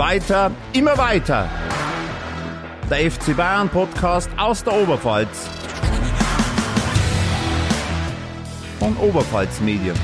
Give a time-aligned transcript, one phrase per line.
[0.00, 1.46] Weiter, immer weiter.
[2.88, 5.46] Der FC Bayern Podcast aus der Oberpfalz.
[8.78, 9.94] Von Oberpfalz Medien.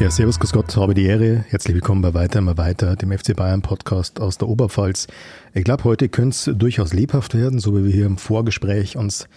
[0.00, 1.44] Ja, servus, grüß Gott, habe die Ehre.
[1.50, 5.06] Herzlich willkommen bei Weiter, immer weiter, dem FC Bayern Podcast aus der Oberpfalz.
[5.54, 9.28] Ich glaube, heute könnte es durchaus lebhaft werden, so wie wir hier im Vorgespräch uns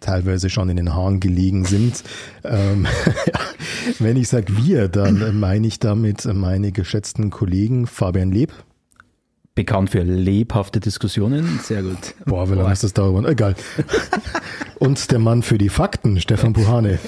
[0.00, 2.02] teilweise schon in den Haaren gelegen sind.
[2.44, 2.86] Ähm,
[3.98, 8.52] wenn ich sage wir, dann meine ich damit meine geschätzten Kollegen Fabian Leb.
[9.54, 12.14] Bekannt für lebhafte Diskussionen, sehr gut.
[12.24, 13.26] Boah, wie lange ist das dauern?
[13.26, 13.56] Egal.
[14.78, 16.98] Und der Mann für die Fakten, Stefan Puhane.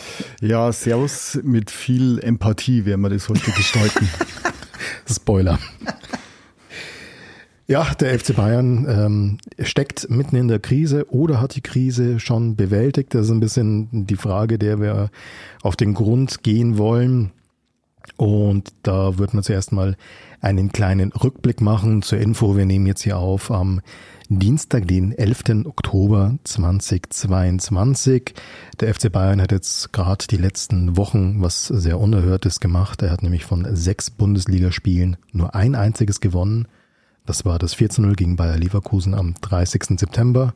[0.42, 4.06] Ja, servus, mit viel Empathie werden wir das heute gestalten.
[5.10, 5.58] Spoiler.
[7.72, 12.54] Ja, der FC Bayern ähm, steckt mitten in der Krise oder hat die Krise schon
[12.54, 13.14] bewältigt.
[13.14, 15.08] Das ist ein bisschen die Frage, der wir
[15.62, 17.30] auf den Grund gehen wollen.
[18.18, 19.96] Und da wird man zuerst mal
[20.42, 22.58] einen kleinen Rückblick machen zur Info.
[22.58, 23.80] Wir nehmen jetzt hier auf am
[24.28, 25.64] Dienstag, den 11.
[25.64, 28.34] Oktober 2022.
[28.80, 33.00] Der FC Bayern hat jetzt gerade die letzten Wochen was sehr Unerhörtes gemacht.
[33.00, 36.68] Er hat nämlich von sechs Bundesligaspielen nur ein einziges gewonnen.
[37.32, 39.98] Das war das 4 zu 0 gegen Bayer Leverkusen am 30.
[39.98, 40.52] September.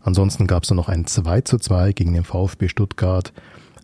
[0.00, 3.32] Ansonsten gab es noch ein 2 zu 2 gegen den VfB Stuttgart,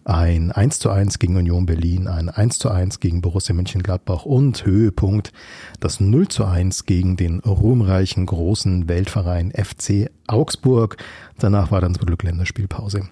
[0.05, 4.65] ein 1 zu 1 gegen Union Berlin, ein 1 zu 1 gegen Borussia Mönchengladbach und
[4.65, 5.33] Höhepunkt
[5.81, 10.99] das 0 zu 1 gegen den ruhmreichen großen Weltverein FC Augsburg.
[11.41, 13.09] Danach war dann zum Glück Länderspielpause.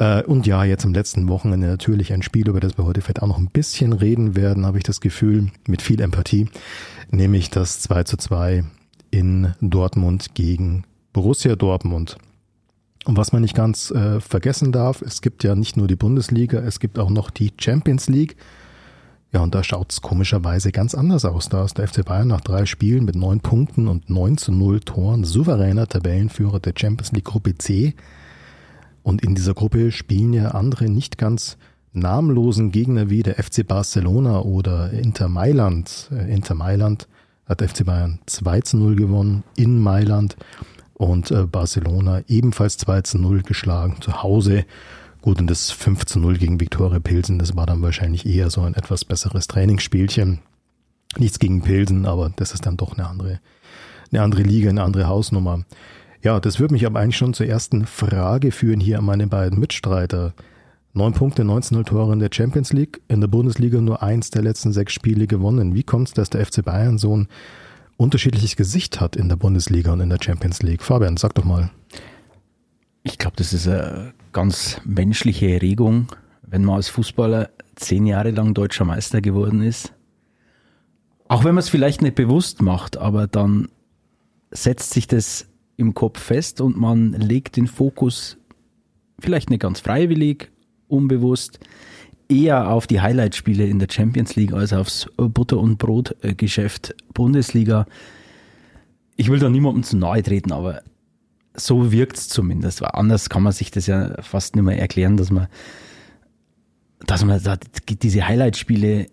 [0.00, 3.22] Äh, und ja, jetzt am letzten Wochenende natürlich ein Spiel, über das wir heute vielleicht
[3.22, 6.48] auch noch ein bisschen reden werden, habe ich das Gefühl, mit viel Empathie
[7.10, 8.64] nämlich das 2 zu 2
[9.10, 12.16] in Dortmund gegen Borussia Dortmund.
[13.04, 16.60] Und was man nicht ganz äh, vergessen darf, es gibt ja nicht nur die Bundesliga,
[16.60, 18.36] es gibt auch noch die Champions League.
[19.32, 21.48] Ja, und da schaut es komischerweise ganz anders aus.
[21.48, 24.80] Da ist der FC Bayern nach drei Spielen mit neun Punkten und 9 zu 0
[24.80, 27.94] Toren souveräner Tabellenführer der Champions League Gruppe C.
[29.02, 31.56] Und in dieser Gruppe spielen ja andere nicht ganz
[31.92, 36.10] namenlosen Gegner wie der FC Barcelona oder Inter Mailand.
[36.12, 37.08] Äh, Inter Mailand
[37.46, 40.36] hat FC Bayern 2 zu 0 gewonnen in Mailand
[40.94, 44.64] und äh, Barcelona ebenfalls 2 zu 0 geschlagen zu Hause.
[45.22, 48.62] Gut, und das 5 zu 0 gegen Viktoria Pilsen, das war dann wahrscheinlich eher so
[48.62, 50.38] ein etwas besseres Trainingsspielchen.
[51.18, 53.40] Nichts gegen Pilsen, aber das ist dann doch eine andere,
[54.12, 55.64] eine andere Liga, eine andere Hausnummer.
[56.22, 59.58] Ja, das würde mich aber eigentlich schon zur ersten Frage führen hier an meine beiden
[59.58, 60.34] Mitstreiter.
[60.92, 64.72] Neun Punkte, 19 Tore in der Champions League, in der Bundesliga nur eins der letzten
[64.72, 65.74] sechs Spiele gewonnen.
[65.74, 67.28] Wie kommt es, dass der FC Bayern so ein
[67.96, 70.82] unterschiedliches Gesicht hat in der Bundesliga und in der Champions League?
[70.82, 71.70] Fabian, sag doch mal.
[73.02, 76.08] Ich glaube, das ist eine ganz menschliche Erregung,
[76.42, 79.94] wenn man als Fußballer zehn Jahre lang deutscher Meister geworden ist.
[81.28, 83.68] Auch wenn man es vielleicht nicht bewusst macht, aber dann
[84.50, 85.46] setzt sich das
[85.80, 88.36] im Kopf fest und man legt den Fokus
[89.18, 90.50] vielleicht nicht ganz freiwillig,
[90.88, 91.58] unbewusst
[92.28, 97.86] eher auf die Highlight-Spiele in der Champions League als aufs Butter- und Brot-Geschäft Bundesliga.
[99.16, 100.82] Ich will da niemandem zu nahe treten, aber
[101.54, 102.80] so wirkt es zumindest.
[102.80, 105.48] Weil anders kann man sich das ja fast nicht mehr erklären, dass man,
[107.06, 107.40] dass man
[108.00, 109.08] diese Highlight-Spiele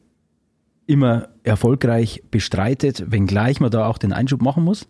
[0.86, 4.88] immer erfolgreich bestreitet, wenngleich man da auch den Einschub machen muss.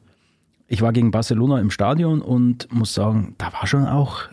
[0.68, 4.24] Ich war gegen Barcelona im Stadion und muss sagen, da war schon auch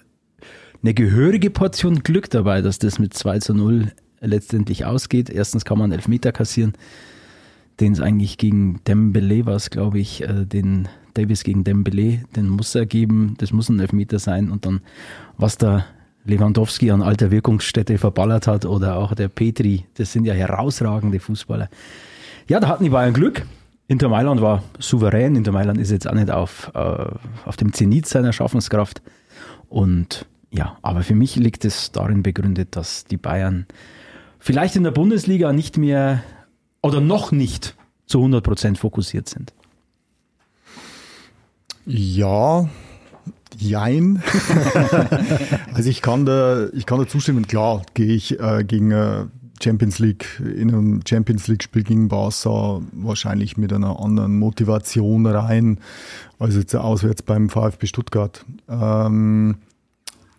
[0.82, 5.30] eine gehörige Portion Glück dabei, dass das mit 2 zu 0 letztendlich ausgeht.
[5.30, 6.74] Erstens kann man einen Elfmeter kassieren,
[7.80, 12.74] den es eigentlich gegen Dembele war, glaube ich, äh, den Davis gegen Dembele, den muss
[12.74, 14.80] er geben, das muss ein Elfmeter sein und dann,
[15.38, 15.86] was da
[16.24, 21.68] Lewandowski an alter Wirkungsstätte verballert hat oder auch der Petri, das sind ja herausragende Fußballer.
[22.48, 23.46] Ja, da hatten die Bayern Glück.
[23.86, 25.36] Inter Mailand war souverän.
[25.36, 27.06] Inter Mailand ist jetzt auch nicht auf, äh,
[27.44, 29.02] auf dem Zenit seiner Schaffenskraft.
[29.68, 33.66] Und ja, aber für mich liegt es darin begründet, dass die Bayern
[34.38, 36.22] vielleicht in der Bundesliga nicht mehr
[36.80, 37.74] oder noch nicht
[38.06, 39.52] zu 100 Prozent fokussiert sind.
[41.86, 42.68] Ja,
[43.58, 44.22] jein.
[45.74, 47.46] also ich kann da, ich kann da zustimmen.
[47.46, 49.26] Klar, gehe ich äh, gegen äh,
[49.64, 55.78] Champions League in einem Champions League Spiel gegen Barca wahrscheinlich mit einer anderen Motivation rein
[56.38, 58.44] als jetzt auswärts beim VfB Stuttgart.
[58.68, 59.56] Ähm,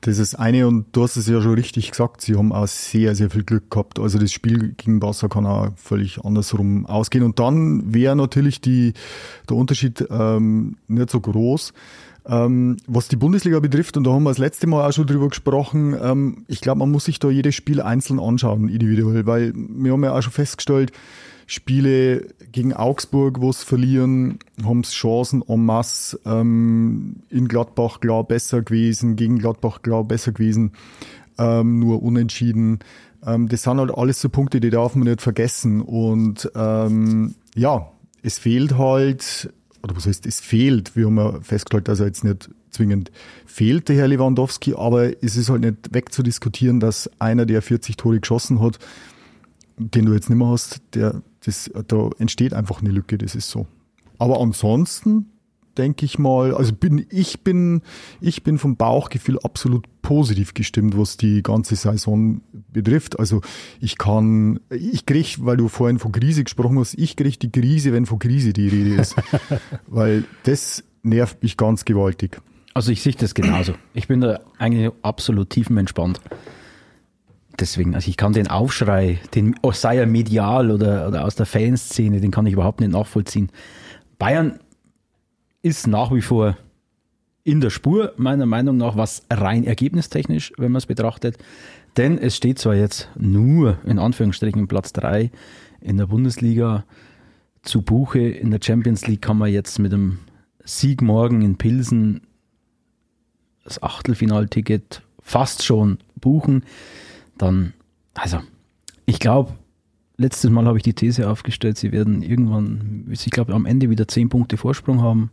[0.01, 3.15] das ist eine und du hast es ja schon richtig gesagt, sie haben auch sehr,
[3.15, 3.99] sehr viel Glück gehabt.
[3.99, 7.23] Also das Spiel gegen Barca kann auch völlig andersrum ausgehen.
[7.23, 8.93] Und dann wäre natürlich die,
[9.49, 11.73] der Unterschied ähm, nicht so groß.
[12.27, 15.29] Ähm, was die Bundesliga betrifft, und da haben wir das letzte Mal auch schon drüber
[15.29, 19.91] gesprochen, ähm, ich glaube, man muss sich da jedes Spiel einzeln anschauen, individuell, weil wir
[19.91, 20.91] haben ja auch schon festgestellt,
[21.47, 26.19] Spiele gegen Augsburg, wo es verlieren, haben es Chancen en masse.
[26.25, 30.71] Ähm, in Gladbach klar besser gewesen, gegen Gladbach klar besser gewesen,
[31.37, 32.79] ähm, nur unentschieden.
[33.23, 35.81] Ähm, das sind halt alles so Punkte, die darf man nicht vergessen.
[35.81, 37.91] Und ähm, ja,
[38.23, 39.53] es fehlt halt,
[39.85, 43.11] oder was heißt, es fehlt, wir haben ja festgestellt, dass er jetzt nicht zwingend
[43.45, 48.19] fehlt, der Herr Lewandowski, aber es ist halt nicht wegzudiskutieren, dass einer, der 40 Tore
[48.19, 48.79] geschossen hat,
[49.77, 53.49] den du jetzt nicht mehr hast, der, das, da entsteht einfach eine Lücke, das ist
[53.51, 53.67] so.
[54.17, 55.27] Aber ansonsten
[55.77, 57.81] denke ich mal, also bin ich bin
[58.21, 62.41] ich bin vom Bauchgefühl absolut positiv gestimmt, was die ganze Saison
[62.71, 63.19] betrifft.
[63.19, 63.41] Also
[63.79, 67.93] ich kann, ich kriege, weil du vorhin von Krise gesprochen hast, ich kriege die Krise,
[67.93, 69.15] wenn von Krise die Rede ist,
[69.87, 72.41] weil das nervt mich ganz gewaltig.
[72.73, 73.73] Also ich sehe das genauso.
[73.93, 76.19] Ich bin da eigentlich absolut tiefenentspannt
[77.59, 82.19] deswegen, also ich kann den Aufschrei, den, sei er medial oder, oder aus der Fanszene,
[82.19, 83.49] den kann ich überhaupt nicht nachvollziehen.
[84.17, 84.59] Bayern
[85.65, 86.57] ist nach wie vor
[87.43, 91.37] in der Spur, meiner Meinung nach, was rein ergebnistechnisch, wenn man es betrachtet.
[91.97, 95.31] Denn es steht zwar jetzt nur in Anführungsstrichen Platz 3
[95.81, 96.85] in der Bundesliga
[97.63, 98.19] zu Buche.
[98.19, 100.19] In der Champions League kann man jetzt mit dem
[100.63, 102.21] Sieg morgen in Pilsen
[103.63, 106.63] das Achtelfinalticket fast schon buchen
[107.37, 107.73] dann,
[108.13, 108.39] also,
[109.05, 109.53] ich glaube,
[110.17, 114.07] letztes Mal habe ich die These aufgestellt, sie werden irgendwann, ich glaube, am Ende wieder
[114.07, 115.31] zehn Punkte Vorsprung haben.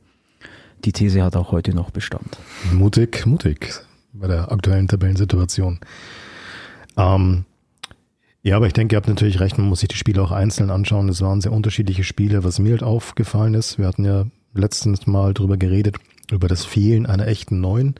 [0.84, 2.38] Die These hat auch heute noch Bestand.
[2.73, 3.73] Mutig, mutig
[4.12, 5.81] bei der aktuellen Tabellensituation.
[6.96, 7.44] Ähm,
[8.43, 10.70] ja, aber ich denke, ihr habt natürlich recht, man muss sich die Spiele auch einzeln
[10.70, 11.08] anschauen.
[11.08, 12.44] Es waren sehr unterschiedliche Spiele.
[12.44, 15.96] Was mir halt aufgefallen ist, wir hatten ja letztens mal drüber geredet,
[16.31, 17.94] über das Fehlen einer echten Neuen,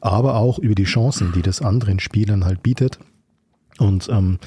[0.00, 2.98] aber auch über die Chancen, die das anderen Spielern halt bietet.
[3.78, 4.38] Und ähm,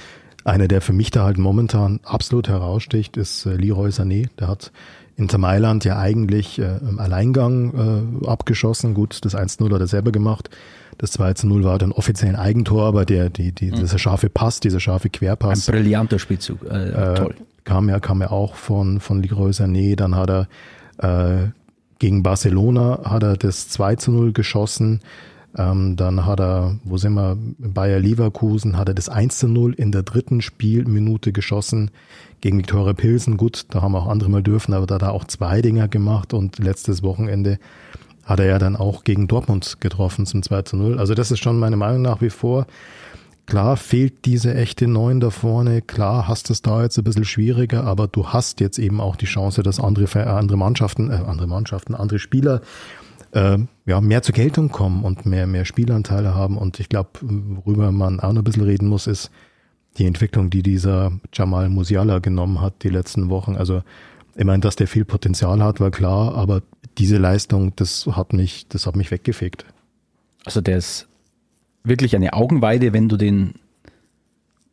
[0.44, 4.30] einer, der für mich da halt momentan absolut heraussticht, ist äh, Leroy Sané.
[4.40, 4.72] Der hat
[5.18, 8.94] Inter Mailand ja eigentlich äh, im Alleingang äh, abgeschossen.
[8.94, 10.50] Gut, das 1-0 hat er selber gemacht.
[11.00, 13.75] Das 2-0 war dann offiziell ein Eigentor, aber der, die, die, mhm.
[13.75, 15.68] dieser scharfe Pass, dieser scharfe Querpass.
[15.68, 17.36] Ein brillanter Spielzug, äh, äh, toll.
[17.64, 19.96] Kam ja, kam ja auch von, von Leroy Sané.
[19.96, 20.48] Dann hat er
[21.00, 21.50] äh,
[22.00, 25.02] gegen Barcelona hat er das 2 0 geschossen.
[25.58, 29.74] Ähm, dann hat er, wo sind wir, Bayer Leverkusen, hat er das 1 zu 0
[29.74, 31.90] in der dritten Spielminute geschossen
[32.42, 33.38] gegen Viktoria Pilsen.
[33.38, 36.34] Gut, da haben auch andere mal dürfen, aber da hat er auch zwei Dinger gemacht
[36.34, 37.60] und letztes Wochenende
[38.25, 41.00] hat er ja dann auch gegen Dortmund getroffen zum 2 zu 0.
[41.00, 42.68] Also das ist schon meine Meinung nach wie vor.
[43.45, 45.81] Klar fehlt diese echte Neun da vorne.
[45.81, 49.25] Klar hast es da jetzt ein bisschen schwieriger, aber du hast jetzt eben auch die
[49.25, 52.60] Chance, dass andere, andere Mannschaften, äh, andere Mannschaften, andere Spieler
[53.31, 56.57] äh, ja, mehr zur Geltung kommen und mehr, mehr Spielanteile haben.
[56.57, 59.31] Und ich glaube, worüber man auch noch ein bisschen reden muss, ist
[59.97, 63.55] die Entwicklung, die dieser Jamal Musiala genommen hat die letzten Wochen.
[63.55, 63.83] Also
[64.35, 66.61] ich meine, dass der viel Potenzial hat, war klar, aber
[66.97, 69.65] diese Leistung, das hat mich, das hat mich weggefegt.
[70.45, 71.07] Also der ist
[71.83, 73.55] wirklich eine Augenweide, wenn du den,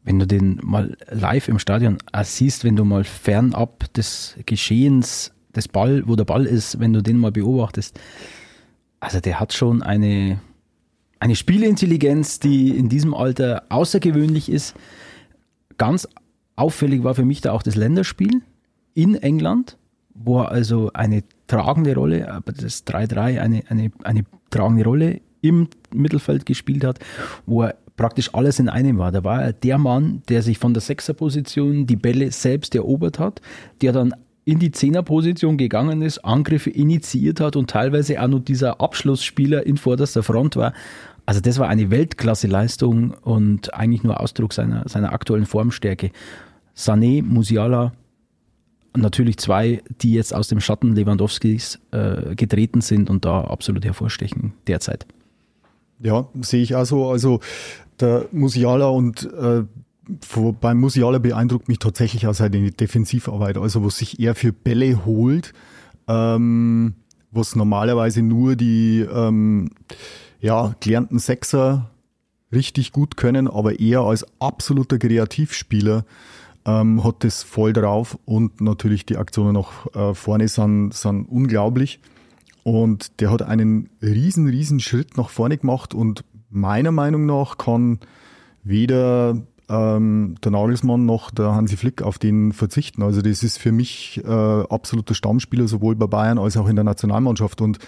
[0.02, 5.68] wenn du den mal live im Stadion siehst, wenn du mal fernab des Geschehens, des
[5.68, 7.98] Ball, wo der Ball ist, wenn du den mal beobachtest,
[9.00, 10.40] also der hat schon eine,
[11.20, 14.74] eine Spielintelligenz, die in diesem Alter außergewöhnlich ist.
[15.78, 16.08] Ganz
[16.56, 18.42] auffällig war für mich da auch das Länderspiel
[18.94, 19.76] in England,
[20.14, 25.68] wo er also eine tragende Rolle, aber das 3-3 eine, eine, eine tragende Rolle im
[25.92, 27.00] Mittelfeld gespielt hat,
[27.46, 29.12] wo er praktisch alles in einem war.
[29.12, 33.40] Da war er der Mann, der sich von der Sechserposition die Bälle selbst erobert hat,
[33.82, 34.14] der dann
[34.44, 39.76] in die Zehnerposition gegangen ist, Angriffe initiiert hat und teilweise auch noch dieser Abschlussspieler in
[39.76, 40.74] vorderster Front war.
[41.26, 46.10] Also das war eine Weltklasse-Leistung und eigentlich nur Ausdruck seiner, seiner aktuellen Formstärke.
[46.76, 47.92] Sané, Musiala,
[48.96, 54.52] natürlich zwei, die jetzt aus dem Schatten Lewandowskis äh, getreten sind und da absolut hervorstechen
[54.66, 55.06] derzeit.
[56.00, 57.08] Ja, sehe ich auch so.
[57.08, 57.40] Also
[58.00, 59.64] der Musiala und äh,
[60.60, 65.54] beim Musiala beeindruckt mich tatsächlich auch seine Defensivarbeit, also was sich er für Bälle holt,
[66.08, 66.94] ähm,
[67.30, 69.70] was normalerweise nur die ähm,
[70.44, 71.90] ja, gelernten Sechser
[72.52, 76.04] richtig gut können, aber er als absoluter Kreativspieler
[76.66, 81.98] ähm, hat das voll drauf und natürlich die Aktionen nach äh, vorne sind, sind unglaublich.
[82.62, 88.00] Und der hat einen riesen, riesen Schritt nach vorne gemacht und meiner Meinung nach kann
[88.64, 89.38] weder
[89.70, 93.02] ähm, der Nagelsmann noch der Hansi Flick auf den verzichten.
[93.02, 96.84] Also das ist für mich äh, absoluter Stammspieler sowohl bei Bayern als auch in der
[96.84, 97.78] Nationalmannschaft und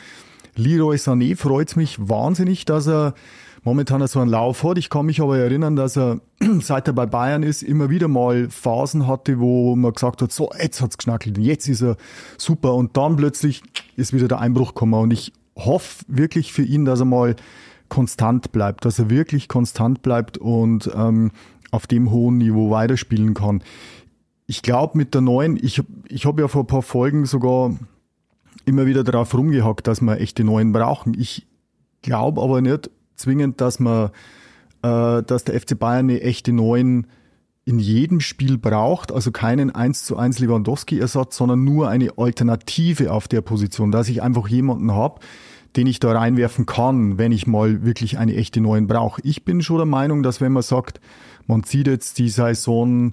[0.56, 3.14] Leroy Sané freut mich wahnsinnig, dass er
[3.62, 4.78] momentan so einen Lauf hat.
[4.78, 6.20] Ich kann mich aber erinnern, dass er,
[6.60, 10.50] seit er bei Bayern ist, immer wieder mal Phasen hatte, wo man gesagt hat, so,
[10.58, 11.96] jetzt hat's geschnackelt, jetzt ist er
[12.38, 12.74] super.
[12.74, 13.62] Und dann plötzlich
[13.96, 14.94] ist wieder der Einbruch gekommen.
[14.94, 17.36] Und ich hoffe wirklich für ihn, dass er mal
[17.88, 21.30] konstant bleibt, dass er wirklich konstant bleibt und ähm,
[21.70, 23.62] auf dem hohen Niveau weiterspielen kann.
[24.46, 27.74] Ich glaube, mit der neuen, ich, ich habe ja vor ein paar Folgen sogar
[28.66, 31.14] immer wieder darauf rumgehackt, dass wir echte neuen brauchen.
[31.18, 31.46] Ich
[32.02, 34.10] glaube aber nicht zwingend, dass man,
[34.82, 37.06] äh, dass der FC Bayern eine echte neuen
[37.64, 43.26] in jedem Spiel braucht, also keinen 1 zu 1 Lewandowski-Ersatz, sondern nur eine Alternative auf
[43.26, 45.20] der Position, dass ich einfach jemanden habe,
[45.74, 49.20] den ich da reinwerfen kann, wenn ich mal wirklich eine echte neuen brauche.
[49.24, 51.00] Ich bin schon der Meinung, dass wenn man sagt,
[51.46, 53.12] man zieht jetzt die Saison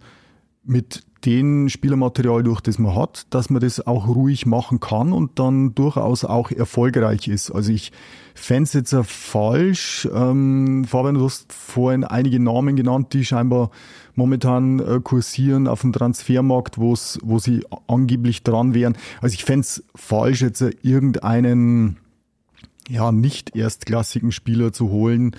[0.63, 5.39] mit dem Spielermaterial durch, das man hat, dass man das auch ruhig machen kann und
[5.39, 7.51] dann durchaus auch erfolgreich ist.
[7.51, 7.91] Also ich
[8.35, 10.07] fände es jetzt falsch.
[10.13, 13.71] Ähm, Fabian, du hast vorhin einige Namen genannt, die scheinbar
[14.15, 18.97] momentan äh, kursieren auf dem Transfermarkt, wo sie angeblich dran wären.
[19.21, 21.97] Also ich fände es falsch, jetzt irgendeinen
[22.89, 25.35] ja, nicht erstklassigen Spieler zu holen,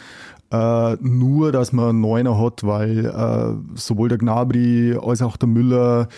[0.55, 6.09] äh, nur, dass man Neuner hat, weil äh, sowohl der Gnabry als auch der Müller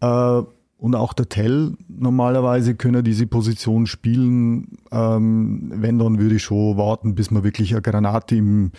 [0.00, 0.42] äh,
[0.78, 4.78] und auch der Tell normalerweise können diese Position spielen.
[4.90, 8.72] Ähm, wenn, dann würde ich schon warten, bis man wirklich eine Granate im,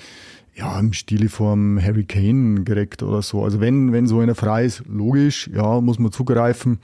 [0.55, 3.43] ja, im Stile vom Harry Kane gerekt oder so.
[3.43, 6.79] Also wenn, wenn so einer frei ist, logisch, ja, muss man zugreifen.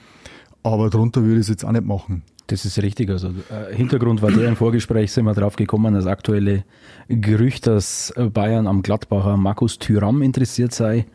[0.63, 2.23] Aber drunter würde ich es jetzt auch nicht machen.
[2.47, 3.09] Das ist richtig.
[3.09, 6.63] Also äh, Hintergrund war der im Vorgespräch sind wir drauf gekommen, das aktuelle
[7.09, 11.05] Gerücht, dass Bayern am Gladbacher Markus Thüram interessiert sei.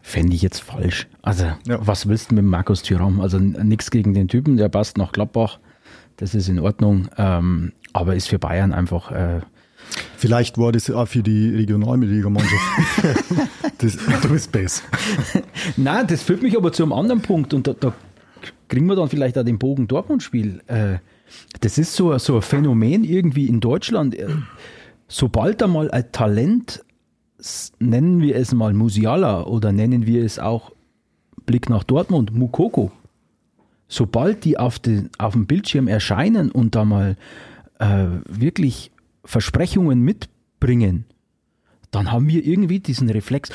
[0.00, 1.08] Fände ich jetzt falsch.
[1.22, 1.78] Also, ja.
[1.80, 3.20] was willst du mit Markus Thüram?
[3.20, 5.58] Also nichts gegen den Typen, der passt nach Gladbach.
[6.18, 7.08] Das ist in Ordnung.
[7.16, 9.10] Ähm, aber ist für Bayern einfach.
[9.10, 9.40] Äh,
[10.16, 12.62] Vielleicht war das auch für die Regionalliga-Mannschaft.
[14.22, 14.82] du bist besser.
[15.76, 17.92] Nein, das führt mich aber zu einem anderen Punkt und da, da
[18.74, 20.60] kriegen wir dann vielleicht auch den Bogen Dortmund-Spiel.
[20.66, 20.96] Äh,
[21.60, 24.18] das ist so, so ein Phänomen irgendwie in Deutschland.
[24.18, 24.26] Äh,
[25.06, 26.84] sobald da mal ein Talent,
[27.78, 30.72] nennen wir es mal Musiala oder nennen wir es auch
[31.46, 32.90] Blick nach Dortmund, Mukoko,
[33.86, 37.16] sobald die auf, den, auf dem Bildschirm erscheinen und da mal
[37.78, 38.90] äh, wirklich
[39.24, 41.04] Versprechungen mitbringen,
[41.92, 43.50] dann haben wir irgendwie diesen Reflex,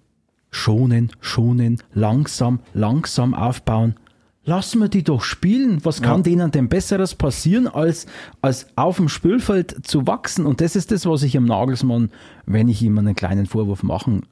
[0.50, 3.96] schonen, schonen, langsam, langsam aufbauen
[4.44, 5.84] lassen wir die doch spielen.
[5.84, 6.22] Was kann ja.
[6.22, 8.06] denen denn Besseres passieren, als,
[8.40, 10.46] als auf dem Spielfeld zu wachsen?
[10.46, 12.10] Und das ist das, was ich am Nagelsmann,
[12.46, 14.22] wenn ich ihm einen kleinen Vorwurf machen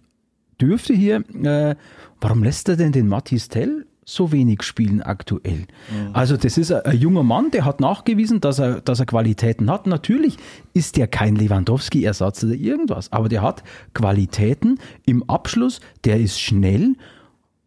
[0.61, 1.75] dürfte hier, äh,
[2.21, 5.67] warum lässt er denn den Matthias Tell so wenig spielen aktuell?
[5.91, 6.11] Mhm.
[6.13, 9.71] Also das ist ein, ein, junger Mann, der hat nachgewiesen, dass er, dass er Qualitäten
[9.71, 9.87] hat.
[9.87, 10.37] Natürlich
[10.75, 13.63] ist der kein Lewandowski-Ersatz oder irgendwas, aber der hat
[13.95, 16.97] Qualitäten im Abschluss, der ist schnell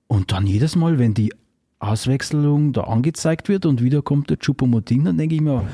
[0.07, 1.33] und dann jedes Mal, wenn die
[1.83, 5.65] Auswechslung da angezeigt wird und wieder kommt der Chupomoting, dann denke ich mir,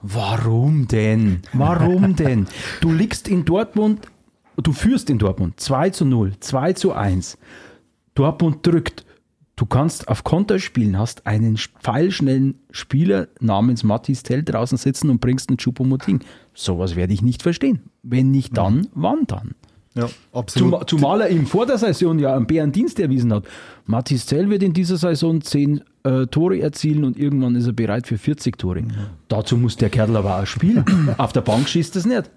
[0.00, 1.42] warum denn?
[1.52, 2.46] Warum denn?
[2.80, 4.06] Du liegst in Dortmund,
[4.56, 7.38] du führst in Dortmund 2 zu 0, 2 zu 1.
[8.14, 9.04] Dortmund drückt.
[9.56, 15.20] Du kannst auf Konter spielen, hast einen pfeilschnellen Spieler namens Matthias Tell draußen sitzen und
[15.22, 16.20] bringst einen Chupomoting.
[16.52, 17.80] Sowas werde ich nicht verstehen.
[18.02, 18.88] Wenn nicht dann, mhm.
[18.94, 19.54] wann dann?
[19.96, 20.88] Ja, absolut.
[20.90, 23.44] zumal er ihm vor der Saison ja einen Bärendienst erwiesen hat.
[23.86, 28.06] Mathis Zell wird in dieser Saison 10 äh, Tore erzielen und irgendwann ist er bereit
[28.06, 28.82] für 40 Tore.
[28.82, 28.92] Mhm.
[29.28, 30.84] Dazu muss der Kerl aber auch spielen.
[31.16, 32.30] Auf der Bank schießt es nicht.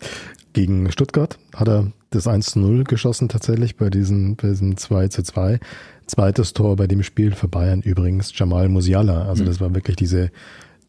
[0.54, 5.60] Gegen Stuttgart hat er das 1-0 geschossen tatsächlich bei diesem, bei diesem 2 zu 2.
[6.08, 9.28] Zweites Tor bei dem Spiel für Bayern übrigens Jamal Musiala.
[9.28, 9.48] Also mhm.
[9.48, 10.32] das war wirklich diese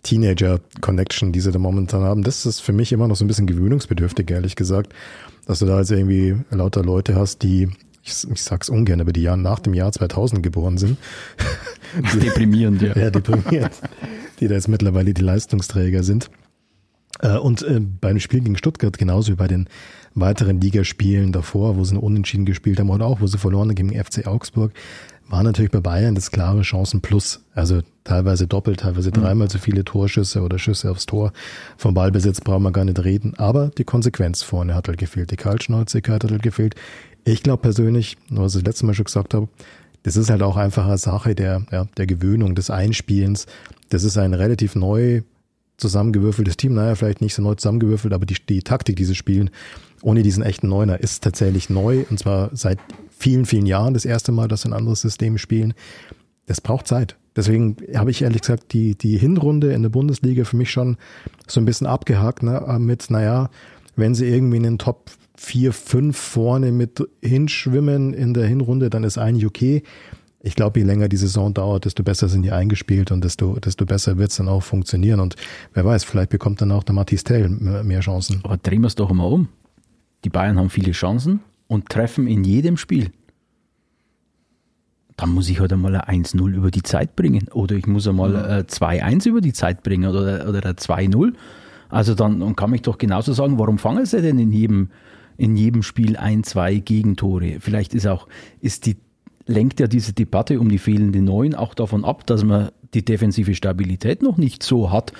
[0.05, 2.23] Teenager-Connection, die sie da momentan haben.
[2.23, 4.95] Das ist für mich immer noch so ein bisschen gewöhnungsbedürftig, ehrlich gesagt
[5.51, 7.69] dass du da jetzt irgendwie lauter Leute hast, die,
[8.05, 10.97] ich, ich sag's ungern, aber die Jahr nach dem Jahr 2000 geboren sind.
[12.15, 12.97] Die, deprimierend, ja.
[12.97, 13.73] Ja, deprimierend.
[14.39, 16.31] Die da jetzt mittlerweile die Leistungsträger sind.
[17.19, 19.69] Äh, und äh, beim Spiel gegen Stuttgart, genauso wie bei den
[20.15, 24.05] weiteren Ligaspielen davor, wo sie unentschieden gespielt haben oder auch, wo sie verloren haben gegen
[24.05, 24.71] FC Augsburg,
[25.29, 27.45] war natürlich bei Bayern das klare Chancen plus.
[27.55, 29.23] Also teilweise doppelt, teilweise mhm.
[29.23, 31.33] dreimal so viele Torschüsse oder Schüsse aufs Tor.
[31.77, 33.35] Vom Ballbesitz brauchen wir gar nicht reden.
[33.39, 35.31] Aber die Konsequenz vorne hat halt gefehlt.
[35.31, 36.75] Die Kaltschnäuzigkeit hat halt gefehlt.
[37.25, 39.49] Ich glaube persönlich, was ich das letzte Mal schon gesagt habe,
[40.03, 43.47] das ist halt auch einfach eine Sache der, ja, der Gewöhnung, des Einspielens.
[43.91, 45.23] Das ist ein relativ neu
[45.77, 46.75] zusammengewürfeltes Team.
[46.75, 49.51] Naja, vielleicht nicht so neu zusammengewürfelt, aber die, die Taktik dieses Spielen
[50.03, 52.05] ohne diesen echten Neuner ist tatsächlich neu.
[52.11, 52.79] Und zwar seit
[53.11, 55.75] vielen, vielen Jahren das erste Mal, dass sie ein anderes System spielen.
[56.47, 57.17] Das braucht Zeit.
[57.37, 60.97] Deswegen habe ich ehrlich gesagt die, die Hinrunde in der Bundesliga für mich schon
[61.47, 63.51] so ein bisschen abgehakt, ne, mit, naja,
[63.97, 69.05] wenn sie irgendwie in den Top 4, 5 vorne mit hinschwimmen in der Hinrunde, dann
[69.05, 69.83] ist eigentlich okay.
[70.43, 73.85] Ich glaube, je länger die Saison dauert, desto besser sind die eingespielt und desto, desto
[73.85, 75.21] besser wird es dann auch funktionieren.
[75.21, 75.37] Und
[75.75, 78.41] wer weiß, vielleicht bekommt dann auch der Matthias Tell mehr Chancen.
[78.43, 79.49] Aber drehen wir es doch mal um.
[80.25, 83.11] Die Bayern haben viele Chancen und treffen in jedem Spiel
[85.21, 87.49] dann muss ich halt einmal ein 1-0 über die Zeit bringen.
[87.53, 91.35] Oder ich muss einmal ein 2-1 über die Zeit bringen oder, oder ein 2-0.
[91.91, 94.89] Also dann und kann mich doch genauso sagen, warum fangen sie denn in jedem,
[95.37, 97.57] in jedem Spiel ein, zwei Gegentore?
[97.61, 98.29] Vielleicht ist auch,
[98.61, 98.97] ist die,
[99.47, 103.55] lenkt ja diese Debatte um die fehlende Neun auch davon ab, dass man die defensive
[103.55, 105.13] Stabilität noch nicht so hat,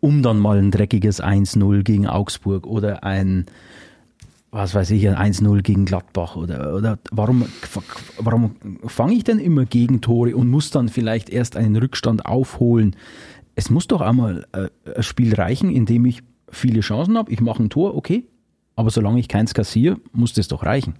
[0.00, 3.46] um dann mal ein dreckiges 1-0 gegen Augsburg oder ein
[4.54, 7.44] was weiß ich, ein 1-0 gegen Gladbach oder, oder warum,
[8.18, 8.54] warum
[8.86, 12.94] fange ich denn immer Gegentore und muss dann vielleicht erst einen Rückstand aufholen?
[13.56, 17.40] Es muss doch einmal äh, ein Spiel reichen, in dem ich viele Chancen habe, ich
[17.40, 18.28] mache ein Tor, okay,
[18.76, 20.94] aber solange ich keins kassiere, muss das doch reichen.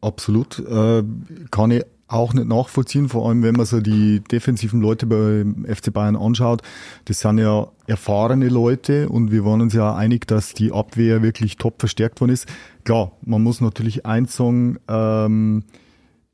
[0.00, 0.58] Absolut.
[0.58, 1.04] Äh,
[1.50, 5.92] kann ich auch nicht nachvollziehen, vor allem wenn man so die defensiven Leute beim FC
[5.92, 6.62] Bayern anschaut.
[7.06, 11.56] Das sind ja erfahrene Leute und wir waren uns ja einig, dass die Abwehr wirklich
[11.56, 12.46] top verstärkt worden ist.
[12.84, 15.64] Klar, man muss natürlich eins sagen, ähm,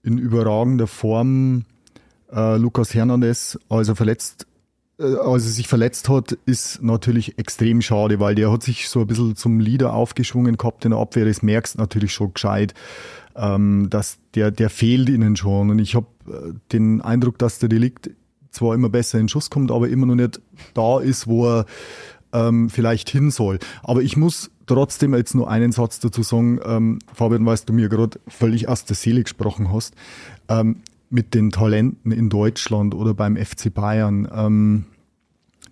[0.03, 1.65] in überragender Form
[2.33, 4.47] äh, Lukas Hernandez, als er verletzt
[4.99, 9.01] äh, als er sich verletzt hat, ist natürlich extrem schade, weil der hat sich so
[9.01, 11.25] ein bisschen zum Leader aufgeschwungen gehabt in der Abwehr.
[11.25, 12.75] Das merkst natürlich schon gescheit
[13.37, 15.71] ähm, dass der, der fehlt ihnen schon.
[15.71, 18.11] Und ich habe äh, den Eindruck, dass der Delikt
[18.51, 20.41] zwar immer besser in Schuss kommt, aber immer noch nicht
[20.75, 21.67] da ist, wo er
[22.33, 23.59] ähm, vielleicht hin soll.
[23.83, 27.89] Aber ich muss trotzdem jetzt nur einen Satz dazu sagen, ähm, Fabian, weil du mir
[27.89, 29.95] gerade völlig aus der Seele gesprochen hast,
[30.49, 34.29] ähm, mit den Talenten in Deutschland oder beim FC Bayern.
[34.33, 34.85] Ähm,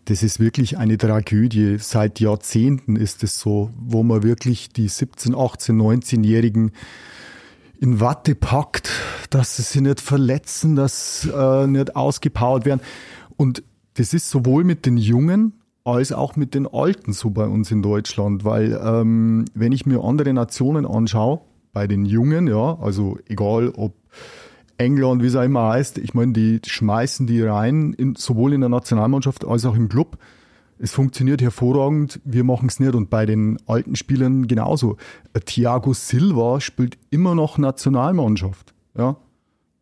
[0.06, 1.76] das ist wirklich eine Tragödie.
[1.78, 6.72] Seit Jahrzehnten ist es so, wo man wirklich die 17, 18, 19-Jährigen
[7.80, 8.90] in Watte packt,
[9.30, 12.80] dass sie sich nicht verletzen, dass äh, nicht ausgepowert werden.
[13.36, 13.62] Und
[13.94, 17.82] das ist sowohl mit den Jungen als auch mit den Alten so bei uns in
[17.82, 21.40] Deutschland, weil ähm, wenn ich mir andere Nationen anschaue,
[21.72, 23.94] bei den Jungen, ja, also egal ob
[24.78, 28.60] England, wie es auch immer heißt, ich meine, die schmeißen die rein, in, sowohl in
[28.60, 30.18] der Nationalmannschaft als auch im Club
[30.78, 32.94] es funktioniert hervorragend, wir machen es nicht.
[32.94, 34.96] Und bei den alten Spielern genauso.
[35.44, 38.74] Thiago Silva spielt immer noch Nationalmannschaft.
[38.96, 39.16] Ja?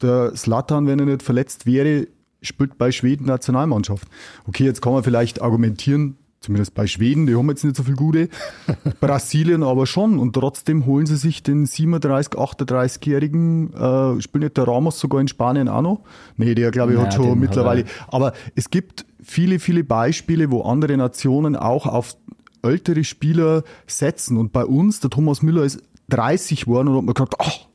[0.02, 2.08] Der Slatan, wenn er nicht verletzt wäre,
[2.42, 4.08] spielt bei Schweden Nationalmannschaft.
[4.46, 7.96] Okay, jetzt kann man vielleicht argumentieren, zumindest bei Schweden, die haben jetzt nicht so viel
[7.96, 8.28] gute,
[9.00, 14.68] Brasilien aber schon und trotzdem holen sie sich den 37, 38-jährigen, äh, spielt nicht der
[14.68, 16.00] Ramos sogar in Spanien auch noch?
[16.36, 20.50] Nee, der glaube ich naja, hat schon mittlerweile, hat aber es gibt viele, viele Beispiele,
[20.50, 22.16] wo andere Nationen auch auf
[22.62, 24.36] ältere Spieler setzen.
[24.36, 27.66] Und bei uns, der Thomas Müller ist 30 geworden und hat mir gesagt, ach,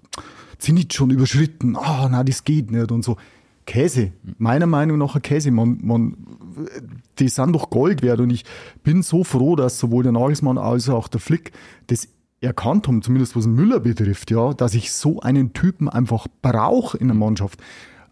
[0.57, 3.17] sind nicht schon überschritten, ah, oh, na, das geht nicht und so.
[3.65, 6.17] Käse, meiner Meinung nach ein Käse, man, man,
[7.19, 8.43] die sind doch Gold wert und ich
[8.83, 11.51] bin so froh, dass sowohl der Nagelsmann als auch der Flick
[11.87, 12.07] das
[12.39, 17.07] erkannt haben, zumindest was Müller betrifft, ja, dass ich so einen Typen einfach brauche in
[17.07, 17.59] der Mannschaft.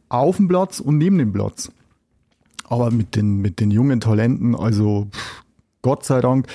[0.08, 1.71] Auf dem Platz und neben dem Platz.
[2.70, 5.44] Aber mit den, mit den jungen Talenten, also pff,
[5.82, 6.48] Gott sei Dank,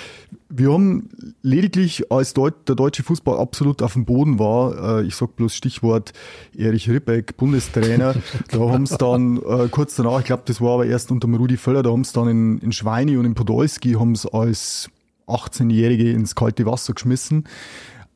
[0.51, 1.09] wir haben
[1.43, 5.55] lediglich, als Deut der deutsche Fußball absolut auf dem Boden war, äh, ich sag bloß
[5.55, 6.13] Stichwort
[6.57, 8.15] Erich Ribbeck, Bundestrainer,
[8.51, 11.35] da haben sie dann äh, kurz danach, ich glaube, das war aber erst unter dem
[11.35, 14.91] Rudi Völler, da haben sie dann in, in Schweini und in Podolski haben sie als
[15.27, 17.45] 18-Jährige ins kalte Wasser geschmissen.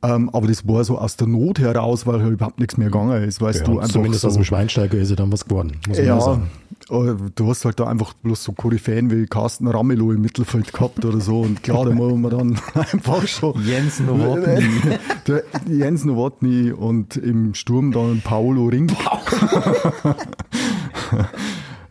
[0.01, 3.21] Ähm, aber das war so aus der Not heraus, weil halt überhaupt nichts mehr gegangen
[3.23, 3.41] ist.
[3.41, 5.77] Weißt ja, du, einfach zumindest so, aus dem Schweinsteiger ist ja dann was geworden.
[5.93, 6.49] Ja, sagen.
[6.89, 11.03] Äh, du hast halt da einfach bloß so Koryphäen wie Carsten Ramelow im Mittelfeld gehabt
[11.03, 11.41] oder so.
[11.41, 13.61] Und klar, da muss man dann einfach schon.
[13.65, 14.63] Jens Nowotny.
[15.27, 18.89] Der Jens Nowotny und im Sturm dann Paolo Ring.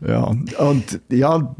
[0.01, 1.55] ja, und ja,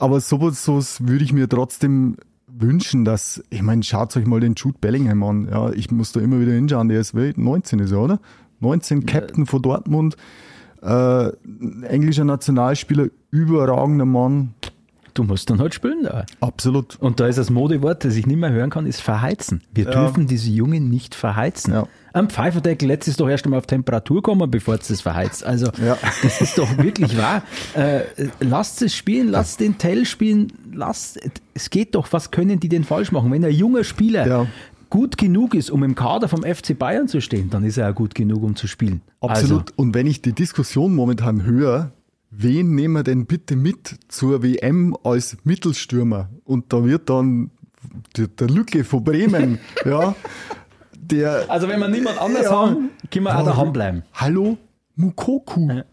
[0.00, 2.16] aber sowas, sowas würde ich mir trotzdem
[2.56, 5.48] wünschen, dass, ich meine, schaut euch mal den Jude Bellingham an.
[5.50, 8.20] Ja, ich muss da immer wieder hinschauen, der ist 19 ist er, oder?
[8.60, 9.50] 19 Captain ja.
[9.50, 10.16] von Dortmund,
[10.82, 11.28] äh,
[11.82, 14.54] englischer Nationalspieler, überragender Mann.
[15.14, 16.26] Du musst dann halt spielen da.
[16.40, 16.96] Absolut.
[16.96, 19.62] Und da ist das Modewort, das ich nicht mehr hören kann, ist verheizen.
[19.72, 19.92] Wir ja.
[19.92, 21.72] dürfen diese Jungen nicht verheizen.
[21.72, 21.86] Ja.
[22.12, 25.44] Am Pfeiferdeckel lässt es doch erst einmal auf Temperatur kommen, bevor es das verheizt.
[25.44, 25.96] Also ja.
[26.22, 27.42] das ist doch wirklich wahr.
[27.74, 28.02] Äh,
[28.40, 31.18] lasst es spielen, lasst den Tell spielen, lasst,
[31.54, 33.32] es geht doch, was können die denn falsch machen?
[33.32, 34.46] Wenn ein junger Spieler ja.
[34.90, 37.94] gut genug ist, um im Kader vom FC Bayern zu stehen, dann ist er auch
[37.94, 39.00] gut genug, um zu spielen.
[39.20, 39.62] Absolut.
[39.62, 39.72] Also.
[39.76, 41.90] Und wenn ich die Diskussion momentan höre,
[42.36, 46.30] wen nehmen wir denn bitte mit zur WM als Mittelstürmer?
[46.44, 47.50] Und da wird dann
[48.16, 50.14] der, der Lücke von Bremen, ja,
[50.96, 51.50] der.
[51.50, 54.02] Also wenn wir niemand anders ja, haben, können wir auch daheim bleiben.
[54.14, 54.58] Hallo,
[54.96, 55.68] Mukoku.
[55.68, 55.84] Ja.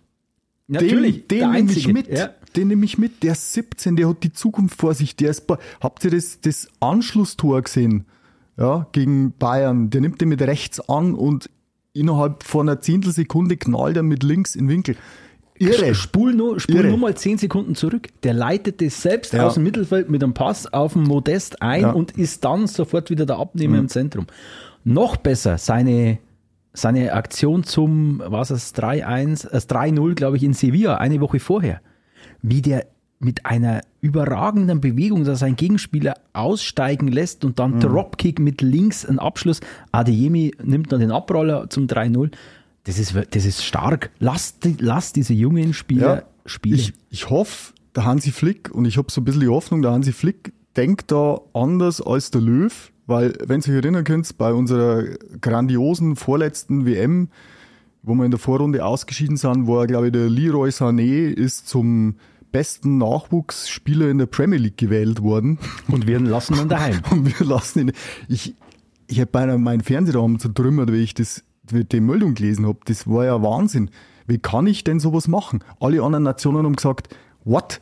[0.68, 2.08] Natürlich, den, den nehme ich mit.
[2.08, 2.30] Ja.
[2.56, 3.24] Den nehme ich mit.
[3.24, 5.16] Der ist 17, der hat die Zukunft vor sich.
[5.16, 5.46] Der ist,
[5.82, 8.06] habt ihr das, das Anschlusstor gesehen?
[8.58, 9.90] Ja, gegen Bayern.
[9.90, 11.50] Der nimmt den mit rechts an und
[11.94, 14.96] innerhalb von einer Zehntelsekunde knallt er mit links in den Winkel.
[15.62, 15.96] Irre.
[15.96, 16.88] Spul nur, spul Irre.
[16.88, 18.10] nur mal zehn Sekunden zurück.
[18.24, 19.46] Der leitet das selbst ja.
[19.46, 21.92] aus dem Mittelfeld mit einem Pass auf den Modest ein ja.
[21.92, 23.82] und ist dann sofort wieder der Abnehmer mhm.
[23.82, 24.28] im Zentrum.
[24.84, 26.18] Noch besser seine,
[26.74, 31.82] seine Aktion zum, was es, 3-1, äh, 3-0, glaube ich, in Sevilla, eine Woche vorher.
[32.42, 32.88] Wie der
[33.20, 37.82] mit einer überragenden Bewegung, dass ein Gegenspieler aussteigen lässt und dann mhm.
[37.82, 39.62] Dropkick mit links einen Abschluss.
[39.92, 42.32] Adeyemi nimmt dann den Abroller zum 3-0.
[42.84, 44.12] Das ist, das ist stark.
[44.20, 46.80] Lass, lass diese jungen Spieler ja, spielen.
[46.80, 49.92] Ich, ich hoffe, der Hansi Flick, und ich habe so ein bisschen die Hoffnung, der
[49.92, 54.54] Hansi Flick denkt da anders als der Löw, weil, wenn ihr euch erinnern könnt, bei
[54.54, 55.04] unserer
[55.42, 57.30] grandiosen vorletzten WM,
[58.04, 62.16] wo wir in der Vorrunde ausgeschieden sind, war, glaube ich, der Leroy Sané ist zum
[62.52, 65.60] besten Nachwuchsspieler in der Premier League gewählt worden.
[65.88, 67.02] Und wir lassen ihn daheim.
[67.12, 67.92] Und wir lassen ihn.
[68.28, 68.56] Ich,
[69.08, 72.80] ich habe beinahe meinen Fernseher zertrümmert, wie ich das, die Meldung gelesen habe.
[72.86, 73.90] Das war ja Wahnsinn.
[74.28, 75.64] Wie kann ich denn sowas machen?
[75.80, 77.80] Alle anderen Nationen haben gesagt, what?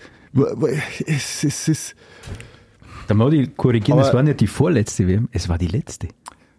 [1.05, 1.95] Es, es,
[3.07, 6.09] da muss ich korrigieren, es war nicht die vorletzte WM, es war die letzte.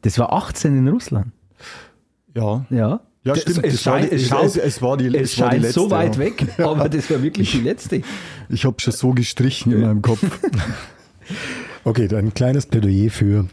[0.02, 1.32] Das war 18 in Russland.
[2.34, 2.66] Ja.
[2.70, 3.00] Ja.
[3.22, 3.64] Ja, stimmt.
[3.64, 5.80] Es, scheint, es, es, es, war die, es, es war die letzte.
[5.80, 6.22] so weit ja.
[6.22, 8.02] weg, aber das war wirklich die letzte.
[8.48, 10.24] Ich habe schon so gestrichen in meinem Kopf.
[11.82, 13.46] Okay, dann ein kleines Plädoyer für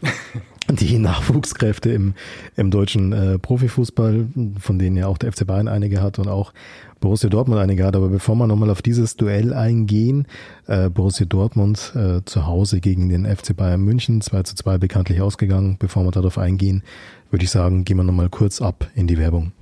[0.70, 2.14] die Nachwuchskräfte im,
[2.56, 4.26] im deutschen äh, Profifußball,
[4.58, 6.52] von denen ja auch der FC Bayern einige hat und auch
[7.00, 7.96] Borussia Dortmund einige hat.
[7.96, 10.26] Aber bevor wir nochmal auf dieses Duell eingehen,
[10.66, 15.20] äh, Borussia Dortmund äh, zu Hause gegen den FC Bayern München, 2 zu 2 bekanntlich
[15.20, 15.76] ausgegangen.
[15.78, 16.82] Bevor wir darauf eingehen,
[17.30, 19.52] würde ich sagen, gehen wir nochmal kurz ab in die Werbung.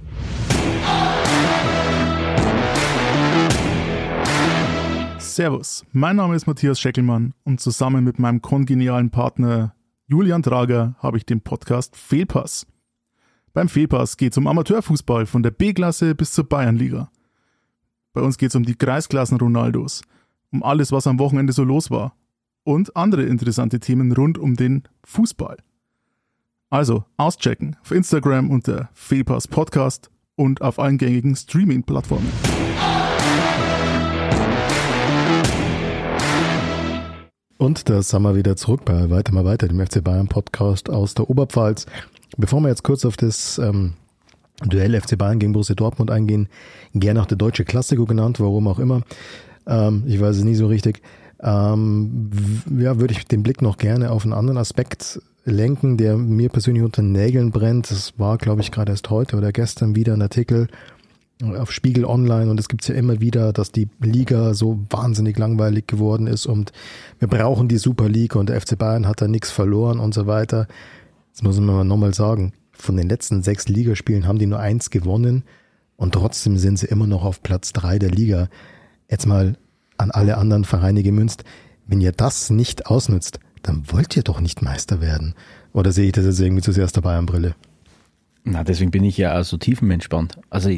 [5.18, 9.75] Servus, mein Name ist Matthias Scheckelmann und zusammen mit meinem kongenialen Partner
[10.08, 12.64] Julian Drager habe ich den Podcast Fehlpass.
[13.52, 17.10] Beim Fehlpass geht es um Amateurfußball von der B-Klasse bis zur Bayernliga.
[18.12, 20.02] Bei uns geht es um die Kreisklassen Ronaldos,
[20.52, 22.14] um alles, was am Wochenende so los war
[22.62, 25.56] und andere interessante Themen rund um den Fußball.
[26.70, 32.30] Also auschecken auf Instagram unter Fehlpass Podcast und auf allen gängigen Streaming-Plattformen.
[37.58, 41.14] Und da sind wir wieder zurück bei Weiter mal weiter, dem FC Bayern Podcast aus
[41.14, 41.86] der Oberpfalz.
[42.36, 43.94] Bevor wir jetzt kurz auf das ähm,
[44.64, 46.48] Duell FC Bayern gegen Borussia Dortmund eingehen,
[46.94, 49.02] gerne auch der deutsche Klassiker genannt, warum auch immer.
[49.66, 51.00] Ähm, ich weiß es nie so richtig.
[51.40, 52.30] Ähm,
[52.78, 56.82] ja, würde ich den Blick noch gerne auf einen anderen Aspekt lenken, der mir persönlich
[56.82, 57.90] unter den Nägeln brennt.
[57.90, 60.68] Das war, glaube ich, gerade erst heute oder gestern wieder ein Artikel
[61.42, 65.86] auf Spiegel Online und es gibt's ja immer wieder, dass die Liga so wahnsinnig langweilig
[65.86, 66.72] geworden ist und
[67.18, 70.26] wir brauchen die Super League und der FC Bayern hat da nichts verloren und so
[70.26, 70.66] weiter.
[71.32, 75.44] Jetzt muss man nochmal sagen, von den letzten sechs Ligaspielen haben die nur eins gewonnen
[75.96, 78.48] und trotzdem sind sie immer noch auf Platz drei der Liga.
[79.10, 79.56] Jetzt mal
[79.98, 81.44] an alle anderen Vereine gemünzt.
[81.86, 85.34] Wenn ihr das nicht ausnützt, dann wollt ihr doch nicht Meister werden.
[85.72, 87.54] Oder sehe ich das jetzt irgendwie zu sehr aus der Bayernbrille?
[88.44, 90.38] Na, deswegen bin ich ja auch so tiefenentspannt.
[90.50, 90.70] Also,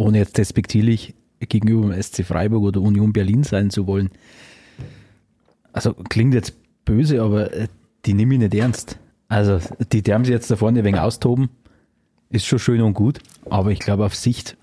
[0.00, 4.08] ohne jetzt despektierlich gegenüber dem SC Freiburg oder Union Berlin sein zu wollen.
[5.74, 6.54] Also, klingt jetzt
[6.86, 7.68] böse, aber äh,
[8.06, 8.98] die nehme ich nicht ernst.
[9.28, 9.60] Also,
[9.92, 11.50] die haben sie jetzt da vorne wenig austoben.
[12.30, 13.18] Ist schon schön und gut,
[13.50, 14.56] aber ich glaube auf Sicht,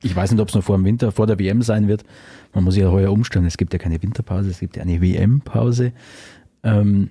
[0.00, 2.04] ich weiß nicht, ob es noch vor dem Winter, vor der WM sein wird.
[2.52, 3.46] Man muss ja heuer umstellen.
[3.46, 5.92] Es gibt ja keine Winterpause, es gibt ja eine WM-Pause.
[6.62, 7.10] Ähm,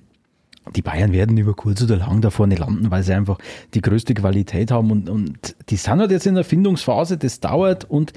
[0.74, 3.38] die Bayern werden über kurz oder lang da vorne landen, weil sie einfach
[3.74, 7.84] die größte Qualität haben und, und die sind halt jetzt in der Findungsphase, das dauert
[7.84, 8.12] und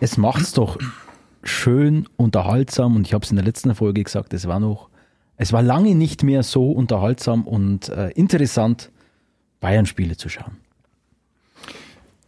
[0.00, 0.78] es macht es doch
[1.42, 4.88] schön unterhaltsam und ich habe es in der letzten Folge gesagt, es war noch,
[5.36, 8.90] es war lange nicht mehr so unterhaltsam und äh, interessant,
[9.60, 10.56] Bayern-Spiele zu schauen.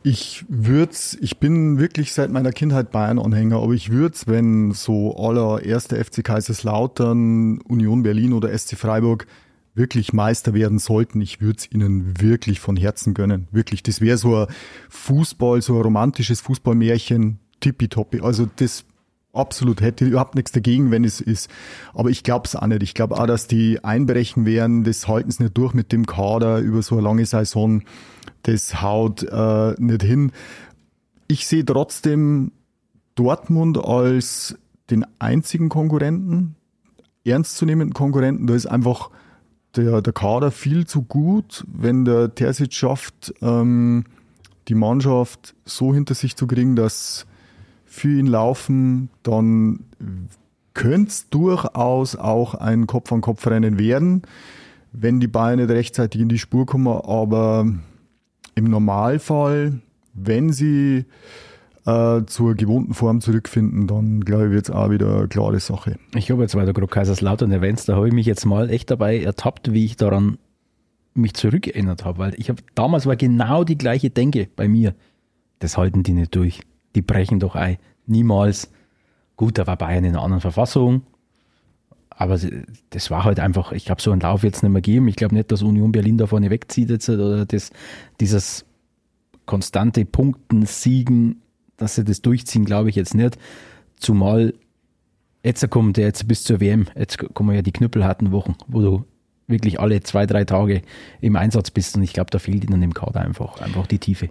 [0.02, 5.62] Ich würde ich bin wirklich seit meiner Kindheit Bayern-Anhänger, aber ich würde wenn so aller
[5.62, 9.26] erste FC Kaiserslautern, Union Berlin oder SC Freiburg
[9.74, 13.48] wirklich Meister werden sollten, ich würde es ihnen wirklich von Herzen gönnen.
[13.52, 14.46] Wirklich, das wäre so ein
[14.88, 18.20] Fußball, so ein romantisches Fußballmärchen, tippitoppi.
[18.20, 18.84] Also das
[19.32, 21.50] absolut hätte überhaupt nichts dagegen, wenn es ist.
[21.94, 22.82] Aber ich glaube es auch nicht.
[22.82, 26.58] Ich glaube auch, dass die einbrechen werden, das halten sie nicht durch mit dem Kader
[26.58, 27.82] über so eine lange Saison
[28.42, 30.32] das haut äh, nicht hin.
[31.28, 32.52] Ich sehe trotzdem
[33.14, 34.58] Dortmund als
[34.90, 36.56] den einzigen Konkurrenten,
[37.24, 38.46] ernstzunehmenden Konkurrenten.
[38.46, 39.10] Da ist einfach
[39.76, 44.04] der, der Kader viel zu gut, wenn der Terzic schafft, ähm,
[44.68, 47.26] die Mannschaft so hinter sich zu kriegen, dass
[47.84, 49.80] für ihn laufen, dann
[50.74, 54.22] könnte es durchaus auch ein Kopf-an-Kopf-Rennen werden,
[54.92, 56.86] wenn die Bayern nicht rechtzeitig in die Spur kommen.
[56.86, 57.66] Aber
[58.54, 59.80] im Normalfall,
[60.14, 61.04] wenn sie
[61.86, 65.96] äh, zur gewohnten Form zurückfinden, dann glaube ich, wird es auch wieder eine klare Sache.
[66.14, 68.90] Ich habe jetzt, weil du gerade Kaiserslautern erwähnst, da habe ich mich jetzt mal echt
[68.90, 70.38] dabei ertappt, wie ich daran
[71.14, 74.94] mich zurückerinnert habe, weil ich habe damals war genau die gleiche Denke bei mir.
[75.58, 76.60] Das halten die nicht durch.
[76.94, 77.76] Die brechen doch ein.
[78.06, 78.70] Niemals.
[79.36, 81.02] Gut, da war Bayern in einer anderen Verfassung.
[82.10, 82.38] Aber
[82.90, 85.08] das war halt einfach, ich glaube, so einen Lauf jetzt nicht mehr geben.
[85.08, 87.70] Ich glaube nicht, dass Union Berlin da vorne wegzieht jetzt oder das,
[88.20, 88.66] dieses
[89.46, 91.40] konstante Punkten, Siegen,
[91.80, 93.38] dass sie das durchziehen, glaube ich jetzt nicht.
[93.96, 94.54] Zumal
[95.42, 99.04] jetzt kommt der jetzt bis zur WM, jetzt kommen ja die knüppelharten Wochen, wo du
[99.46, 100.82] wirklich alle zwei, drei Tage
[101.20, 104.30] im Einsatz bist und ich glaube, da fehlt ihnen im Kader einfach, einfach die Tiefe.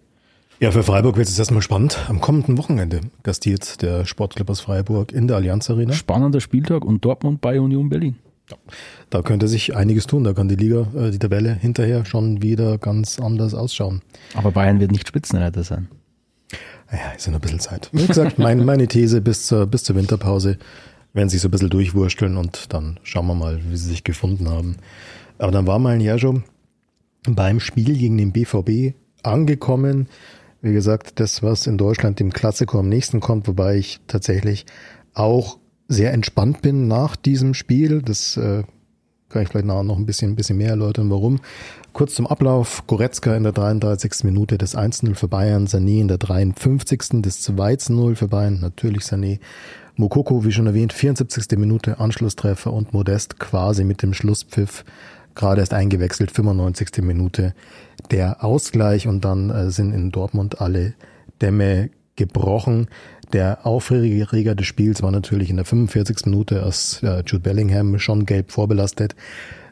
[0.62, 1.98] Ja, für Freiburg wird es erstmal spannend.
[2.10, 5.94] Am kommenden Wochenende gastiert der Sportclub aus Freiburg in der Allianz Arena.
[5.94, 8.18] Spannender Spieltag und Dortmund bei Union Berlin.
[8.50, 8.58] Ja,
[9.10, 10.26] da könnte sich einiges tun.
[10.26, 14.02] Da kann die Liga, äh, die Tabelle hinterher schon wieder ganz anders ausschauen.
[14.34, 15.88] Aber Bayern wird nicht Spitzenreiter sein.
[16.92, 17.90] Ja, ist ja noch ein bisschen Zeit.
[17.92, 20.58] Wie gesagt, mein, meine These bis zur, bis zur Winterpause
[21.14, 24.50] werden sich so ein bisschen durchwursteln und dann schauen wir mal, wie sie sich gefunden
[24.50, 24.78] haben.
[25.38, 26.44] Aber dann war mal ein Jahr schon
[27.24, 30.08] beim Spiel gegen den BVB angekommen.
[30.62, 34.66] Wie gesagt, das, was in Deutschland dem Klassiker am nächsten kommt, wobei ich tatsächlich
[35.14, 38.02] auch sehr entspannt bin nach diesem Spiel.
[38.02, 38.64] Das äh,
[39.30, 41.40] kann ich vielleicht nachher noch ein bisschen, ein bisschen mehr erläutern, warum.
[41.94, 42.86] Kurz zum Ablauf.
[42.88, 44.24] Goretzka in der 33.
[44.24, 47.22] Minute des 1-0 für Bayern, Sané in der 53.
[47.22, 49.40] des 2-0 für Bayern, natürlich Sané.
[49.96, 51.58] Mokoko, wie schon erwähnt, 74.
[51.58, 54.86] Minute Anschlusstreffer und Modest quasi mit dem Schlusspfiff
[55.36, 57.02] gerade erst eingewechselt, 95.
[57.02, 57.54] Minute
[58.12, 60.94] der Ausgleich und dann äh, sind in Dortmund alle
[61.42, 62.88] Dämme gebrochen.
[63.34, 66.26] Der Aufreger des Spiels war natürlich in der 45.
[66.26, 69.16] Minute, als äh, Jude Bellingham schon gelb vorbelastet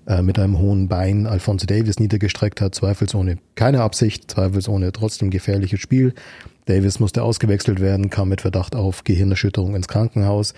[0.07, 5.81] äh, mit einem hohen Bein Alfonso Davis niedergestreckt hat, zweifelsohne keine Absicht, zweifelsohne trotzdem gefährliches
[5.81, 6.13] Spiel.
[6.65, 10.53] Davis musste ausgewechselt werden, kam mit Verdacht auf Gehirnerschütterung ins Krankenhaus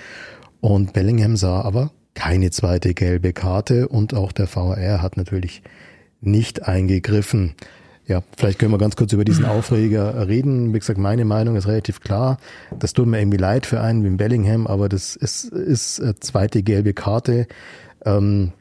[0.62, 5.64] und Bellingham sah aber keine zweite gelbe Karte und auch der VR hat natürlich
[6.22, 7.56] nicht eingegriffen.
[8.06, 10.74] Ja, vielleicht können wir ganz kurz über diesen Aufreger reden.
[10.74, 12.38] Wie gesagt, meine Meinung ist relativ klar.
[12.78, 16.64] Das tut mir irgendwie leid für einen wie Bellingham, aber das ist, ist äh, zweite
[16.64, 17.48] gelbe Karte.
[18.06, 18.52] Ähm,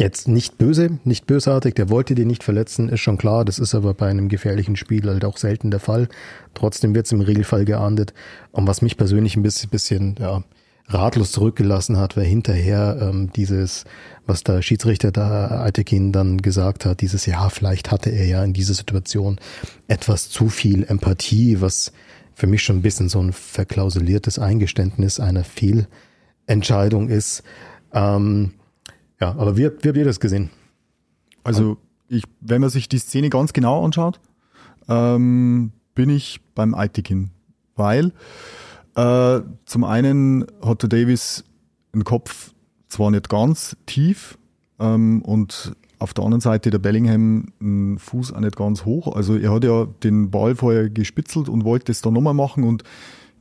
[0.00, 3.44] jetzt nicht böse, nicht bösartig, der wollte die nicht verletzen, ist schon klar.
[3.44, 6.08] Das ist aber bei einem gefährlichen Spiel halt auch selten der Fall.
[6.54, 8.12] Trotzdem wird es im Regelfall geahndet.
[8.50, 10.42] Und was mich persönlich ein bisschen, bisschen ja,
[10.88, 13.84] ratlos zurückgelassen hat, war hinterher ähm, dieses,
[14.26, 18.52] was der Schiedsrichter da Altekin dann gesagt hat, dieses ja, vielleicht hatte er ja in
[18.52, 19.38] dieser Situation
[19.86, 21.92] etwas zu viel Empathie, was
[22.34, 27.42] für mich schon ein bisschen so ein verklausuliertes Eingeständnis einer Fehlentscheidung ist.
[27.92, 28.52] Ähm,
[29.20, 30.50] ja, aber wie, wie habt ihr das gesehen?
[31.44, 31.78] Also
[32.08, 34.20] ich, wenn man sich die Szene ganz genau anschaut,
[34.88, 37.30] ähm, bin ich beim Altekin,
[37.76, 38.12] weil
[38.96, 41.44] äh, zum einen hatte Davis
[41.94, 42.52] den Kopf
[42.88, 44.38] zwar nicht ganz tief
[44.78, 49.14] ähm, und auf der anderen Seite der Bellingham einen Fuß auch nicht ganz hoch.
[49.14, 52.82] Also er hat ja den Ball vorher gespitzelt und wollte es dann nochmal machen und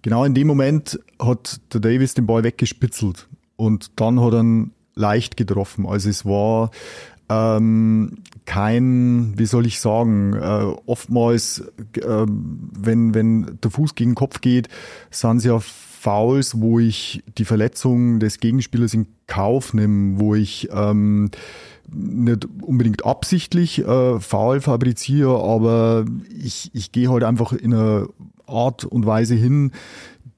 [0.02, 4.72] genau in dem Moment hat der Davis den Ball weggespitzelt und dann hat er ihn
[5.00, 5.86] leicht getroffen.
[5.88, 6.72] Also es war
[7.30, 11.64] ähm, kein, wie soll ich sagen, äh, oftmals,
[11.96, 14.68] äh, wenn, wenn der Fuß gegen den Kopf geht,
[15.12, 20.70] sind es ja Fouls, wo ich die Verletzung des Gegenspielers in Kauf nehme, wo ich
[20.72, 21.30] ähm,
[21.92, 28.08] nicht unbedingt absichtlich äh, Foul fabriziere, aber ich, ich gehe halt einfach in einer
[28.48, 29.72] Art und Weise hin,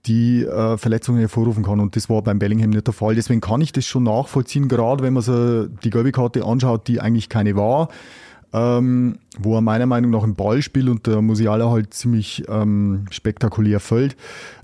[0.05, 1.79] die äh, Verletzungen hervorrufen kann.
[1.79, 3.15] Und das war beim Bellingham nicht der Fall.
[3.15, 6.99] Deswegen kann ich das schon nachvollziehen, gerade wenn man so die gelbe Karte anschaut, die
[6.99, 7.89] eigentlich keine war.
[8.53, 13.05] Ähm, wo er meiner Meinung nach im Ball spielt und der Musiala halt ziemlich ähm,
[13.09, 14.17] spektakulär fällt.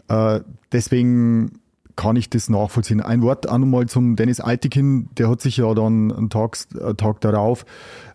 [0.10, 0.42] Äh,
[0.74, 1.62] deswegen
[1.96, 3.02] kann ich das nachvollziehen.
[3.02, 6.92] Ein Wort auch nochmal zum Dennis Altekin, der hat sich ja dann einen Tag, einen
[6.92, 7.66] äh, Tag darauf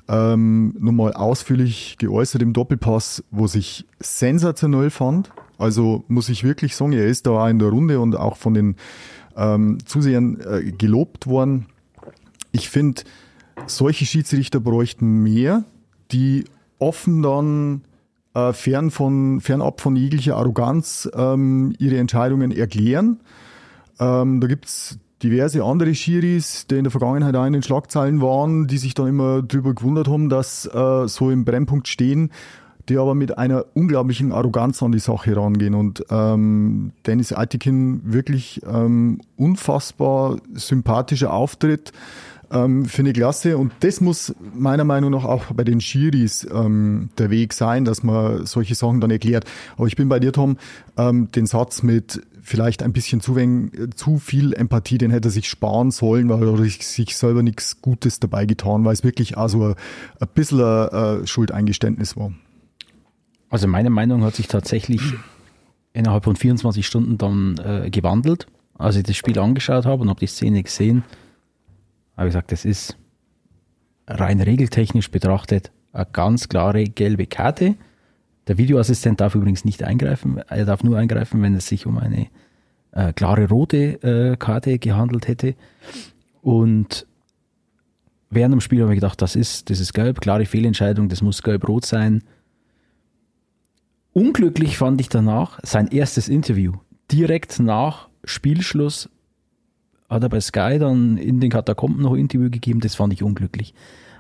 [0.09, 5.31] ähm, nochmal ausführlich geäußert im Doppelpass, wo sich sensationell fand.
[5.63, 8.55] Also muss ich wirklich sagen, er ist da auch in der Runde und auch von
[8.55, 8.77] den
[9.37, 11.67] ähm, Zusehern äh, gelobt worden.
[12.51, 13.03] Ich finde,
[13.67, 15.65] solche Schiedsrichter bräuchten mehr,
[16.11, 16.45] die
[16.79, 17.83] offen dann
[18.35, 23.21] äh, fern von, fernab von jeglicher Arroganz ähm, ihre Entscheidungen erklären.
[24.01, 28.67] Ähm, da gibt's diverse andere Schiris, die in der Vergangenheit auch in den Schlagzeilen waren,
[28.67, 32.31] die sich dann immer drüber gewundert haben, dass äh, so im Brennpunkt stehen,
[32.89, 35.75] die aber mit einer unglaublichen Arroganz an die Sache rangehen.
[35.75, 41.93] Und ähm, Dennis Aitikin wirklich ähm, unfassbar sympathischer Auftritt
[42.53, 43.57] ähm, finde ich klasse.
[43.57, 48.03] Und das muss meiner Meinung nach auch bei den Schiris ähm, der Weg sein, dass
[48.03, 49.45] man solche Sachen dann erklärt.
[49.77, 50.57] Aber ich bin bei dir, Tom,
[50.97, 55.33] ähm, den Satz mit vielleicht ein bisschen zu, wenig, zu viel Empathie, den hätte er
[55.33, 59.69] sich sparen sollen, weil er sich selber nichts Gutes dabei getan, weil es wirklich also
[59.69, 59.75] ein,
[60.21, 62.33] ein bisschen ein, ein Schuldeingeständnis war.
[63.53, 65.03] Also meine Meinung hat sich tatsächlich
[65.93, 68.47] innerhalb von 24 Stunden dann äh, gewandelt.
[68.79, 71.05] Als ich das Spiel angeschaut habe und habe die Szene gesehen,
[72.17, 72.97] habe ich gesagt, das ist
[74.07, 77.77] rein regeltechnisch betrachtet eine ganz klare gelbe Karte.
[78.47, 80.39] Der Videoassistent darf übrigens nicht eingreifen.
[80.49, 82.29] Er darf nur eingreifen, wenn es sich um eine
[82.93, 85.57] äh, klare rote äh, Karte gehandelt hätte.
[86.41, 87.07] Und
[88.31, 91.43] während dem Spiel habe ich gedacht, das ist, das ist gelb, klare Fehlentscheidung, das muss
[91.43, 92.23] gelb-rot sein.
[94.13, 96.75] Unglücklich fand ich danach sein erstes Interview.
[97.11, 99.09] Direkt nach Spielschluss
[100.09, 103.23] hat er bei Sky dann in den Katakomben noch ein Interview gegeben, das fand ich
[103.23, 103.75] unglücklich.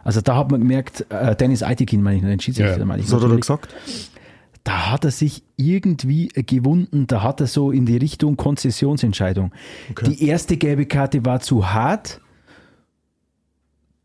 [0.04, 3.12] Also da hat man gemerkt, äh, Dennis Aitikin, meine ich, den Schiedsrichter, ja, meine ich.
[3.12, 3.74] Was hat er gesagt?
[4.64, 9.52] Da hat er sich irgendwie gewunden, da hat er so in die Richtung Konzessionsentscheidung.
[9.90, 10.08] Okay.
[10.08, 12.20] Die erste gelbe Karte war zu hart.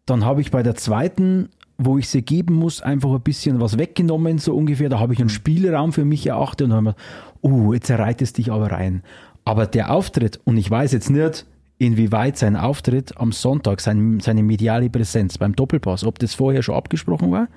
[0.05, 3.77] Dann habe ich bei der zweiten, wo ich sie geben muss, einfach ein bisschen was
[3.77, 4.89] weggenommen, so ungefähr.
[4.89, 5.33] Da habe ich einen mhm.
[5.33, 6.95] Spielraum für mich erachtet und habe mir,
[7.41, 9.03] oh, jetzt erreitest dich aber rein.
[9.45, 11.45] Aber der Auftritt, und ich weiß jetzt nicht,
[11.77, 16.75] inwieweit sein Auftritt am Sonntag, sein, seine mediale Präsenz beim Doppelpass, ob das vorher schon
[16.75, 17.47] abgesprochen war,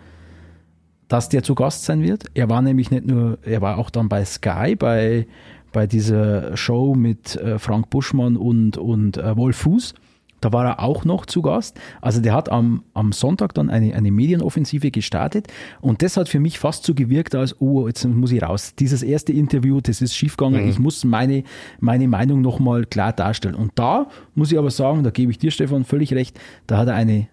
[1.09, 2.27] dass der zu Gast sein wird.
[2.35, 5.27] Er war nämlich nicht nur, er war auch dann bei Sky, bei,
[5.73, 9.95] bei dieser Show mit äh, Frank Buschmann und, und äh, Wolf Fuß.
[10.41, 11.79] Da war er auch noch zu Gast.
[12.01, 15.49] Also der hat am, am Sonntag dann eine, eine Medienoffensive gestartet
[15.81, 18.75] und das hat für mich fast so gewirkt, als, oh, jetzt muss ich raus.
[18.79, 20.65] Dieses erste Interview, das ist schiefgegangen.
[20.65, 20.71] Mhm.
[20.71, 21.45] Ich muss meine,
[21.79, 23.55] meine Meinung nochmal klar darstellen.
[23.55, 26.89] Und da muss ich aber sagen, da gebe ich dir, Stefan, völlig recht, da hat
[26.89, 27.29] er eine,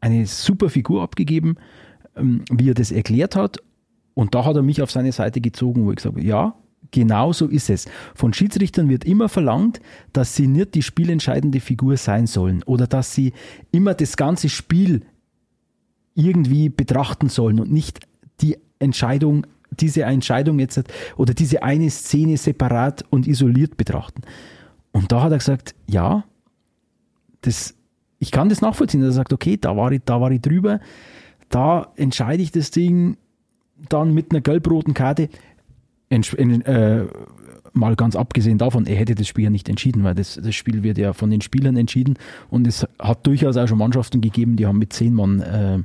[0.00, 1.56] eine super Figur abgegeben,
[2.16, 3.58] ähm, wie er das erklärt hat.
[4.14, 6.54] Und da hat er mich auf seine Seite gezogen, wo ich gesagt habe, ja,
[6.90, 7.86] Genau so ist es.
[8.14, 9.80] Von Schiedsrichtern wird immer verlangt,
[10.12, 13.32] dass sie nicht die spielentscheidende Figur sein sollen oder dass sie
[13.72, 15.02] immer das ganze Spiel
[16.14, 18.00] irgendwie betrachten sollen und nicht
[18.40, 20.82] die Entscheidung, diese Entscheidung jetzt
[21.16, 24.22] oder diese eine Szene separat und isoliert betrachten.
[24.92, 26.24] Und da hat er gesagt, ja,
[27.42, 27.74] das,
[28.18, 29.02] ich kann das nachvollziehen.
[29.02, 30.80] Er sagt, okay, da war ich, da war ich drüber,
[31.48, 33.18] da entscheide ich das Ding
[33.88, 35.28] dann mit einer gelb-roten Karte
[36.10, 37.06] äh,
[37.72, 40.82] mal ganz abgesehen davon, er hätte das Spiel ja nicht entschieden, weil das, das Spiel
[40.82, 42.14] wird ja von den Spielern entschieden
[42.50, 45.78] und es hat durchaus auch schon Mannschaften gegeben, die haben mit zehn Mann äh,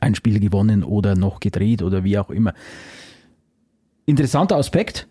[0.00, 2.54] ein Spiel gewonnen oder noch gedreht oder wie auch immer.
[4.06, 5.08] Interessanter Aspekt,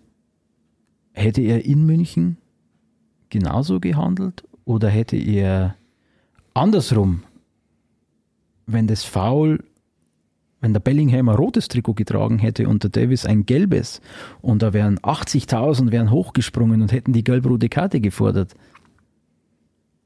[1.13, 2.37] hätte er in München
[3.29, 5.75] genauso gehandelt oder hätte er
[6.53, 7.23] andersrum,
[8.65, 9.63] wenn das Foul
[10.61, 14.01] wenn der Bellingham ein rotes Trikot getragen hätte und der Davis ein gelbes
[14.41, 18.53] und da wären 80.000 wären hochgesprungen und hätten die gelb-rote Karte gefordert,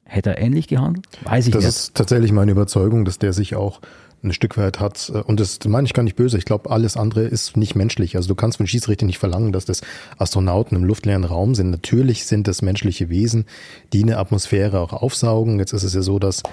[0.06, 1.08] hätte er ähnlich gehandelt?
[1.24, 1.66] Weiß ich nicht.
[1.66, 3.82] Das ist tatsächlich meine Überzeugung, dass der sich auch
[4.24, 6.96] ein Stück weit hat, äh, und das meine ich gar nicht böse, ich glaube, alles
[6.98, 8.16] andere ist nicht menschlich.
[8.16, 9.82] Also du kannst von Schiedsrichter nicht verlangen, dass das
[10.18, 11.72] Astronauten im luftleeren Raum sind.
[11.72, 13.46] Natürlich sind das menschliche Wesen,
[13.92, 15.60] die eine Atmosphäre auch aufsaugen.
[15.60, 16.44] Jetzt ist es ja so, dass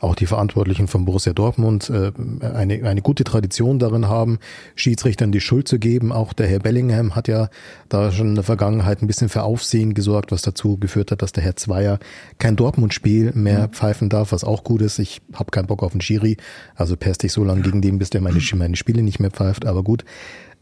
[0.00, 2.12] auch die Verantwortlichen von Borussia Dortmund äh,
[2.44, 4.38] eine, eine gute Tradition darin haben,
[4.74, 6.10] Schiedsrichtern die Schuld zu geben.
[6.12, 7.48] Auch der Herr Bellingham hat ja
[7.88, 11.32] da schon in der Vergangenheit ein bisschen für Aufsehen gesorgt, was dazu geführt hat, dass
[11.32, 11.98] der Herr Zweier
[12.38, 13.72] kein Dortmund-Spiel mehr mhm.
[13.72, 14.98] pfeifen darf, was auch gut ist.
[14.98, 16.36] Ich habe keinen Bock auf einen Schiri,
[16.74, 19.66] also pest ich so lange gegen den, bis der meine, meine Spiele nicht mehr pfeift,
[19.66, 20.04] aber gut.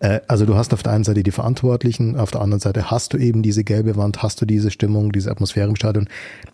[0.00, 3.12] Äh, also du hast auf der einen Seite die Verantwortlichen, auf der anderen Seite hast
[3.12, 6.08] du eben diese gelbe Wand, hast du diese Stimmung, diese Atmosphäre im Stadion.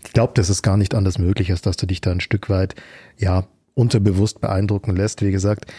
[0.05, 2.49] Ich glaube, dass es gar nicht anders möglich ist, dass du dich da ein Stück
[2.51, 2.75] weit,
[3.19, 5.23] ja, unterbewusst beeindrucken lässt.
[5.23, 5.73] Wie gesagt,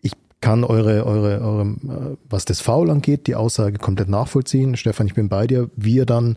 [0.00, 4.76] ich kann eure, eure, eure, äh, was das Foul angeht, die Aussage komplett nachvollziehen.
[4.76, 5.70] Stefan, ich bin bei dir.
[5.76, 6.36] Wie er dann,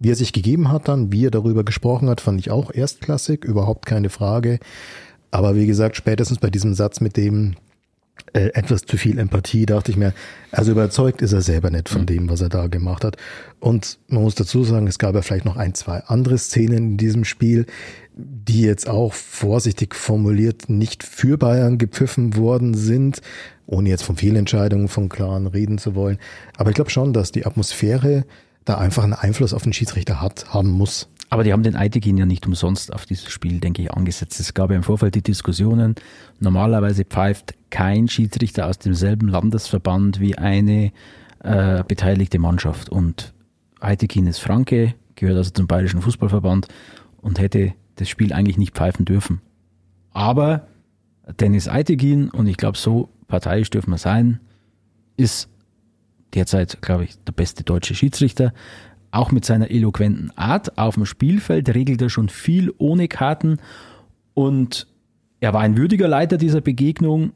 [0.00, 3.44] wie er sich gegeben hat dann, wie er darüber gesprochen hat, fand ich auch erstklassig,
[3.44, 4.58] überhaupt keine Frage.
[5.30, 7.54] Aber wie gesagt, spätestens bei diesem Satz mit dem,
[8.32, 10.12] äh, etwas zu viel Empathie, dachte ich mir.
[10.50, 13.16] Also überzeugt ist er selber nicht von dem, was er da gemacht hat.
[13.60, 16.96] Und man muss dazu sagen, es gab ja vielleicht noch ein, zwei andere Szenen in
[16.96, 17.66] diesem Spiel,
[18.14, 23.22] die jetzt auch vorsichtig formuliert nicht für Bayern gepfiffen worden sind,
[23.66, 26.18] ohne jetzt von Fehlentscheidungen von Klaren reden zu wollen.
[26.56, 28.24] Aber ich glaube schon, dass die Atmosphäre
[28.68, 31.08] da einfach einen Einfluss auf den Schiedsrichter hat, haben muss.
[31.30, 34.40] Aber die haben den Eitegin ja nicht umsonst auf dieses Spiel, denke ich, angesetzt.
[34.40, 35.94] Es gab ja im Vorfeld die Diskussionen.
[36.40, 40.92] Normalerweise pfeift kein Schiedsrichter aus demselben Landesverband wie eine
[41.40, 42.88] äh, beteiligte Mannschaft.
[42.88, 43.34] Und
[43.80, 46.68] Eitegin ist Franke, gehört also zum Bayerischen Fußballverband
[47.20, 49.42] und hätte das Spiel eigentlich nicht pfeifen dürfen.
[50.12, 50.66] Aber
[51.40, 54.40] Dennis Eitegin, und ich glaube, so parteiisch dürfen wir sein,
[55.16, 55.50] ist
[56.34, 58.52] derzeit, glaube ich, der beste deutsche Schiedsrichter.
[59.10, 63.58] Auch mit seiner eloquenten Art auf dem Spielfeld regelt er schon viel ohne Karten
[64.34, 64.86] und
[65.40, 67.32] er war ein würdiger Leiter dieser Begegnung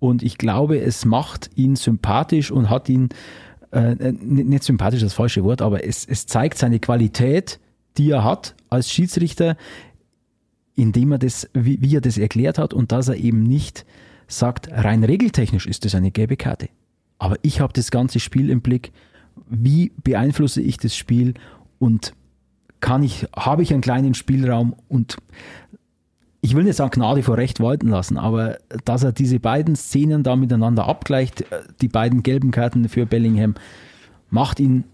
[0.00, 3.08] und ich glaube, es macht ihn sympathisch und hat ihn,
[3.72, 7.58] äh, nicht sympathisch das falsche Wort, aber es, es zeigt seine Qualität,
[7.96, 9.56] die er hat als Schiedsrichter,
[10.74, 13.84] indem er das, wie, wie er das erklärt hat und dass er eben nicht
[14.28, 16.68] sagt, rein regeltechnisch ist das eine gelbe Karte.
[17.18, 18.92] Aber ich habe das ganze Spiel im Blick.
[19.48, 21.34] Wie beeinflusse ich das Spiel
[21.78, 22.12] und
[22.80, 25.16] kann ich, habe ich einen kleinen Spielraum und
[26.40, 30.22] ich will nicht sagen Gnade vor Recht walten lassen, aber dass er diese beiden Szenen
[30.22, 33.54] da miteinander abgleicht, äh, die beiden gelben Karten für Bellingham,
[34.30, 34.84] macht ihn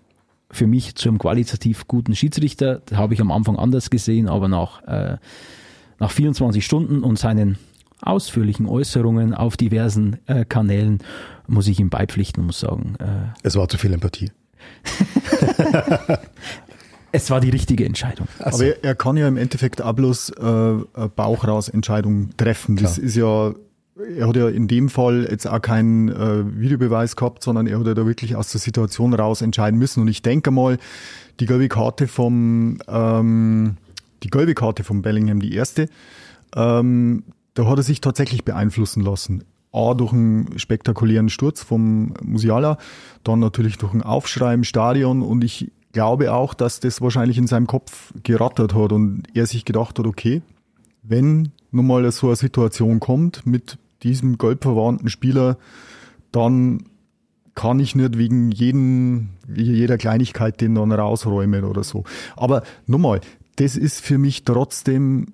[0.51, 2.81] für mich zu einem qualitativ guten Schiedsrichter.
[2.87, 5.19] Das habe ich am Anfang anders gesehen, aber nach, äh,
[5.99, 7.59] nach 24 Stunden und seinen
[8.05, 11.01] ausführlichen Äußerungen auf diversen äh, Kanälen
[11.47, 12.97] muss ich ihm beipflichten muss sagen.
[12.99, 14.31] Äh, es war zu viel Empathie.
[17.13, 18.29] es war die richtige Entscheidung.
[18.39, 18.59] Also.
[18.59, 22.77] Aber er, er, kann ja im Endeffekt auch bloß äh, Bauch raus Entscheidungen treffen.
[22.77, 23.07] Das Klar.
[23.07, 23.55] ist ja
[24.19, 27.87] er hat ja in dem Fall jetzt auch keinen äh, Videobeweis gehabt, sondern er hat
[27.87, 30.01] ja da wirklich aus der Situation raus entscheiden müssen.
[30.01, 30.79] Und ich denke mal,
[31.39, 33.77] die gelbe Karte vom ähm,
[34.25, 35.89] die gelbe Karte vom Bellingham, die erste,
[36.57, 37.25] ähm,
[37.55, 39.45] da hat er sich tatsächlich beeinflussen lassen.
[39.73, 42.79] A, durch einen spektakulären Sturz vom Musiala,
[43.25, 47.47] dann natürlich durch ein Aufschrei im Stadion und ich glaube auch, dass das wahrscheinlich in
[47.47, 50.43] seinem Kopf gerattert hat und er sich gedacht hat, okay,
[51.03, 55.59] wenn nun mal so eine Situation kommt mit diesem gelb verwarnten Spieler,
[56.31, 56.87] dann
[57.55, 62.05] kann ich nicht wegen jeden, jeder Kleinigkeit den dann rausräumen oder so.
[62.37, 63.21] Aber nochmal,
[63.57, 65.34] das ist für mich trotzdem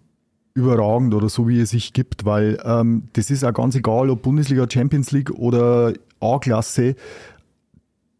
[0.60, 4.22] überragend oder so, wie es sich gibt, weil ähm, das ist auch ganz egal, ob
[4.22, 6.94] Bundesliga, Champions League oder A-Klasse.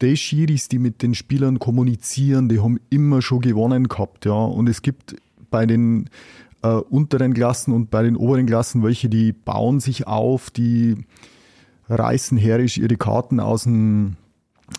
[0.03, 4.33] Die Schiris, die mit den Spielern kommunizieren, die haben immer schon gewonnen gehabt, ja.
[4.33, 5.17] Und es gibt
[5.51, 6.09] bei den
[6.63, 10.97] äh, unteren Klassen und bei den oberen Klassen welche, die bauen sich auf, die
[11.89, 14.17] reißen herrisch ihre Karten aus dem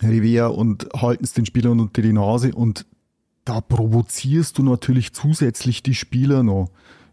[0.01, 2.86] Revier und halten es den Spielern unter die Nase und
[3.45, 6.70] da provozierst du natürlich zusätzlich die Spieler noch.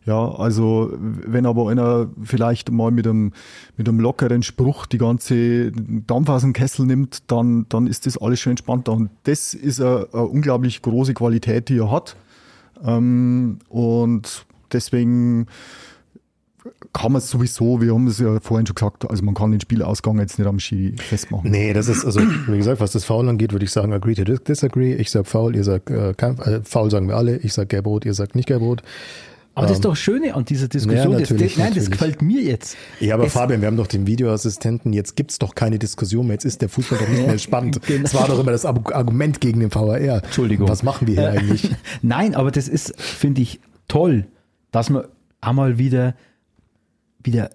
[0.09, 3.33] Ja, also wenn aber einer vielleicht mal mit einem,
[3.77, 8.17] mit einem lockeren Spruch die ganze Dampf aus dem Kessel nimmt, dann, dann ist das
[8.17, 8.93] alles schon entspannter.
[8.93, 12.17] Und das ist eine, eine unglaublich große Qualität, die er hat.
[12.83, 15.47] Ähm, und deswegen
[16.95, 19.61] kann man es sowieso, wir haben es ja vorhin schon gesagt, also man kann den
[19.61, 21.51] Spielausgang jetzt nicht am Ski festmachen.
[21.51, 24.25] Nee, das ist, also wie gesagt, was das Foul angeht, würde ich sagen, agree to
[24.25, 24.95] disagree.
[24.95, 28.07] Ich sag Foul, ihr sagt äh, kein, äh, Foul sagen wir alle, ich sag Gelb-Rot,
[28.07, 28.83] ihr sagt nicht Gelb-Rot.
[29.59, 31.13] Aber das ist ähm, doch Schöne an dieser Diskussion.
[31.13, 31.75] Ja, das, nein, natürlich.
[31.75, 32.77] das gefällt mir jetzt.
[33.01, 34.93] Ja, aber es, Fabian, wir haben doch den Videoassistenten.
[34.93, 36.35] Jetzt gibt's doch keine Diskussion mehr.
[36.35, 37.83] Jetzt ist der Fußball doch nicht mehr spannend.
[37.85, 38.03] genau.
[38.03, 39.99] Das war doch immer das Argument gegen den VAR.
[39.99, 40.69] Entschuldigung.
[40.69, 41.71] Was machen wir hier äh, eigentlich?
[42.03, 44.27] nein, aber das ist, finde ich, toll,
[44.71, 45.07] dass man
[45.41, 46.15] einmal wieder,
[47.25, 47.51] wieder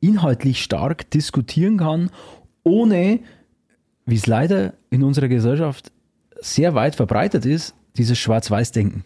[0.00, 2.10] inhaltlich stark diskutieren kann,
[2.64, 3.20] ohne,
[4.04, 5.90] wie es leider in unserer Gesellschaft
[6.38, 9.04] sehr weit verbreitet ist, dieses Schwarz-Weiß-Denken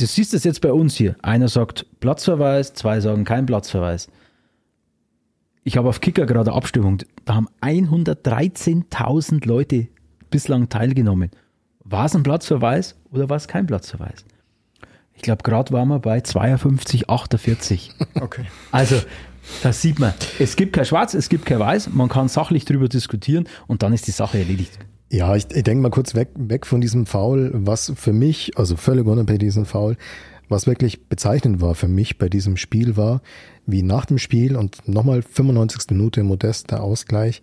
[0.00, 1.16] du siehst es jetzt bei uns hier.
[1.22, 4.08] Einer sagt Platzverweis, zwei sagen kein Platzverweis.
[5.62, 6.98] Ich habe auf Kicker gerade Abstimmung.
[7.24, 9.88] Da haben 113.000 Leute
[10.30, 11.30] bislang teilgenommen.
[11.84, 14.24] War es ein Platzverweis oder war es kein Platzverweis?
[15.14, 17.92] Ich glaube, gerade waren wir bei 52, 48.
[18.14, 18.46] Okay.
[18.72, 18.96] Also,
[19.62, 22.88] da sieht man, es gibt kein Schwarz, es gibt kein Weiß, man kann sachlich darüber
[22.88, 24.78] diskutieren und dann ist die Sache erledigt.
[25.10, 28.76] Ja, ich, ich denke mal kurz weg, weg von diesem Foul, was für mich, also
[28.76, 29.96] völlig unabhängig diesem Foul,
[30.48, 33.20] was wirklich bezeichnend war für mich bei diesem Spiel war,
[33.66, 35.90] wie nach dem Spiel und nochmal 95.
[35.90, 37.42] Minute Modest der Ausgleich,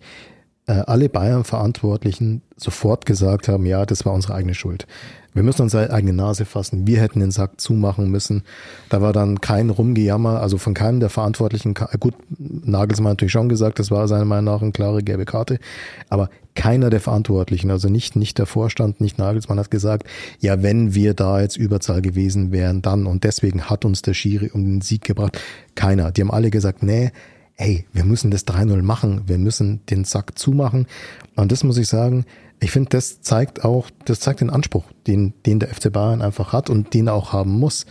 [0.66, 4.86] äh, alle Bayern-Verantwortlichen sofort gesagt haben, ja, das war unsere eigene Schuld.
[5.34, 6.86] Wir müssen unsere eigene Nase fassen.
[6.86, 8.42] Wir hätten den Sack zumachen müssen.
[8.88, 11.74] Da war dann kein Rumgejammer, also von keinem der Verantwortlichen.
[12.00, 15.60] Gut, Nagelsmann hat natürlich schon gesagt, das war seiner Meinung nach eine klare gelbe Karte.
[16.08, 20.08] Aber keiner der Verantwortlichen, also nicht, nicht der Vorstand, nicht Nagelsmann hat gesagt,
[20.40, 23.06] ja, wenn wir da jetzt Überzahl gewesen wären, dann.
[23.06, 25.40] Und deswegen hat uns der Schiri um den Sieg gebracht.
[25.76, 26.10] Keiner.
[26.10, 27.12] Die haben alle gesagt, nee,
[27.58, 29.22] ey, wir müssen das 3-0 machen.
[29.28, 30.88] Wir müssen den Sack zumachen.
[31.36, 32.24] Und das muss ich sagen,
[32.58, 36.52] ich finde, das zeigt auch, das zeigt den Anspruch, den, den der FC Bayern einfach
[36.52, 37.86] hat und den er auch haben muss.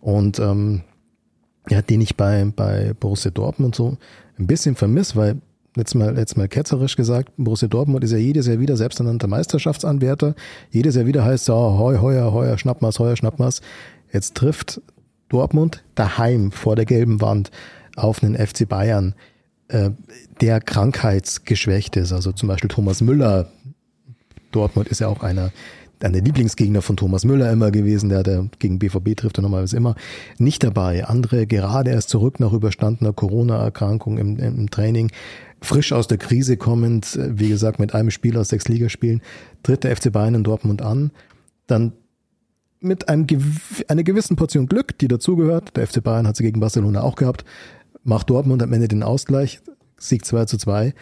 [0.00, 0.80] Und ähm,
[1.70, 3.96] ja, den ich bei, bei Borussia Dortmund so
[4.40, 5.36] ein bisschen vermisse, weil
[5.78, 10.34] jetzt mal, jetzt mal ketzerisch gesagt, Borussia Dortmund ist ja jedes Jahr wieder selbsternannter Meisterschaftsanwärter.
[10.70, 13.60] Jedes Jahr wieder heißt es, oh, heuer, heuer, heuer, Schnappmaß, heuer, Schnappmaß.
[14.12, 14.80] Jetzt trifft
[15.28, 17.50] Dortmund daheim vor der gelben Wand
[17.96, 19.14] auf einen FC Bayern,
[19.68, 19.90] äh,
[20.40, 22.12] der krankheitsgeschwächt ist.
[22.12, 23.50] Also zum Beispiel Thomas Müller,
[24.52, 25.52] Dortmund ist ja auch einer,
[26.00, 29.94] einer Lieblingsgegner von Thomas Müller immer gewesen, der, der gegen BVB trifft er normalerweise immer,
[30.38, 31.04] nicht dabei.
[31.04, 35.10] Andere gerade erst zurück nach überstandener Corona-Erkrankung im, im Training,
[35.60, 39.22] frisch aus der Krise kommend, wie gesagt, mit einem Spiel aus sechs Ligaspielen,
[39.62, 41.10] tritt der FC Bayern in Dortmund an,
[41.66, 41.92] dann
[42.80, 43.26] mit einem,
[43.88, 47.44] einer gewissen Portion Glück, die dazugehört, der FC Bayern hat sie gegen Barcelona auch gehabt,
[48.04, 49.60] macht Dortmund am Ende den Ausgleich,
[49.98, 50.94] Sieg 2 zu 2,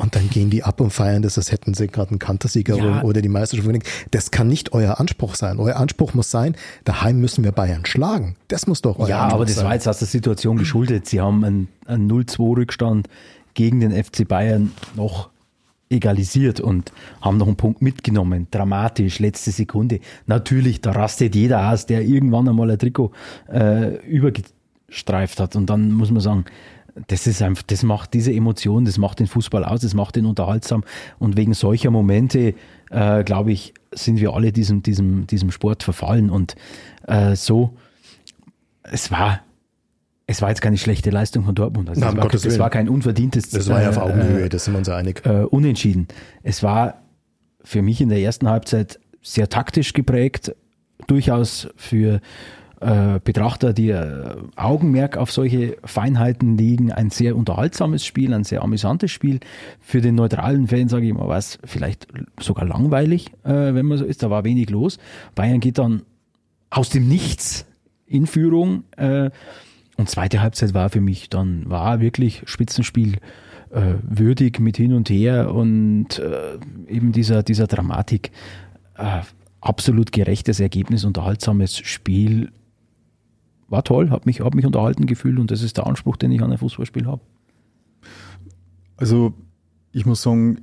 [0.00, 3.02] und dann gehen die ab und feiern das, als hätten sie gerade einen Kantersieger ja.
[3.02, 3.84] oder die Meisterschaft gewonnen.
[4.10, 5.58] Das kann nicht euer Anspruch sein.
[5.58, 8.36] Euer Anspruch muss sein, daheim müssen wir Bayern schlagen.
[8.48, 9.66] Das muss doch euer ja, Anspruch aber das sein.
[9.66, 11.06] war jetzt aus der Situation geschuldet.
[11.06, 13.08] Sie haben einen, einen 0-2-Rückstand
[13.60, 15.28] gegen den FC Bayern noch
[15.90, 18.46] egalisiert und haben noch einen Punkt mitgenommen.
[18.50, 20.00] Dramatisch, letzte Sekunde.
[20.26, 23.12] Natürlich, da rastet jeder aus, der irgendwann einmal ein Trikot
[23.52, 25.56] äh, übergestreift hat.
[25.56, 26.46] Und dann muss man sagen,
[27.08, 30.24] das ist einfach, das macht diese Emotion, das macht den Fußball aus, das macht ihn
[30.24, 30.82] unterhaltsam.
[31.18, 32.54] Und wegen solcher Momente,
[32.88, 36.30] äh, glaube ich, sind wir alle diesem, diesem, diesem Sport verfallen.
[36.30, 36.54] Und
[37.06, 37.74] äh, so,
[38.84, 39.40] es war,
[40.30, 41.88] es war jetzt keine schlechte Leistung von Dortmund.
[41.88, 43.50] Also Nein, es, war, es war kein unverdientes.
[43.50, 45.26] Das war ja auf äh, Augenhöhe, das sind wir uns einig.
[45.26, 46.06] Äh, unentschieden.
[46.44, 47.02] Es war
[47.64, 50.54] für mich in der ersten Halbzeit sehr taktisch geprägt,
[51.08, 52.20] durchaus für
[52.80, 58.62] äh, Betrachter, die äh, Augenmerk auf solche Feinheiten legen, ein sehr unterhaltsames Spiel, ein sehr
[58.62, 59.40] amüsantes Spiel.
[59.80, 62.06] Für den neutralen Fan, sage ich mal, war es vielleicht
[62.38, 64.22] sogar langweilig, äh, wenn man so ist.
[64.22, 64.98] Da war wenig los.
[65.34, 66.02] Bayern geht dann
[66.70, 67.66] aus dem Nichts
[68.06, 68.84] in Führung.
[70.00, 73.18] Und zweite Halbzeit war für mich dann, war wirklich Spitzenspiel
[73.68, 78.30] äh, würdig mit hin und her und äh, eben dieser, dieser Dramatik.
[78.96, 79.20] Äh,
[79.60, 82.50] absolut gerechtes Ergebnis, unterhaltsames Spiel
[83.68, 86.42] war toll, habe mich, hab mich unterhalten gefühlt und das ist der Anspruch, den ich
[86.42, 87.20] an ein Fußballspiel habe.
[88.96, 89.34] Also
[89.92, 90.62] ich muss sagen,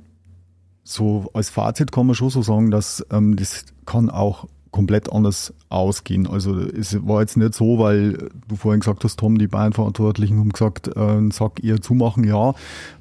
[0.82, 5.52] so als Fazit kann man schon so sagen, dass ähm, das kann auch komplett anders
[5.68, 6.26] ausgehen.
[6.26, 10.50] Also es war jetzt nicht so, weil du vorhin gesagt hast, Tom, die Bayern-Verantwortlichen haben
[10.50, 12.54] gesagt, äh, sag ihr zumachen, ja.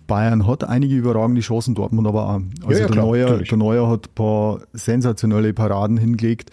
[0.08, 2.42] Bayern hat einige überragende Chancen, Dortmund aber auch.
[2.66, 6.52] Also ja, ja, der, klar, Neuer, der Neuer hat ein paar sensationelle Paraden hingelegt.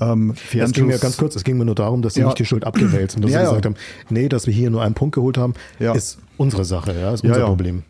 [0.00, 2.26] Ähm, es ging mir ganz kurz, es ging mir nur darum, dass sie Ja.
[2.26, 3.76] nicht die Schuld abgewälzt und dass sie gesagt haben,
[4.10, 7.46] nee, dass wir hier nur einen Punkt geholt haben, ist unsere Sache, ja, ist unser.
[7.46, 7.82] Problem.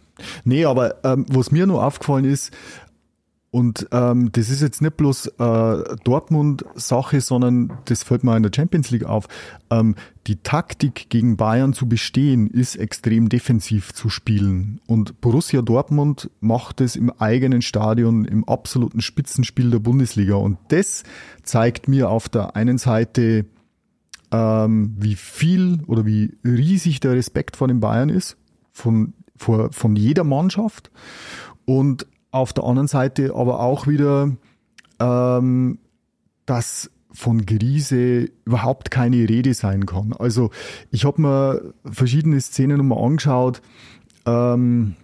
[0.44, 2.52] Nee, aber ähm, was mir nur aufgefallen ist,
[3.52, 8.50] und ähm, das ist jetzt nicht bloß äh, Dortmund-Sache, sondern das fällt mir in der
[8.54, 9.28] Champions League auf.
[9.68, 9.94] Ähm,
[10.26, 14.80] die Taktik gegen Bayern zu bestehen, ist extrem defensiv zu spielen.
[14.86, 20.36] Und Borussia Dortmund macht es im eigenen Stadion im absoluten Spitzenspiel der Bundesliga.
[20.36, 21.02] Und das
[21.42, 23.44] zeigt mir auf der einen Seite,
[24.30, 28.38] ähm, wie viel oder wie riesig der Respekt vor den Bayern ist,
[28.72, 30.90] von, vor, von jeder Mannschaft.
[31.66, 34.32] Und auf der anderen Seite aber auch wieder,
[34.98, 35.78] ähm,
[36.46, 40.14] dass von Krise überhaupt keine Rede sein kann.
[40.18, 40.50] Also
[40.90, 43.60] ich habe mir verschiedene Szenen nochmal angeschaut.
[44.24, 44.96] Ähm,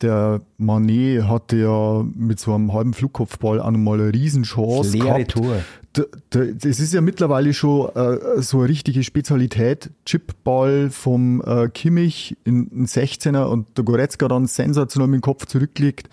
[0.00, 5.32] der Manet hatte ja mit so einem halben Flugkopfball auch nochmal eine Riesenchance Leere gehabt.
[5.32, 5.56] Tor.
[5.92, 9.90] Das ist ja mittlerweile schon äh, so eine richtige Spezialität.
[10.04, 15.46] Chipball vom äh, Kimmich in einen 16er und der Goretzka dann sensationell mit dem Kopf
[15.46, 16.08] zurücklegt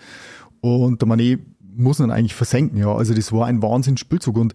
[0.60, 1.38] und der Mané
[1.76, 2.78] muss ihn eigentlich versenken.
[2.78, 4.54] Ja, also das war ein Wahnsinnsspielzug und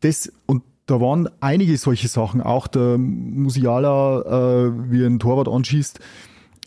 [0.00, 2.40] das und da waren einige solche Sachen.
[2.40, 4.22] Auch der Musiala,
[4.66, 6.00] äh, wie einen Torwart anschießt.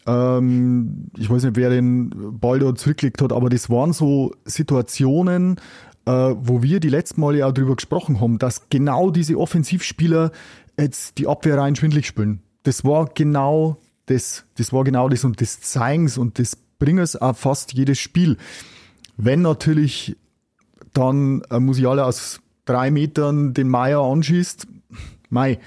[0.05, 5.59] Ähm, ich weiß nicht, wer den Ball da zurückgelegt hat, aber das waren so Situationen,
[6.05, 10.31] äh, wo wir die letzten Male ja auch drüber gesprochen haben, dass genau diese Offensivspieler
[10.79, 12.41] jetzt die Abwehr rein schwindlig spielen.
[12.63, 17.15] Das war genau das, das war genau das und das zeigen's und das bringen es
[17.15, 18.37] auch fast jedes Spiel.
[19.15, 20.17] Wenn natürlich
[20.93, 24.67] dann ein Musiala aus drei Metern den Meier anschießt,
[25.29, 25.57] mei, äh,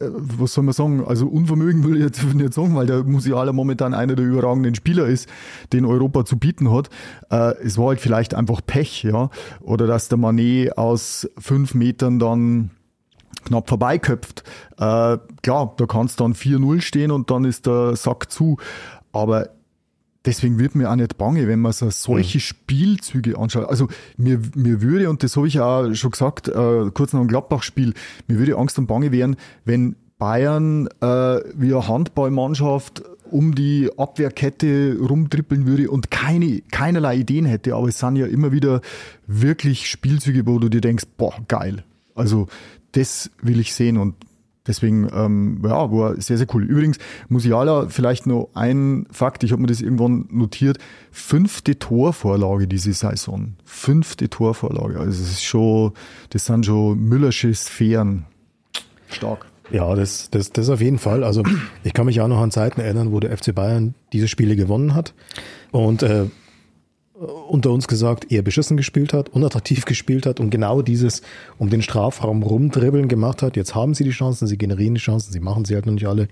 [0.00, 1.04] was soll man sagen?
[1.04, 5.06] Also Unvermögen will ich jetzt nicht sagen, weil der Musiala momentan einer der überragenden Spieler
[5.06, 5.28] ist,
[5.72, 6.88] den Europa zu bieten hat.
[7.30, 9.30] Äh, es war halt vielleicht einfach Pech, ja.
[9.60, 12.70] Oder dass der Manet aus fünf Metern dann
[13.44, 14.44] knapp vorbeiköpft.
[14.78, 18.56] Äh, klar, da kann es dann 4-0 stehen und dann ist der Sack zu.
[19.12, 19.50] Aber
[20.24, 22.42] deswegen wird mir auch nicht bange, wenn man so solche mhm.
[22.42, 23.68] Spielzüge anschaut.
[23.68, 27.28] Also mir, mir würde, und das habe ich auch schon gesagt, äh, kurz nach dem
[27.28, 27.94] Gladbach-Spiel,
[28.28, 34.98] mir würde Angst und Bange werden, wenn Bayern äh, wie eine Handballmannschaft um die Abwehrkette
[35.00, 37.74] rumtrippeln würde und keine, keinerlei Ideen hätte.
[37.74, 38.82] Aber es sind ja immer wieder
[39.26, 41.82] wirklich Spielzüge, wo du dir denkst, boah, geil.
[42.14, 42.46] Also
[42.92, 44.14] das will ich sehen und
[44.66, 46.62] Deswegen, ähm, ja, war sehr, sehr cool.
[46.62, 46.98] Übrigens,
[47.28, 50.78] Musiala, vielleicht noch ein Fakt, ich habe mir das irgendwann notiert,
[51.10, 53.54] fünfte Torvorlage diese Saison.
[53.64, 55.00] Fünfte Torvorlage.
[55.00, 55.92] Also das ist schon,
[56.30, 58.24] das sind schon Müllersche Sphären.
[59.08, 59.46] Stark.
[59.70, 61.24] Ja, das, das, das auf jeden Fall.
[61.24, 61.42] Also
[61.82, 64.94] ich kann mich auch noch an Zeiten erinnern, wo der FC Bayern diese Spiele gewonnen
[64.94, 65.14] hat.
[65.72, 66.26] Und äh,
[67.22, 71.22] unter uns gesagt, eher beschissen gespielt hat, unattraktiv gespielt hat und genau dieses
[71.58, 73.56] um den Strafraum rumdribbeln gemacht hat.
[73.56, 76.06] Jetzt haben sie die Chancen, sie generieren die Chancen, sie machen sie halt noch nicht
[76.06, 76.28] alle.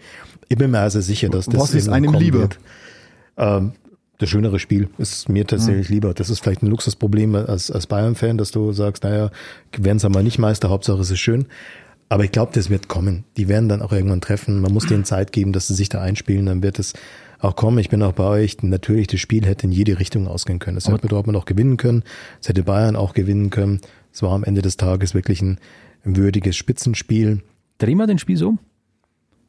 [0.49, 2.49] Ich bin mir also sicher, dass das Was ist einem lieber?
[3.37, 3.73] Ähm,
[4.19, 5.95] das schönere Spiel ist mir tatsächlich mhm.
[5.95, 6.15] lieber.
[6.15, 9.31] Das ist vielleicht ein Luxusproblem als, als Bayern-Fan, dass du sagst, naja,
[9.79, 11.47] werden sie mal nicht Meister, Hauptsache es ist schön.
[12.11, 13.25] Aber ich glaube, das wird kommen.
[13.37, 14.61] Die werden dann auch irgendwann treffen.
[14.61, 16.45] Man muss denen Zeit geben, dass sie sich da einspielen.
[16.47, 16.93] Dann wird es
[17.41, 17.79] auch kommen.
[17.79, 18.63] Ich bin auch bei euch.
[18.63, 20.77] Natürlich, das Spiel hätte in jede Richtung ausgehen können.
[20.77, 22.05] Es hätte Dortmund auch gewinnen können.
[22.41, 23.81] Es hätte Bayern auch gewinnen können.
[24.13, 25.59] Es war am Ende des Tages wirklich ein,
[26.03, 27.43] würdiges Spitzenspiel.
[27.79, 28.57] Drehen wir den Spiel so.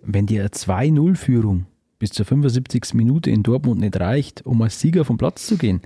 [0.04, 1.66] Wenn die 2-0-Führung
[2.00, 2.94] bis zur 75.
[2.94, 5.82] Minute in Dortmund nicht reicht, um als Sieger vom Platz zu gehen,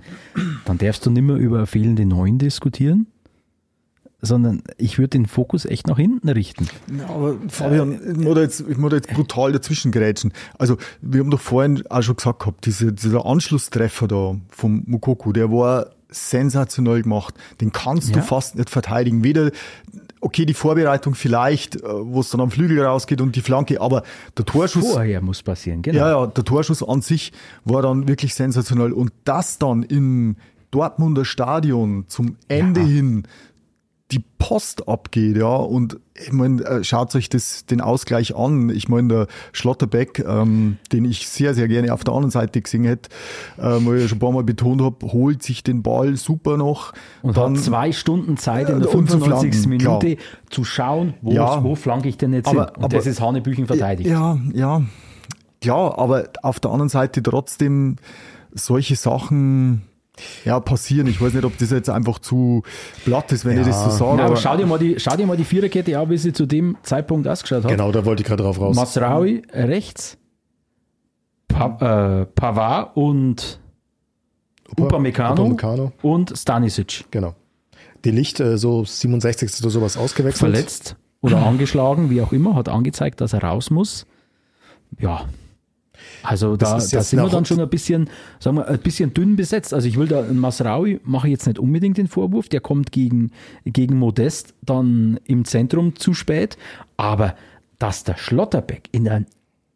[0.64, 3.06] dann darfst du nicht mehr über fehlende Neun diskutieren,
[4.22, 6.68] sondern ich würde den Fokus echt nach hinten richten.
[6.98, 10.32] Ja, aber Fabian, ich muss da jetzt, ich muss jetzt brutal dazwischen grätschen.
[10.58, 15.32] Also, wir haben doch vorhin auch schon gesagt gehabt, diese, dieser Anschlusstreffer da vom Mukoku,
[15.32, 17.34] der war sensationell gemacht.
[17.60, 18.16] Den kannst ja.
[18.16, 19.22] du fast nicht verteidigen.
[19.24, 19.50] Weder,
[20.20, 24.02] okay, die Vorbereitung vielleicht, äh, wo es dann am Flügel rausgeht und die Flanke, aber
[24.36, 24.92] der Torschuss.
[24.92, 25.98] Vorher muss passieren, genau.
[25.98, 27.32] Ja, ja, der Torschuss an sich
[27.64, 28.92] war dann wirklich sensationell.
[28.92, 30.36] Und das dann im
[30.70, 32.86] Dortmunder Stadion zum Ende ja.
[32.86, 33.22] hin
[34.12, 35.56] die Post abgeht, ja.
[35.56, 38.70] Und ich meine, äh, schaut euch das, den Ausgleich an.
[38.70, 42.84] Ich meine, der Schlotterbeck, ähm, den ich sehr, sehr gerne auf der anderen Seite gesehen
[42.84, 43.10] hätte,
[43.58, 46.92] ähm, wo ich schon ein paar Mal betont habe, holt sich den Ball super noch.
[47.22, 49.62] Und dann, hat zwei Stunden Zeit in der 95.
[49.62, 50.26] Zu Minute klar.
[50.50, 52.74] zu schauen, wo, ja, wo flanke ich denn jetzt aber, hin.
[52.76, 54.08] Und aber, das ist Hanebüchen verteidigt.
[54.08, 54.82] Ja, ja,
[55.60, 57.96] klar, aber auf der anderen Seite trotzdem
[58.52, 59.82] solche Sachen
[60.44, 61.06] ja, passieren.
[61.06, 62.62] Ich weiß nicht, ob das jetzt einfach zu
[63.04, 63.62] platt ist, wenn ja.
[63.62, 64.18] ich das so sage.
[64.18, 66.46] Ja, aber schau dir, mal die, schau dir mal die Viererkette an, wie sie zu
[66.46, 67.70] dem Zeitpunkt ausgeschaut hat.
[67.70, 68.76] Genau, da wollte ich gerade drauf raus.
[68.76, 70.18] Masraui rechts,
[71.48, 73.60] pa äh, Pavard und
[74.78, 77.04] Upamecano, Upamecano und Stanisic.
[77.10, 77.34] Genau.
[78.04, 79.60] Die Licht äh, so 67.
[79.60, 80.50] oder sowas ausgewechselt.
[80.50, 84.06] Verletzt oder angeschlagen, wie auch immer, hat angezeigt, dass er raus muss.
[84.98, 85.26] Ja,
[86.22, 88.08] also da, da sind wir dann schon ein bisschen,
[88.38, 89.72] sagen wir, ein bisschen dünn besetzt.
[89.74, 93.30] Also ich will da Masraui mache ich jetzt nicht unbedingt den Vorwurf, der kommt gegen,
[93.64, 96.56] gegen Modest dann im Zentrum zu spät.
[96.96, 97.34] Aber
[97.78, 99.24] dass der Schlotterbeck in der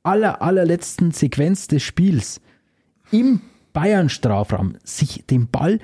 [0.03, 2.41] aller, allerletzten Sequenz des Spiels
[3.11, 3.41] im
[3.72, 5.78] Bayern-Strafraum sich den Ball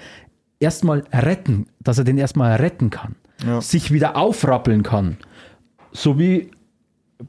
[0.58, 3.60] erstmal retten, dass er den erstmal retten kann, ja.
[3.60, 5.18] sich wieder aufrappeln kann,
[5.92, 6.50] so wie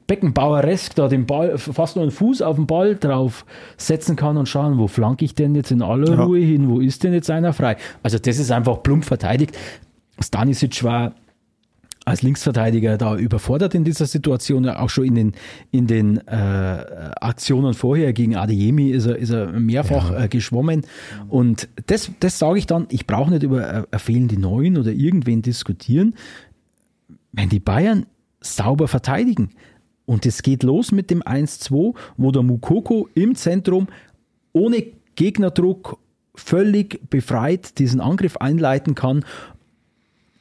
[0.08, 3.46] Beckenbaueresk da den Ball, fast nur einen Fuß auf den Ball drauf
[3.78, 6.24] setzen kann und schauen, wo flanke ich denn jetzt in aller ja.
[6.24, 7.78] Ruhe hin, wo ist denn jetzt einer frei?
[8.04, 9.58] Also das ist einfach plump verteidigt.
[10.20, 11.14] Stanisic war
[12.08, 15.34] als Linksverteidiger da überfordert in dieser Situation, auch schon in den,
[15.72, 20.24] in den äh, Aktionen vorher gegen Adeyemi ist er, ist er mehrfach ja.
[20.24, 20.86] äh, geschwommen.
[21.28, 25.42] Und das, das sage ich dann, ich brauche nicht über äh, fehlende Neuen oder irgendwen
[25.42, 26.14] diskutieren.
[27.34, 28.06] Wenn die Bayern
[28.40, 29.50] sauber verteidigen,
[30.08, 33.88] und es geht los mit dem 1-2, wo der Mukoko im Zentrum
[34.54, 34.84] ohne
[35.16, 36.00] Gegnerdruck
[36.34, 39.26] völlig befreit diesen Angriff einleiten kann.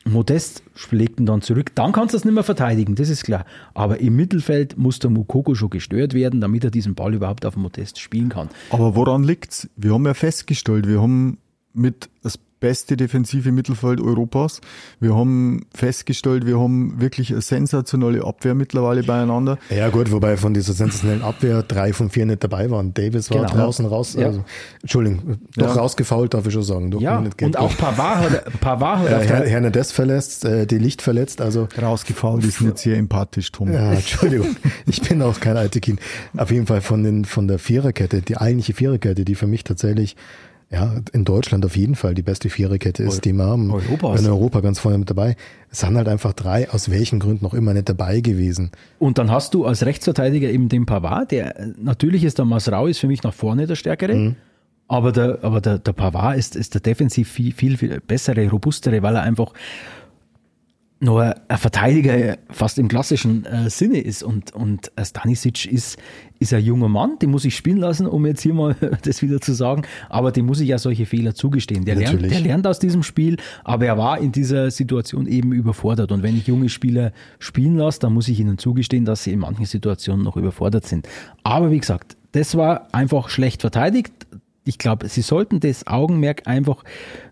[0.04, 1.74] Modest schlägt ihn dann zurück.
[1.74, 3.44] Dann kannst du es nicht mehr verteidigen, das ist klar.
[3.74, 7.56] Aber im Mittelfeld muss der Mukoko schon gestört werden, damit er diesen Ball überhaupt auf
[7.56, 8.48] Modest spielen kann.
[8.70, 9.68] Aber woran liegt's?
[9.74, 11.38] Wir haben ja festgestellt, wir haben
[11.72, 12.08] mit
[12.60, 14.60] beste defensive Mittelfeld Europas.
[14.98, 19.58] Wir haben festgestellt, wir haben wirklich eine sensationelle Abwehr mittlerweile beieinander.
[19.70, 22.94] Ja gut, wobei von dieser sensationellen Abwehr drei von vier nicht dabei waren.
[22.94, 23.52] Davis war Genau.
[23.64, 24.26] draußen raus, Ja.
[24.28, 24.44] also,
[24.80, 25.80] Entschuldigung, doch Ja.
[25.82, 26.90] rausgefault, darf ich schon sagen.
[26.90, 30.78] Doch Ja, nicht und auch Pavard hat, Pavard hat äh, Her Hernandez verletzt, äh, die
[30.78, 33.72] Licht verletzt, also Rausgefault ist nicht sehr empathisch, Tom.
[33.72, 35.98] Ja, Entschuldigung, ich bin auch kein Altekin.
[36.36, 40.16] Auf jeden Fall von, den, von der Viererkette, die eigentliche Viererkette, die für mich tatsächlich
[40.70, 43.70] ja, in Deutschland auf jeden Fall die beste Viererkette ist, die wir haben.
[43.70, 44.20] Europas.
[44.20, 45.36] In Europa ganz vorne mit dabei.
[45.70, 48.72] Es sind halt einfach drei, aus welchen Gründen noch immer nicht dabei gewesen.
[48.98, 52.98] und dann hast du als Rechtsverteidiger eben den Pavard, der natürlich ist der Masrau ist
[52.98, 54.34] für mich nach vorne der stärkere,
[54.88, 59.02] aber der, aber der, der Pavard ist, ist der defensiv viel, viel, viel bessere, robustere,
[59.02, 59.52] weil er einfach
[60.98, 65.98] nur ein Verteidiger fast im klassischen äh, Sinne ist und, und äh, Stanisic ist,
[66.38, 69.40] ist ein junger Mann, den muss ich spielen lassen, um jetzt hier mal das wieder
[69.40, 71.84] zu sagen, aber dem muss ich ja solche Fehler zugestehen.
[71.84, 76.12] Der, lernt, der lernt aus diesem Spiel, aber er war in dieser Situation eben überfordert
[76.12, 79.40] und wenn ich junge Spieler spielen lasse, dann muss ich ihnen zugestehen, dass sie in
[79.40, 81.06] manchen Situationen noch überfordert sind.
[81.42, 84.12] Aber wie gesagt, das war einfach schlecht verteidigt.
[84.64, 86.84] Ich glaube, sie sollten das Augenmerk einfach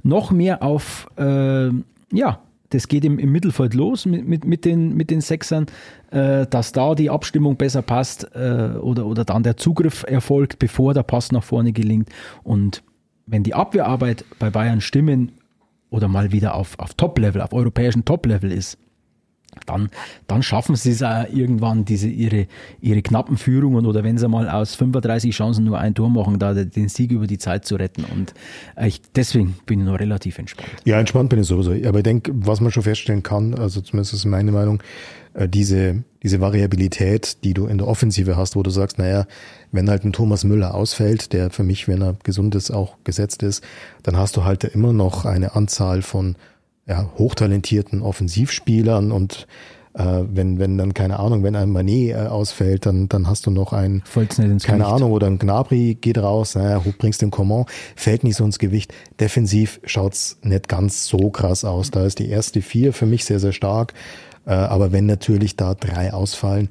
[0.03, 1.71] noch mehr auf, äh,
[2.13, 2.41] ja,
[2.75, 5.67] das geht im, im Mittelfeld los mit, mit, mit, den, mit den Sechsern,
[6.11, 10.93] äh, dass da die Abstimmung besser passt äh, oder, oder dann der Zugriff erfolgt, bevor
[10.93, 12.09] der Pass nach vorne gelingt.
[12.43, 12.83] Und
[13.27, 15.33] wenn die Abwehrarbeit bei Bayern stimmen
[15.91, 18.77] oder mal wieder auf, auf Top-Level, auf europäischen Top-Level ist,
[19.67, 19.91] dann,
[20.27, 22.47] dann schaffen sie es auch irgendwann, diese, ihre,
[22.81, 26.55] ihre knappen Führungen oder wenn sie mal aus 35 Chancen nur ein Tor machen, da
[26.55, 28.05] den Sieg über die Zeit zu retten.
[28.05, 28.35] Und
[28.77, 30.71] äh, ich, deswegen bin ich noch relativ entspannt.
[30.85, 31.73] Ja, entspannt bin ich sowieso.
[31.89, 34.83] Aber ich denke, was man schon feststellen kann, also zumindest ist meine Meinung,
[35.35, 39.27] äh, diese, diese Variabilität, die du in der Offensive hast, wo du sagst, naja,
[39.73, 43.43] wenn halt ein Thomas Müller ausfällt, der für mich, wenn er gesund ist, auch gesetzt
[43.43, 43.63] ist,
[44.03, 46.37] dann hast du halt immer noch eine Anzahl von
[46.87, 49.47] ja, hochtalentierten Offensivspielern und
[49.95, 53.51] äh, wenn, wenn dann, keine Ahnung, wenn ein Manet äh, ausfällt, dann, dann hast du
[53.51, 54.03] noch einen,
[54.65, 54.95] keine Gewicht.
[54.95, 58.59] Ahnung, oder ein Gnabry geht raus, naja, du bringst den Coman, fällt nicht so ins
[58.59, 58.93] Gewicht.
[59.21, 61.91] Defensiv schaut's nicht ganz so krass aus.
[61.93, 63.95] Da ist die erste vier für mich sehr, sehr stark.
[64.47, 66.69] Äh, aber wenn natürlich da drei ausfallen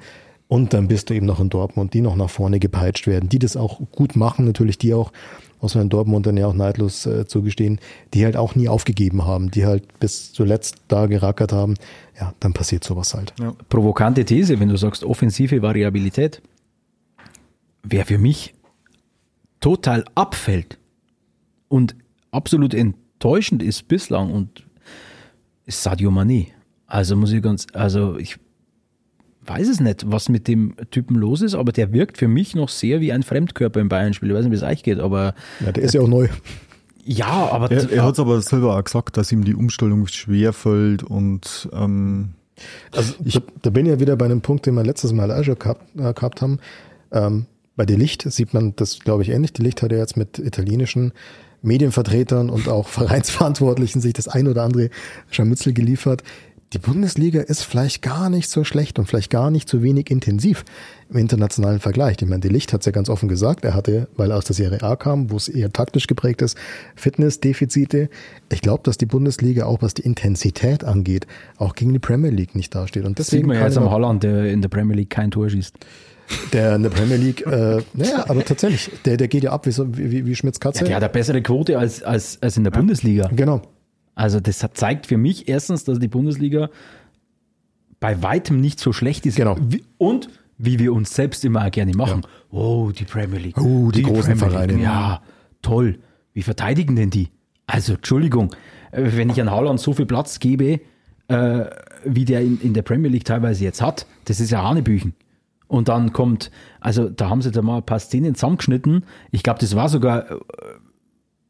[0.50, 3.40] und dann bist du eben noch in Dortmund, die noch nach vorne gepeitscht werden, die
[3.40, 5.12] das auch gut machen, natürlich die auch,
[5.64, 7.80] muss man in Dortmund dann ja auch neidlos äh, zugestehen,
[8.14, 11.76] die halt auch nie aufgegeben haben, die halt bis zuletzt da gerackert haben,
[12.20, 13.34] ja, dann passiert sowas halt.
[13.70, 16.42] Provokante These, wenn du sagst offensive Variabilität,
[17.82, 18.54] wer für mich
[19.62, 20.78] total abfällt
[21.70, 21.96] und
[22.32, 24.66] absolut enttäuschend ist bislang und
[25.66, 26.48] ist Sadio Mané.
[26.88, 28.38] Also muss ich ganz, also ich
[29.46, 32.70] weiß es nicht, was mit dem Typen los ist, aber der wirkt für mich noch
[32.70, 34.30] sehr wie ein Fremdkörper im Bayern-Spiel.
[34.30, 35.34] Ich weiß nicht, wie es euch geht, aber
[35.66, 36.28] Ja, der ist ja auch neu.
[37.06, 40.54] ja, aber Er, er hat es aber selber auch gesagt, dass ihm die Umstellung schwer
[40.54, 42.30] fällt und ähm,
[42.92, 45.44] Also da, da bin ich ja wieder bei einem Punkt, den wir letztes Mal auch
[45.44, 46.60] schon gehabt, äh, gehabt haben.
[47.12, 49.54] Ähm, bei der Licht sieht man das, glaube ich, ähnlich.
[49.54, 51.12] Die Licht hat ja jetzt mit italienischen
[51.64, 54.90] Medienvertretern und auch Vereinsverantwortlichen sich das ein oder andere
[55.32, 56.24] Scharmützel geliefert.
[56.74, 60.66] Die Bundesliga ist vielleicht gar nicht so schlecht und vielleicht gar nicht so wenig intensiv
[61.12, 62.18] im internationalen Vergleich.
[62.20, 63.64] Ich meine, die Licht hat es ja ganz offen gesagt.
[63.64, 66.58] Er hatte, weil er aus der Serie A kam, wo es eher taktisch geprägt ist,
[66.96, 68.10] Fitnessdefizite.
[68.52, 72.56] Ich glaube, dass die Bundesliga auch was die Intensität angeht, auch gegen die Premier League
[72.56, 73.06] nicht dasteht.
[73.06, 75.30] Und das sieht deswegen man ja jetzt am Holland, der in der Premier League kein
[75.32, 75.76] Tor schießt.
[76.54, 79.72] der in der Premier League, äh, naja, aber tatsächlich, der, der geht ja ab wie,
[79.72, 80.80] so, wie, wie- wie Schmitz Katze.
[80.80, 83.30] Ja, der hat eine bessere Quote als, als, als in der Bundesliga.
[83.36, 83.62] Genau.
[84.16, 86.70] Also das zeigt für mich erstens, dass die Bundesliga
[88.00, 89.36] bei weitem nicht so schlecht ist.
[89.36, 89.58] Genau.
[89.98, 92.22] Und wie wir uns selbst immer auch gerne machen.
[92.52, 93.58] Oh, die Premier League.
[93.58, 94.82] Oh, die großen Vereine.
[94.82, 95.22] Ja,
[95.62, 96.00] toll.
[96.34, 97.30] Wie verteidigen denn die?
[97.66, 98.54] Also, Entschuldigung,
[98.92, 100.82] äh, wenn ich an Haaland so viel Platz gebe,
[101.28, 101.66] äh,
[102.06, 105.14] wie der in, in der Premier League teilweise jetzt hat, das ist ja Hanebüchen.
[105.68, 106.52] Und dann kommt,
[106.82, 109.06] also da haben sie da mal ein paar Szenen zusammengeschnitten.
[109.32, 110.36] Ich glaube, das war sogar äh,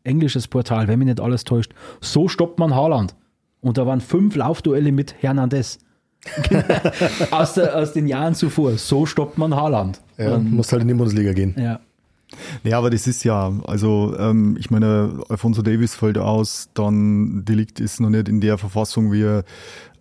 [0.04, 1.74] englisches Portal, wenn mich nicht alles täuscht.
[2.02, 3.16] So stoppt man Haaland.
[3.62, 5.80] Und da waren fünf Laufduelle mit Hernandez.
[7.32, 8.78] aus, der, aus den Jahren zuvor.
[8.78, 10.02] So stoppt man Haaland.
[10.18, 11.56] Ja, muss halt in die Bundesliga gehen.
[11.58, 11.80] Ja.
[12.64, 17.80] Ja, aber das ist ja, also ähm, ich meine, Alfonso Davis fällt aus, dann Delikt
[17.80, 19.44] ist noch nicht in der Verfassung, wie, er,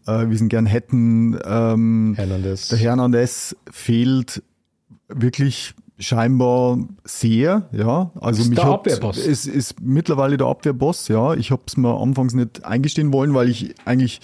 [0.07, 1.39] äh, sie ihn gern hätten.
[1.45, 2.69] Ähm, Hernandez.
[2.69, 4.43] Der Hernandez fehlt
[5.09, 8.11] wirklich scheinbar sehr, ja.
[8.21, 9.19] Also Ist mich der Abwehrboss.
[9.19, 11.35] Es ist mittlerweile der Abwehrboss, ja.
[11.35, 14.21] Ich habe es mir anfangs nicht eingestehen wollen, weil ich eigentlich,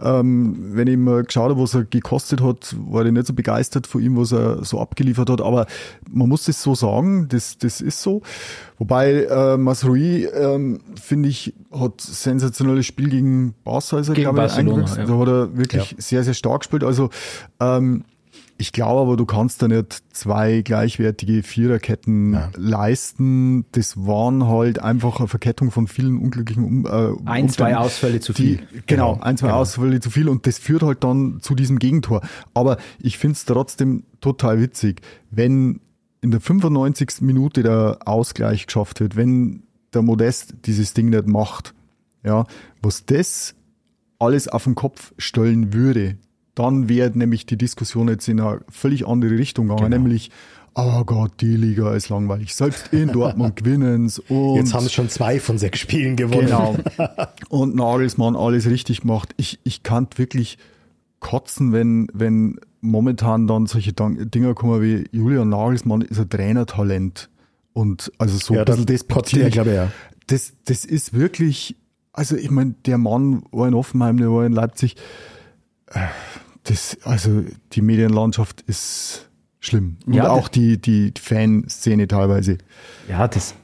[0.00, 3.86] ähm, wenn ich mir geschaut habe, was er gekostet hat, war ich nicht so begeistert
[3.86, 5.40] von ihm, was er so abgeliefert hat.
[5.40, 5.66] Aber
[6.08, 8.22] man muss es so sagen, das, das ist so.
[8.78, 14.46] Wobei äh, Masrui, ähm, finde ich, hat sensationelles Spiel gegen Barca, er, Gegen glaube ich,
[14.46, 15.04] Barcelona, ja.
[15.04, 16.84] Da hat er wirklich sehr, sehr stark gespielt.
[16.84, 17.10] Also
[17.58, 18.04] ähm,
[18.58, 23.66] ich glaube aber, du kannst da nicht zwei gleichwertige Viererketten leisten.
[23.72, 28.32] Das waren halt einfach eine Verkettung von vielen unglücklichen um, äh, Ein, zwei Ausfälle zu
[28.32, 28.68] die, viel.
[28.86, 32.22] Genau, ein, zwei Ausfälle zu viel und das führt halt dann zu diesem Gegentor.
[32.54, 35.80] Aber ich finde es trotzdem total witzig, wenn
[36.22, 37.20] in der 95.
[37.20, 41.74] Minute der Ausgleich geschafft wird, wenn der Modest dieses Ding nicht macht,
[42.24, 42.46] ja,
[42.82, 43.54] was das
[44.18, 46.16] alles auf den Kopf stellen würde,
[46.56, 50.02] dann wäre nämlich die Diskussion jetzt in eine völlig andere Richtung gegangen, Genau.
[50.02, 50.30] nämlich,
[50.74, 52.54] oh Gott, die Liga ist langweilig.
[52.54, 56.46] Selbst in Dortmund gewinnen's und Jetzt haben es schon zwei von sechs Spielen gewonnen.
[56.46, 56.76] Genau.
[57.48, 59.32] Und Nagelsmann alles richtig gemacht.
[59.36, 60.58] Ich, ich kann wirklich
[61.20, 67.30] kotzen, wenn, wenn momentan dann solche Dinger kommen wie Julian Nagelsmann ist ein Trainertalent.
[67.72, 69.52] Und also so Ja, ein das bisschen er, despektierlich.
[69.54, 69.92] glaube ich, ja.
[70.28, 71.76] Das, das ist wirklich,
[72.12, 74.96] also ich meine, der Mann war in Offenheim, der war in Leipzig.
[75.88, 76.00] Äh,
[76.68, 79.28] Das, also die Medienlandschaft ist
[79.60, 79.98] schlimm.
[80.06, 82.58] Und Ja, auch die, die Fanszene teilweise.
[83.08, 83.54] Ja, das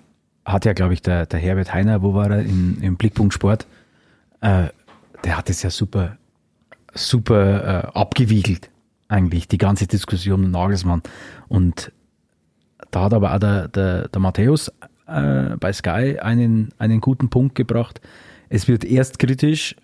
[0.44, 3.66] hat ja, glaube ich, der, der Herbert Heiner, wo war er, in, im Blickpunkt Sport,
[4.40, 4.68] äh,
[5.24, 6.16] der hat es ja super,
[6.94, 8.70] super äh, abgewiegelt,
[9.08, 11.02] eigentlich, die ganze Diskussion um Nagelsmann.
[11.48, 11.92] Und
[12.90, 14.68] da hat aber auch der, der, der Matthäus
[15.06, 18.00] äh, bei Sky einen, einen guten Punkt gebracht.
[18.48, 19.76] Es wird erst kritisch,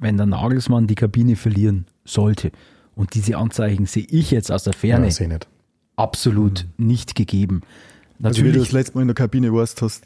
[0.00, 2.50] wenn der Nagelsmann die Kabine verlieren sollte.
[2.96, 5.48] Und diese Anzeichen sehe ich jetzt aus der Ferne Ja, nicht.
[5.96, 7.60] absolut nicht gegeben.
[8.22, 10.04] Also wie du Natürlich, das letzte Mal in der Kabine warst hast.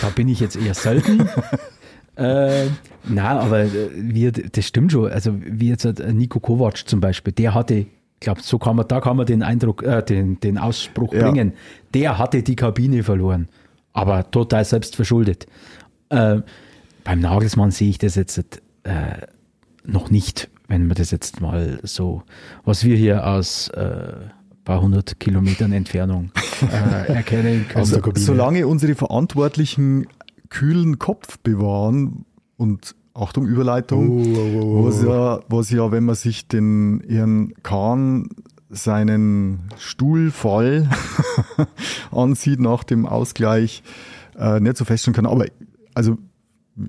[0.00, 1.28] da bin ich jetzt eher selten.
[2.16, 2.66] äh,
[3.04, 5.10] na, aber äh, wir, das stimmt schon.
[5.10, 7.86] Also wie jetzt äh, Nico Kovac zum Beispiel, der hatte, ich
[8.20, 11.22] glaube, so kann man, da kann man den Eindruck, äh, den, den Ausspruch Ja.
[11.30, 11.52] bringen.
[11.94, 13.48] Der hatte die Kabine verloren,
[13.92, 15.46] aber total selbst verschuldet.
[16.08, 16.40] Äh,
[17.10, 18.38] beim Nagelsmann sehe ich das jetzt
[18.84, 19.26] äh,
[19.84, 22.22] noch nicht, wenn man das jetzt mal so,
[22.64, 24.12] was wir hier aus äh,
[24.62, 26.30] paar hundert Kilometern Entfernung
[26.62, 26.66] äh,
[27.12, 27.90] erkennen können.
[27.90, 28.24] Kabine.
[28.24, 30.06] Solange unsere Verantwortlichen
[30.50, 34.84] kühlen Kopf bewahren und Achtung, Überleitung, Oh, oh, oh, oh.
[34.84, 38.28] was ja, was ja, wenn man sich den Herrn Kahn
[38.68, 40.88] seinen Stuhlfall
[42.12, 43.82] ansieht nach dem Ausgleich,
[44.38, 45.26] äh, nicht so feststellen kann.
[45.26, 45.46] Aber
[45.92, 46.16] also,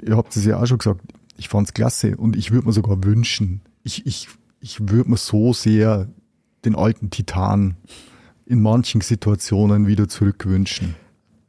[0.06, 1.02] ihr habt es ja auch schon gesagt,
[1.38, 4.28] ich fand es klasse und ich würde mir sogar wünschen, ich, ich,
[4.60, 6.08] ich würde mir so sehr
[6.66, 7.76] den alten Titan
[8.46, 10.96] in manchen Situationen wieder zurückwünschen.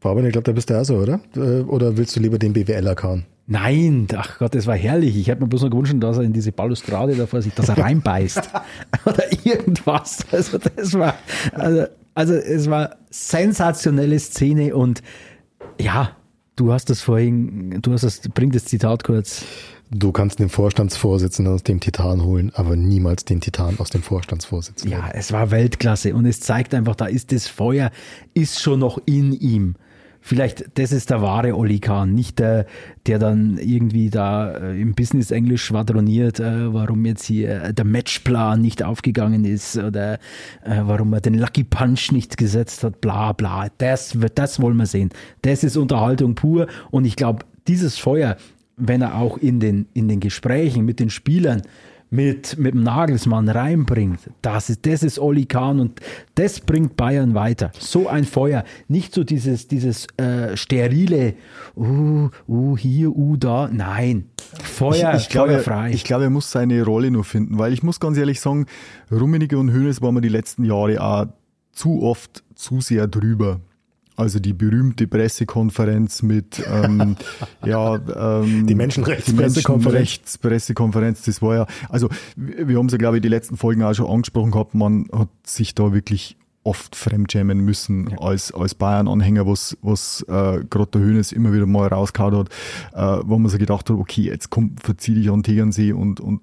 [0.01, 1.21] Fabian, ich glaube, da bist du auch so, oder?
[1.37, 3.25] Äh, Oder willst du lieber den BWLer kauen?
[3.47, 5.17] Nein, ach Gott, das war herrlich.
[5.17, 7.69] Ich hätte mir bloß noch gewünscht, dass er in diese Balustrade da vor sich, dass
[7.69, 8.51] er reinbeißt.
[9.05, 10.25] Oder irgendwas.
[10.33, 11.15] Also das war,
[11.53, 15.03] also, also es war sensationelle Szene und
[15.81, 16.17] ja,
[16.57, 19.45] du hast das vorhin, du hast das, bring das Zitat kurz.
[19.91, 24.99] Du kannst den Vorstandsvorsitzenden aus dem Titan holen, aber niemals den Titan aus dem Vorstandsvorsitzenden.
[24.99, 27.91] Ja, es war Weltklasse und es zeigt einfach, da ist das Feuer,
[28.33, 29.75] ist schon noch in ihm.
[30.25, 32.67] Vielleicht, das ist der wahre Oli Kahn, nicht der,
[33.07, 38.63] der dann irgendwie da äh, im Business-Englisch schwadroniert, äh, warum jetzt hier äh, der Matchplan
[38.63, 40.21] nicht aufgegangen ist oder
[40.65, 43.67] warum er den Lucky Punch nicht gesetzt hat, bla bla.
[43.79, 45.11] Das, das wollen wir sehen.
[45.43, 48.37] Das ist Unterhaltung pur und ich glaube, dieses Feuer,
[48.77, 51.63] wenn er auch in den, in den Gesprächen mit den Spielern
[52.13, 55.99] mit, mit dem Nagelsmann reinbringt, das ist, das ist Oli Kahn und
[56.35, 57.73] das bringt Bayern weiter.
[57.79, 58.65] So ein Feuer.
[58.87, 61.35] Nicht so dieses, dieses äh, sterile,
[61.75, 63.71] uh, uh, hier, uh, da.
[63.73, 64.27] Nein.
[64.63, 65.91] Feuer, ich, ich glaube, feuerfrei.
[65.93, 68.67] ich glaube, er muss seine Rolle nur finden, weil ich muss ganz ehrlich sagen,
[69.11, 71.27] Rummenigge und Hönes waren mir die letzten Jahre auch
[71.73, 73.61] zu oft zu sehr drüber.
[74.17, 77.17] Also die berühmte Pressekonferenz mit ähm,
[77.65, 79.55] ja ähm, Die Menschenrechtspressekonferenz.
[79.55, 83.83] Die Menschenrechtspressekonferenz, das war ja, also wir haben es ja glaube ich die letzten Folgen
[83.83, 89.47] auch schon angesprochen gehabt, man hat sich da wirklich oft fremdjammen müssen als, als Bayern-Anhänger,
[89.47, 92.49] was, was äh, gerade der Hönes immer wieder mal rausgehauen hat,
[92.93, 96.41] äh, wo man sich gedacht hat, okay, jetzt komm, verzieh dich an Tegernsee und, und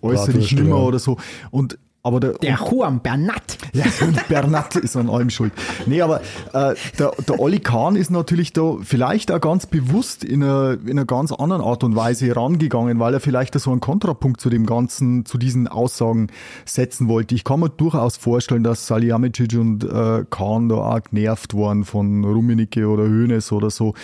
[0.00, 0.82] äußere dich nimmer ja.
[0.82, 1.18] oder so.
[1.50, 3.58] Und Aber der, Der Juan Bernat.
[3.72, 5.52] ja, und Bernat ist an allem schuld.
[5.86, 6.20] Nee, aber
[6.52, 10.92] äh, der, der Olli Kahn ist natürlich da vielleicht auch ganz bewusst in einer, in
[10.92, 14.48] einer ganz anderen Art und Weise rangegangen, weil er vielleicht da so einen Kontrapunkt zu
[14.48, 16.28] dem Ganzen, zu diesen Aussagen
[16.64, 17.34] setzen wollte.
[17.34, 22.24] Ich kann mir durchaus vorstellen, dass Salihamidzic und äh, Kahn da auch genervt waren von
[22.24, 23.94] Rummenigge oder Hoeneß oder so.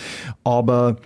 [0.43, 0.97] Aber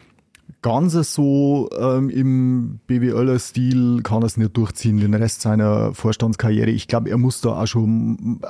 [0.61, 6.69] ganz so ähm, im BWLer-Stil kann er es nicht durchziehen, den Rest seiner Vorstandskarriere.
[6.69, 8.41] Ich glaube, er muss da auch schon.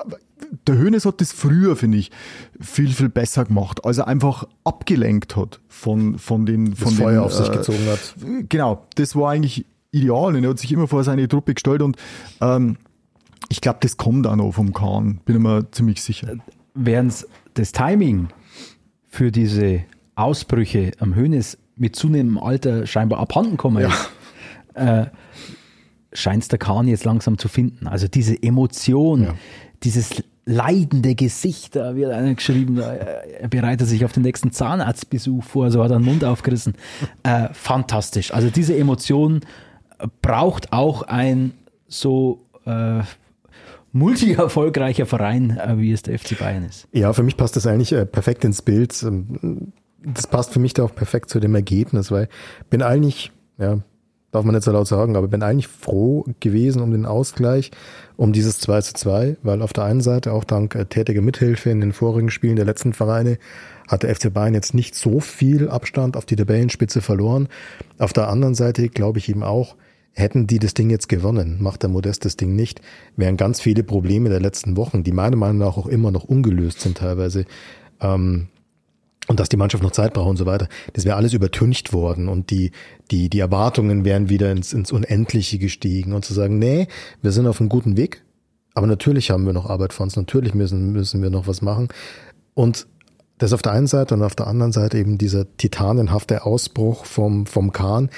[0.67, 2.11] Der Hönes hat das früher, finde ich,
[2.59, 6.71] viel, viel besser gemacht, als er einfach abgelenkt hat von, von den.
[6.71, 8.15] Das Von Feuer den, auf sich äh, gezogen hat.
[8.49, 11.97] Genau, das war eigentlich ideal und er hat sich immer vor seine Truppe gestellt und
[12.41, 12.77] ähm,
[13.49, 16.27] ich glaube, das kommt auch noch vom Kahn, bin ich mir ziemlich sicher.
[16.75, 18.27] während das Timing
[19.07, 19.83] für diese
[20.15, 24.09] Ausbrüche am Hönes mit zunehmendem Alter scheinbar abhanden kommen ist,
[24.75, 25.05] äh,
[26.13, 27.87] scheint es der Kahn jetzt langsam zu finden.
[27.87, 29.33] Also diese Emotion, Ja.
[29.83, 35.43] dieses leidende Gesicht, da wird einer geschrieben, äh, er bereitet sich auf den nächsten Zahnarztbesuch
[35.43, 36.73] vor, so hat er den Mund aufgerissen.
[37.23, 38.33] Äh, fantastisch.
[38.33, 39.41] Also diese Emotion
[40.21, 41.51] braucht auch ein
[41.87, 43.01] so äh,
[43.91, 46.87] multi-erfolgreicher Verein, äh, wie es der FC Bayern ist.
[46.93, 48.93] Ja, für mich passt das eigentlich äh, perfekt ins Bild.
[50.03, 52.29] Das passt für mich da auch perfekt zu dem Ergebnis, weil
[52.69, 53.79] bin eigentlich, ja,
[54.31, 57.71] darf man nicht so laut sagen, aber bin eigentlich froh gewesen um den Ausgleich,
[58.15, 61.69] um dieses 2 zu 2, weil auf der einen Seite auch dank äh, tätiger Mithilfe
[61.69, 63.37] in den vorigen Spielen der letzten Vereine
[63.87, 67.47] hat der FC Bayern jetzt nicht so viel Abstand auf die Tabellenspitze verloren.
[67.97, 69.75] Auf der anderen Seite glaube ich eben auch,
[70.13, 72.81] hätten die das Ding jetzt gewonnen, macht der Modest das Ding nicht,
[73.15, 76.81] wären ganz viele Probleme der letzten Wochen, die meiner Meinung nach auch immer noch ungelöst
[76.81, 77.45] sind teilweise,
[78.01, 78.49] ähm,
[79.29, 80.67] und dass die Mannschaft noch Zeit braucht und so weiter.
[80.93, 82.71] Das wäre alles übertüncht worden und die,
[83.11, 86.87] die, die Erwartungen wären wieder ins, ins Unendliche gestiegen und zu sagen, nee,
[87.21, 88.23] wir sind auf einem guten Weg,
[88.73, 91.89] aber natürlich haben wir noch Arbeit vor uns, natürlich müssen, müssen wir noch was machen.
[92.55, 92.87] Und
[93.37, 97.45] das auf der einen Seite und auf der anderen Seite eben dieser titanenhafte Ausbruch vom,
[97.45, 98.09] vom Kahn,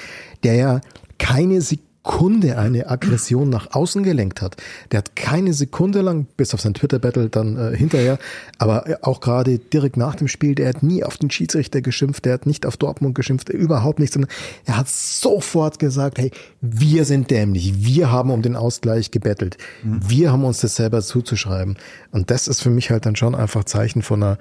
[0.44, 0.80] der ja
[1.18, 4.56] keine Sekunde eine Aggression nach außen gelenkt hat.
[4.90, 8.18] Der hat keine Sekunde lang, bis auf sein Twitter-Battle dann äh, hinterher,
[8.58, 12.34] aber auch gerade direkt nach dem Spiel, der hat nie auf den Schiedsrichter geschimpft, der
[12.34, 14.30] hat nicht auf Dortmund geschimpft, überhaupt nichts, sondern
[14.64, 16.30] er hat sofort gesagt, hey,
[16.60, 21.76] wir sind dämlich, wir haben um den Ausgleich gebettelt, wir haben uns das selber zuzuschreiben.
[22.10, 24.38] Und das ist für mich halt dann schon einfach Zeichen von einer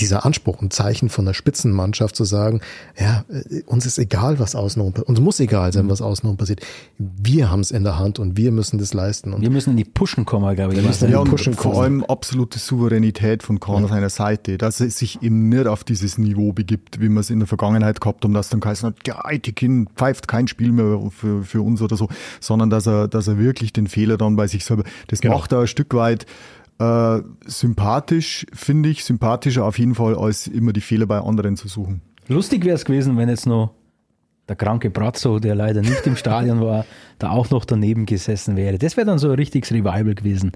[0.00, 2.60] dieser Anspruch und Zeichen von der Spitzenmannschaft zu sagen,
[2.98, 5.08] ja, äh, uns ist egal, was außenrum passiert.
[5.08, 6.60] Uns muss egal sein, was außenrum passiert.
[6.98, 9.32] Wir haben es in der Hand und wir müssen das leisten.
[9.32, 10.80] Und Wir müssen in die Pushen kommen, glaube ich.
[10.80, 11.84] Wir müssen in Ja, und Pushen vor kommen.
[11.84, 16.18] allem absolute Souveränität von Kahn auf seiner Seite, dass er sich eben nicht auf dieses
[16.18, 19.24] Niveau begibt, wie man es in der Vergangenheit gehabt haben, dass dann geheißen hat, ja,
[19.24, 22.08] Aitikin pfeift kein Spiel mehr für, für uns oder so,
[22.40, 25.38] sondern dass er, dass er wirklich den Fehler dann bei sich selber, das Genau.
[25.38, 26.26] macht er ein Stück weit
[26.78, 31.68] äh, sympathisch, finde ich, sympathischer auf jeden Fall, als immer die Fehler bei anderen zu
[31.68, 32.02] suchen.
[32.28, 33.74] Lustig wäre es gewesen, wenn jetzt noch
[34.48, 36.84] der kranke Brazzo, der leider nicht im Stadion war,
[37.18, 38.78] da auch noch daneben gesessen wäre.
[38.78, 40.52] Das wäre dann so ein richtiges Revival gewesen,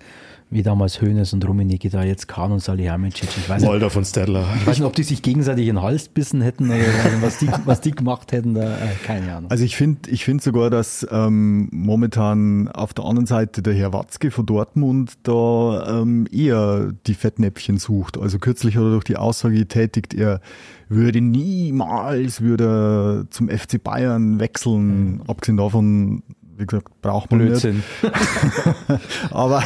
[0.50, 3.28] wie damals Hoeneß und Rummenigge da jetzt Kahn und Salihamidzic.
[3.36, 4.46] Ich weiß nicht, Molder von Stedler.
[4.56, 6.78] ich weiß nicht, ob die sich gegenseitig in den Hals bissen hätten oder
[7.20, 9.50] was die, was die gemacht hätten, da, äh, keine Ahnung.
[9.50, 13.92] Also ich finde ich finde sogar, dass ähm, momentan auf der anderen Seite der Herr
[13.92, 18.16] Watzke von Dortmund da ähm, eher die Fettnäpfchen sucht.
[18.16, 20.40] Also kürzlich hat er durch die Aussage getätigt, er
[20.88, 25.22] würde niemals würde zum FC Bayern wechseln.
[25.26, 26.22] Abgesehen davon,
[26.58, 27.62] wie gesagt, braucht man nicht.
[27.62, 27.82] Blödsinn.
[29.30, 29.62] Aber,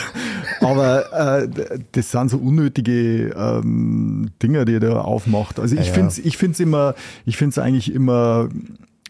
[0.60, 1.48] aber äh,
[1.92, 5.58] das sind so unnötige ähm, Dinge, die er da aufmacht.
[5.58, 5.92] Also ich ja.
[5.92, 8.48] finde es ich find's immer, ich finde es eigentlich immer,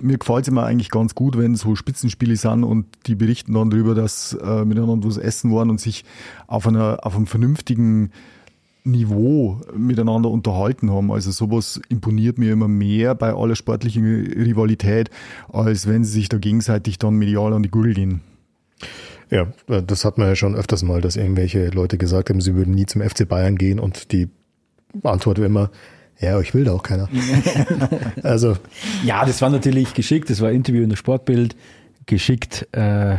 [0.01, 3.71] mir gefällt es immer eigentlich ganz gut, wenn so Spitzenspiele sind und die berichten dann
[3.71, 6.05] darüber, dass äh, miteinander was essen waren und sich
[6.47, 8.13] auf einer auf einem vernünftigen
[8.85, 11.13] Niveau miteinander unterhalten haben.
[11.13, 15.11] Also sowas imponiert mir immer mehr bei aller sportlichen Rivalität,
[15.53, 18.21] als wenn sie sich da gegenseitig dann medial an die Gurgel gehen.
[19.31, 19.47] Ja,
[19.81, 22.87] das hat man ja schon öfters mal, dass irgendwelche Leute gesagt haben, sie würden nie
[22.87, 24.29] zum FC Bayern gehen und die
[25.03, 25.71] Antwort war immer,
[26.21, 27.09] ja, ich will da auch keiner.
[28.23, 28.57] also,
[29.05, 31.57] Ja, das war natürlich geschickt, das war ein Interview in der Sportbild,
[32.07, 33.17] geschickt äh,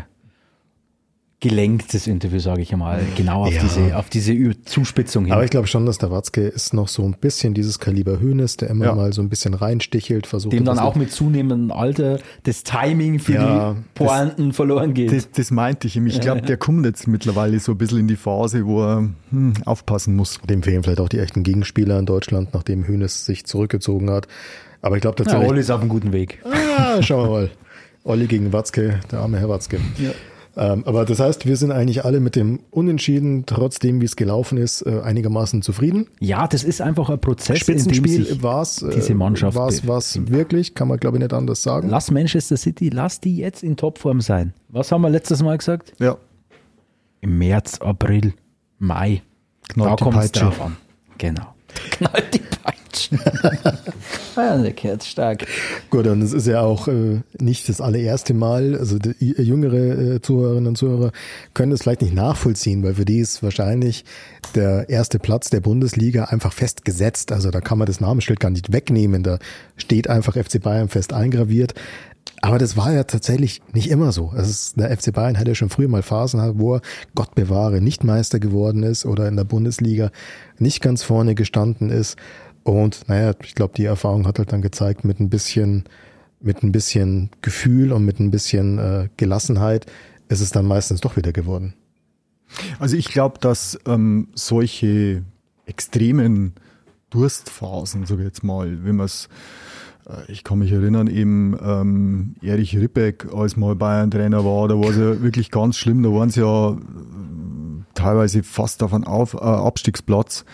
[1.44, 3.62] gelenktes Interview, sage ich einmal, genau auf Ja.
[3.62, 4.34] diese, auf diese
[4.64, 5.34] Zuspitzung hin.
[5.34, 8.56] aber ich glaube schon, dass der Watzke ist noch so ein bisschen dieses Kaliber Hönes,
[8.56, 8.96] der immer Ja.
[8.96, 10.54] mal so ein bisschen reinstichelt, versucht.
[10.54, 15.12] dem dann auch mit zunehmendem Alter das Timing für Ja, die Pointen verloren geht.
[15.12, 16.08] Das, das meinte ich ihm.
[16.08, 19.54] Ich glaube, der kommt jetzt mittlerweile so ein bisschen in die Phase, wo er hm,
[19.66, 20.40] aufpassen muss.
[20.50, 24.28] Dem fehlen vielleicht auch die echten Gegenspieler in Deutschland, nachdem Hönes sich zurückgezogen hat.
[24.82, 25.50] Aber ich glaube ja, tatsächlich.
[25.50, 26.40] Olli ist auf einem guten Weg.
[26.78, 27.50] Ah, schauen wir mal.
[28.06, 29.80] Olli gegen Watzke, der arme Herr Watzke.
[30.56, 34.58] Ähm, aber das heißt, wir sind eigentlich alle mit dem Unentschieden, trotzdem wie es gelaufen
[34.58, 36.08] ist, äh, einigermaßen zufrieden.
[36.20, 40.88] Ja, das ist einfach ein Prozess, Spitzenspiel war es diese Mannschaft war's, war's wirklich, kann
[40.88, 41.90] man glaube ich nicht anders sagen.
[41.90, 44.54] Lass Manchester City, lass die jetzt in Topform sein.
[44.70, 45.94] Was haben wir letztes Mal gesagt?
[46.00, 46.18] Ja.
[47.22, 48.34] Im März, April,
[48.78, 49.24] Mai.
[49.70, 50.78] Knallt da kommt es drauf an.
[51.18, 51.54] Genau.
[51.92, 53.20] Knallt die Peitsche.
[54.36, 55.46] ja, der kehrt stark.
[55.90, 60.22] Gut, und es ist ja auch äh, nicht das allererste Mal, also die jüngere äh,
[60.22, 61.12] Zuhörerinnen und Zuhörer
[61.54, 64.06] können es vielleicht nicht nachvollziehen, weil für die ist wahrscheinlich
[64.56, 67.32] der erste Platz der Bundesliga einfach festgesetzt.
[67.32, 69.40] Also da kann man das Namensschild gar nicht wegnehmen, da
[69.78, 71.74] steht einfach FC Bayern fest eingraviert.
[72.42, 74.34] Aber das war ja tatsächlich nicht immer so.
[74.34, 76.82] Ist, der FC Bayern hat ja schon früher mal Phasen, wo er,
[77.16, 80.12] Gott bewahre, nicht Meister geworden ist oder in der Bundesliga
[80.60, 82.18] nicht ganz vorne gestanden ist.
[82.64, 85.86] Und naja, ich glaube, die Erfahrung hat halt dann gezeigt, mit ein bisschen,
[86.42, 89.86] mit ein bisschen Gefühl und mit ein bisschen äh, Gelassenheit
[90.28, 91.74] ist es dann meistens doch wieder geworden.
[92.80, 95.24] Also ich glaube, dass ähm, solche
[95.66, 96.54] extremen
[97.10, 99.30] Durstphasen, ich jetzt mal, wenn man es,
[100.28, 104.98] ich kann mich erinnern, eben ähm, Erich Rippeck, als mal Bayern-Trainer war, da war es
[104.98, 106.76] ja wirklich ganz schlimm, da waren sie ja äh,
[107.94, 110.46] teilweise fast auf einen auf, äh, Abstiegsplatz.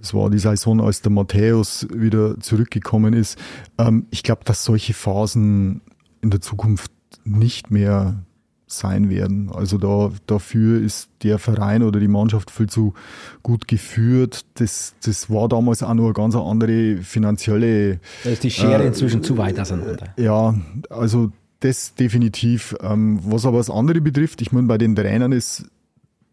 [0.00, 3.38] Es war die Saison, als der Matthäus wieder zurückgekommen ist.
[3.78, 5.80] Ähm, ich glaube, dass solche Phasen
[6.20, 6.92] in der Zukunft
[7.24, 8.22] nicht mehr
[8.68, 9.50] sein werden.
[9.52, 12.94] Also da, dafür ist der Verein oder die Mannschaft viel zu
[13.42, 14.44] gut geführt.
[14.54, 18.00] Das, das war damals auch nur eine ganz andere finanzielle.
[18.24, 20.14] Da ist die Schere inzwischen zu weit auseinander.
[20.16, 20.54] Ja,
[20.90, 22.76] also das definitiv.
[22.80, 25.64] Ähm, was aber das andere betrifft, ich meine, bei den Trainern ist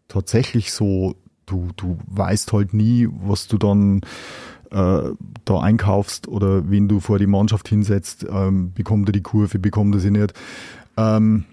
[0.08, 1.16] tatsächlich so,
[1.46, 4.02] du, du weißt halt nie, was du dann
[4.70, 5.10] äh,
[5.44, 9.94] da einkaufst oder wen du vor die Mannschaft hinsetzt, ähm, bekommt er die Kurve, bekommt
[9.94, 10.34] er sie nicht.
[10.96, 11.44] Ähm,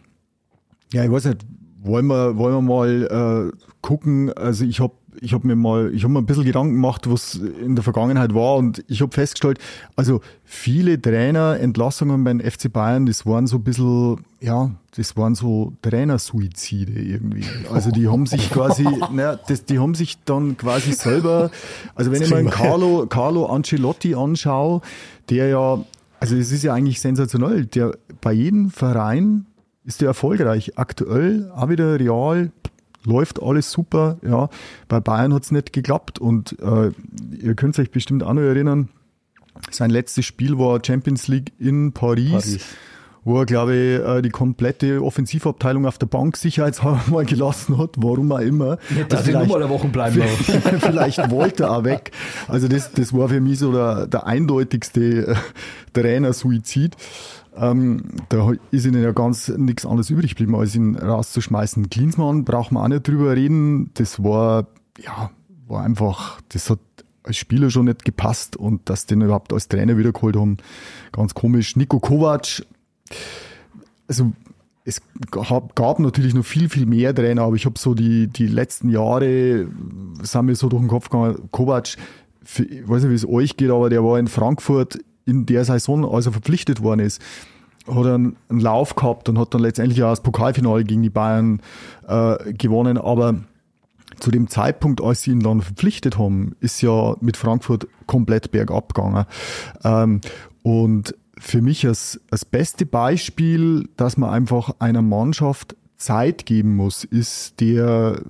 [0.93, 1.45] ja, ich weiß nicht,
[1.81, 4.31] wollen wir, wollen wir mal äh, gucken.
[4.33, 7.35] Also ich habe ich hab mir mal, ich habe mir ein bisschen Gedanken gemacht, was
[7.35, 9.59] in der Vergangenheit war und ich habe festgestellt,
[9.95, 15.73] also viele Trainerentlassungen beim FC Bayern, das waren so ein bisschen, ja, das waren so
[15.81, 17.45] Trainersuizide irgendwie.
[17.71, 18.83] Also die haben sich quasi,
[19.13, 21.51] naja, das, die haben sich dann quasi selber,
[21.95, 24.81] also wenn ich mal einen Carlo, Carlo Ancelotti anschaue,
[25.29, 25.83] der ja,
[26.19, 29.45] also es ist ja eigentlich sensationell, der bei jedem Verein
[29.85, 30.77] ist der erfolgreich.
[30.77, 32.51] Aktuell auch wieder real,
[33.05, 34.17] läuft alles super.
[34.25, 34.49] Ja,
[34.87, 36.91] bei Bayern hat's nicht geklappt und äh,
[37.41, 38.89] ihr könnt euch bestimmt auch noch erinnern,
[39.69, 42.31] sein letztes Spiel war Champions League in Paris.
[42.31, 42.65] Paris.
[43.25, 47.91] Wo er, glaube ich, äh, die komplette Offensivabteilung auf der Bank sicherheitshalber mal gelassen hat,
[47.95, 48.77] warum auch immer.
[49.07, 50.21] Dass Also vielleicht- mal eine Woche bleiben.
[50.81, 52.11] Vielleicht wollte er auch weg.
[52.49, 55.35] Also das, das war für mich so der, der eindeutigste äh,
[55.93, 56.97] Trainer-Suizid.
[57.55, 61.89] Ähm, da ist ihnen ja ganz nichts anderes übrig geblieben, als ihn rauszuschmeißen.
[61.89, 63.91] Klinsmann braucht man auch nicht drüber reden.
[63.93, 64.67] Das war,
[64.99, 65.29] ja,
[65.67, 66.79] war einfach, das hat
[67.23, 70.57] als Spieler schon nicht gepasst und dass den überhaupt als Trainer wiedergeholt haben,
[71.11, 71.75] ganz komisch.
[71.75, 72.65] Nico Kovac,
[74.07, 74.33] also
[74.85, 75.01] es
[75.31, 79.67] gab, natürlich noch viel, viel mehr Trainer, aber ich habe so die, die letzten Jahre,
[80.21, 81.95] sind mir so durch den Kopf gegangen, Kovac,
[82.43, 85.65] für, ich weiß nicht, wie es euch geht, aber der war in Frankfurt in der
[85.65, 87.21] Saison, als er verpflichtet worden ist,
[87.87, 91.61] hat er einen, Lauf gehabt und hat dann letztendlich auch das Pokalfinale gegen die Bayern
[92.07, 93.35] äh, gewonnen, aber
[94.19, 98.93] zu dem Zeitpunkt, als sie ihn dann verpflichtet haben, ist ja mit Frankfurt komplett bergab
[98.93, 99.25] gegangen.
[99.83, 100.21] Ähm,
[100.61, 107.03] und für mich das, das beste Beispiel, dass man einfach einer Mannschaft Zeit geben muss,
[107.03, 108.21] ist der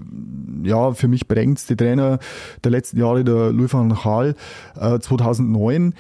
[0.64, 2.20] ja für mich prägendste Trainer
[2.64, 4.36] der letzten Jahre, der Louis van Gaal,
[4.80, 5.94] äh, 2009.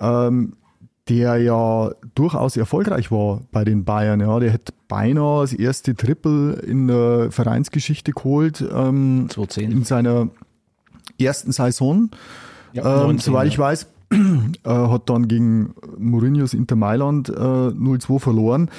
[0.00, 0.54] Ähm,
[1.08, 4.20] der ja durchaus erfolgreich war bei den Bayern.
[4.20, 9.72] Ja, der hätte beinahe das erste Triple in der Vereinsgeschichte geholt ähm, 2010.
[9.72, 10.28] in seiner
[11.18, 12.10] ersten Saison.
[12.72, 13.60] Ja, ähm, 19, soweit ich ja.
[13.60, 14.18] weiß, äh,
[14.64, 18.70] hat dann gegen Mourinhos Inter Mailand äh, 0-2 verloren,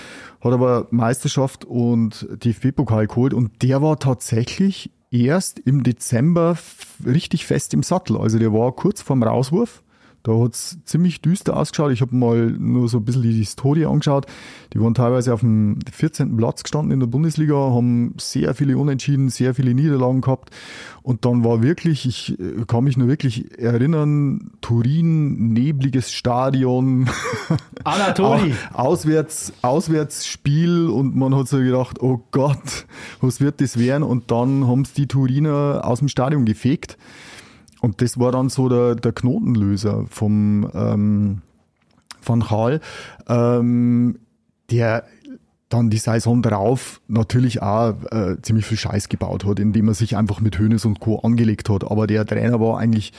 [0.41, 6.57] hat aber Meisterschaft und DFB-Pokal geholt und der war tatsächlich erst im Dezember
[7.05, 8.17] richtig fest im Sattel.
[8.17, 9.84] Also der war kurz vorm Rauswurf.
[10.24, 11.91] Da hat's ziemlich düster ausgeschaut.
[11.91, 14.28] Ich habe mal nur so ein bisschen die Historie angeschaut.
[14.74, 16.38] Die waren teilweise auf dem 14.
[16.38, 20.51] Platz gestanden in der Bundesliga, haben sehr viele Unentschieden, sehr viele Niederlagen gehabt.
[21.01, 27.09] Und dann war wirklich, ich äh, kann mich nur wirklich erinnern, Turin, nebliges Stadion,
[27.84, 28.53] Anatoli.
[28.74, 32.86] Au- Auswärts, Auswärtsspiel und man hat so gedacht, oh Gott,
[33.22, 34.03] was wird das werden?
[34.03, 36.97] Und dann haben es die Turiner aus dem Stadion gefegt.
[37.82, 41.41] Und das war dann so der, der Knotenlöser vom ähm,
[42.21, 42.79] von Hall.
[43.27, 44.20] Ähm,
[44.70, 45.03] der
[45.67, 50.17] dann die Saison drauf natürlich auch äh, ziemlich viel Scheiß gebaut hat, indem er sich
[50.17, 51.20] einfach mit Hönes und Co.
[51.20, 51.89] angelegt hat.
[51.89, 53.13] Aber der Trainer war eigentlich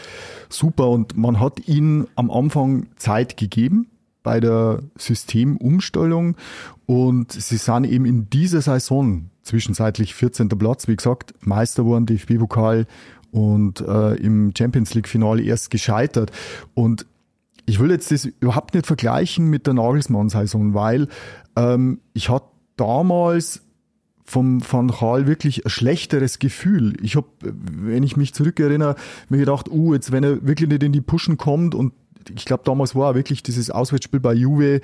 [0.48, 3.89] super und man hat ihm am Anfang Zeit gegeben
[4.22, 6.36] bei der Systemumstellung
[6.86, 10.48] und sie sind eben in dieser Saison zwischenzeitlich 14.
[10.51, 12.86] Platz, wie gesagt, Meister wurden, DFB-Pokal
[13.32, 16.30] und äh, im Champions League-Finale erst gescheitert.
[16.74, 17.06] Und
[17.66, 21.09] ich will jetzt das überhaupt nicht vergleichen mit der Nagelsmann-Saison, weil
[21.56, 22.46] ähm, ich hatte
[22.76, 23.62] damals
[24.24, 26.94] vom Van Gaal wirklich ein schlechteres Gefühl.
[27.02, 28.96] Ich habe, wenn ich mich zurückerinnere,
[29.28, 31.92] mir gedacht, uh, jetzt wenn er wirklich nicht in die Pushen kommt und
[32.34, 34.80] ich glaube, damals war wirklich dieses Auswärtsspiel bei Juve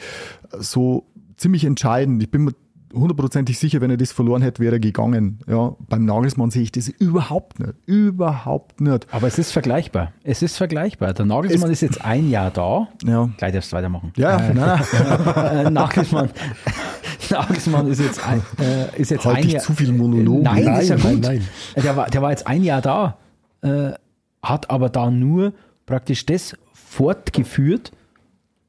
[0.59, 1.07] so
[1.37, 2.23] ziemlich entscheidend.
[2.23, 2.53] Ich bin mir
[2.95, 5.41] hundertprozentig sicher, wenn er das verloren hätte, wäre er gegangen.
[5.47, 7.75] Ja, beim Nagelsmann sehe ich das überhaupt nicht.
[7.87, 9.07] Überhaupt nicht.
[9.13, 10.13] Aber es ist vergleichbar.
[10.25, 11.13] Es ist vergleichbar.
[11.15, 12.89] Der Nagelsmann es, ist jetzt ein Jahr da.
[13.05, 13.29] Ja.
[13.37, 14.13] Gleich darfst du weitermachen.
[14.17, 14.81] Ja, äh, nein,
[15.35, 15.73] nein.
[15.73, 16.31] Nagelsmann,
[17.31, 19.63] Nagelsmann ist jetzt ein, äh, ist jetzt halt ein Jahr.
[19.63, 20.43] zu viel Monolog.
[20.43, 21.25] Nein, Nein, ist ja nein, gut.
[21.25, 21.49] nein.
[21.77, 23.19] Der, war, der war jetzt ein Jahr da,
[23.63, 23.93] äh,
[24.43, 25.53] hat aber da nur
[25.87, 27.93] praktisch das fortgeführt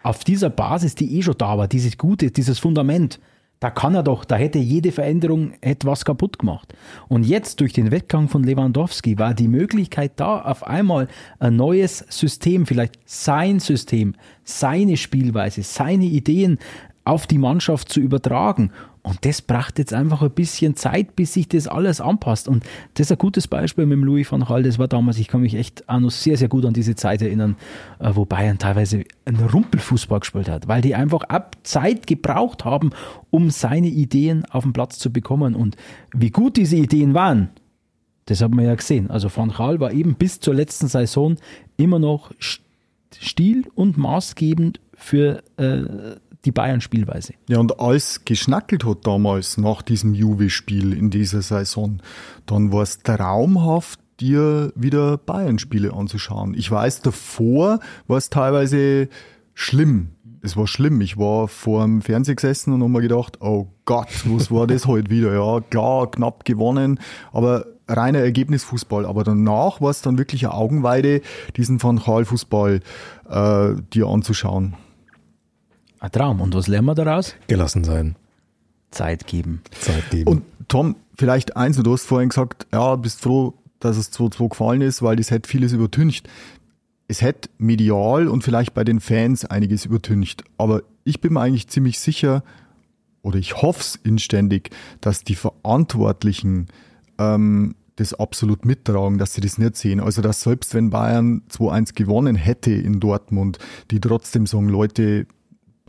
[0.02, 3.20] auf dieser Basis, die eh schon da war, dieses Gute, dieses Fundament.
[3.60, 6.73] Da kann er doch, da hätte jede Veränderung etwas kaputt gemacht.
[7.10, 11.10] Und jetzt durch den Wettgang von Lewandowski war die Möglichkeit da, auf einmal
[11.40, 14.15] ein neues System, vielleicht sein System,
[14.45, 16.57] seine Spielweise, seine Ideen
[17.06, 18.72] auf die Mannschaft zu übertragen.
[19.02, 22.48] Und das brachte jetzt einfach ein bisschen Zeit, bis sich das alles anpasst.
[22.48, 22.64] Und
[22.94, 24.64] das ist ein gutes Beispiel mit dem Louis van Gaal.
[24.64, 27.22] Das war damals, ich kann mich echt auch noch sehr, sehr gut an diese Zeit
[27.22, 27.56] erinnern,
[28.00, 32.92] äh, wo Bayern teilweise einen Rumpelfußball gespielt hat, weil die einfach ab Zeit gebraucht haben,
[33.30, 35.56] um seine Ideen auf den Platz zu bekommen.
[35.56, 35.78] Und
[36.14, 37.50] wie gut diese Ideen waren,
[38.26, 39.10] das haben wir ja gesehen.
[39.10, 41.38] Also Van Gaal war eben bis zur letzten Saison
[41.78, 42.32] immer noch
[43.18, 47.34] stil und maßgebend für äh, die Bayern-Spielweise.
[47.48, 52.02] Ja, und alles geschnackelt hat damals nach diesem Juve-Spiel in dieser Saison,
[52.45, 56.53] dann war es traumhaft, dir wieder Bayern-Spiele anzuschauen.
[56.53, 59.10] Ich weiß, davor war es teilweise
[59.53, 60.11] schlimm.
[60.41, 61.02] Es war schlimm.
[61.02, 64.86] Ich war vor dem Fernseher gesessen und habe mir gedacht, oh Gott, was war das
[64.88, 65.34] heute wieder?
[65.34, 66.99] Ja, klar, knapp gewonnen,
[67.32, 69.06] aber reiner Ergebnisfußball.
[69.06, 71.22] Aber danach war es dann wirklich eine Augenweide,
[71.57, 72.82] diesen Van Gaal-Fußball
[73.30, 74.76] äh, dir anzuschauen.
[76.00, 76.42] Ein Traum.
[76.42, 77.36] Und was lernen wir daraus?
[77.48, 78.16] Gelassen sein.
[78.92, 79.62] Zeit geben.
[79.72, 80.30] Zeit geben.
[80.30, 84.82] Und Tom, vielleicht eins, du hast vorhin gesagt, ja, bist froh, dass es 2-2 gefallen
[84.82, 86.28] ist, weil das hätte vieles übertüncht.
[87.08, 90.44] Es hätte medial und vielleicht bei den Fans einiges übertüncht.
[90.58, 92.44] Aber ich bin mir eigentlich ziemlich sicher,
[93.22, 94.70] oder ich hoffe es inständig,
[95.02, 96.68] dass die Verantwortlichen
[97.18, 100.00] ähm, das absolut mittragen, dass sie das nicht sehen.
[100.00, 103.60] Also dass selbst wenn Bayern 2-1 gewonnen hätte in Dortmund,
[103.92, 105.28] die trotzdem sagen, Leute,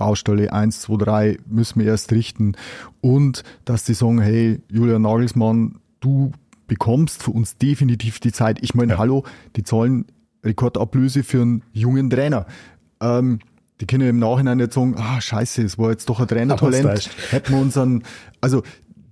[0.04, 2.54] Baustelle 1, 2, 3 müssen wir erst richten.
[3.02, 6.32] Und dass die sagen, hey, Julian Nagelsmann, du
[6.66, 8.58] bekommst für uns definitiv die Zeit.
[8.62, 8.98] Ich meine, Ja.
[8.98, 9.24] hallo,
[9.56, 10.06] die zahlen
[10.42, 12.46] Rekordablöse für einen jungen Trainer.
[13.02, 13.40] Ähm,
[13.82, 17.10] die können im Nachhinein nicht sagen, ah, scheiße, es war jetzt doch ein Trainertalent.
[17.30, 18.02] Hätten wir unseren,
[18.40, 18.62] also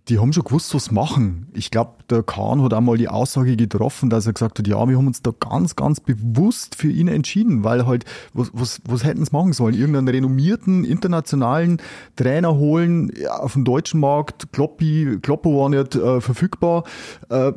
[0.08, 1.48] die haben schon gewusst, was machen.
[1.52, 4.96] Ich glaube, der Kahn hat einmal die Aussage getroffen, dass er gesagt hat, ja, wir
[4.96, 9.24] haben uns da ganz, ganz bewusst für ihn entschieden, weil halt, was, was, was hätten
[9.24, 9.74] sie machen sollen?
[9.74, 11.80] Irgendeinen renommierten internationalen
[12.16, 16.84] Trainer holen ja, auf dem deutschen Markt, Kloppi, Kloppo war nicht äh, verfügbar.
[17.28, 17.52] Äh,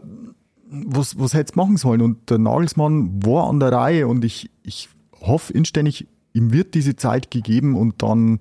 [0.72, 2.02] was, was hätte machen sollen?
[2.02, 6.96] Und der Nagelsmann war an der Reihe und ich, ich hoffe inständig, ihm wird diese
[6.96, 8.40] Zeit gegeben und dann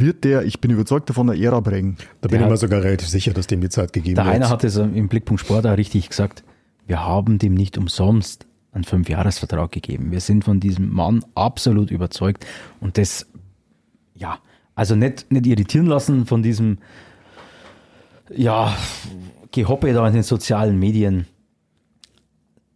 [0.00, 1.96] wird der, ich bin überzeugt davon, eine Ära bringen.
[2.20, 4.34] da bin der ich mir sogar relativ sicher, dass dem die Zeit gegeben Der wird.
[4.34, 6.44] Heiner hat es im Blickpunkt Sport auch richtig gesagt.
[6.86, 10.10] Wir haben dem nicht umsonst einen Fünfjahresvertrag gegeben.
[10.10, 12.46] Wir sind von diesem Mann absolut überzeugt
[12.80, 13.26] und das,
[14.14, 14.38] ja,
[14.74, 16.78] also nicht, nicht irritieren lassen von diesem,
[18.34, 18.76] ja,
[19.50, 21.26] Gehoppe da in den sozialen Medien.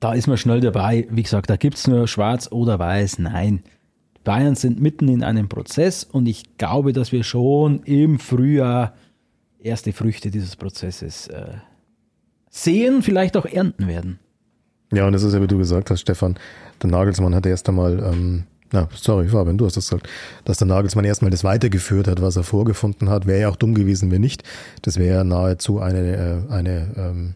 [0.01, 1.07] Da ist man schnell dabei.
[1.11, 3.19] Wie gesagt, da gibt's nur schwarz oder weiß.
[3.19, 3.62] Nein.
[4.24, 8.94] Bayern sind mitten in einem Prozess und ich glaube, dass wir schon im Frühjahr
[9.59, 11.55] erste Früchte dieses Prozesses äh,
[12.51, 14.19] sehen, vielleicht auch ernten werden.
[14.93, 16.36] Ja, und das ist ja, wie du gesagt hast, Stefan,
[16.82, 20.09] der Nagelsmann hat erst einmal, ähm, na, sorry, Fabian, du hast das gesagt,
[20.44, 23.27] dass der Nagelsmann erstmal das weitergeführt hat, was er vorgefunden hat.
[23.27, 24.44] Wäre ja auch dumm gewesen, wenn nicht.
[24.82, 27.35] Das wäre ja nahezu eine, äh, eine, ähm,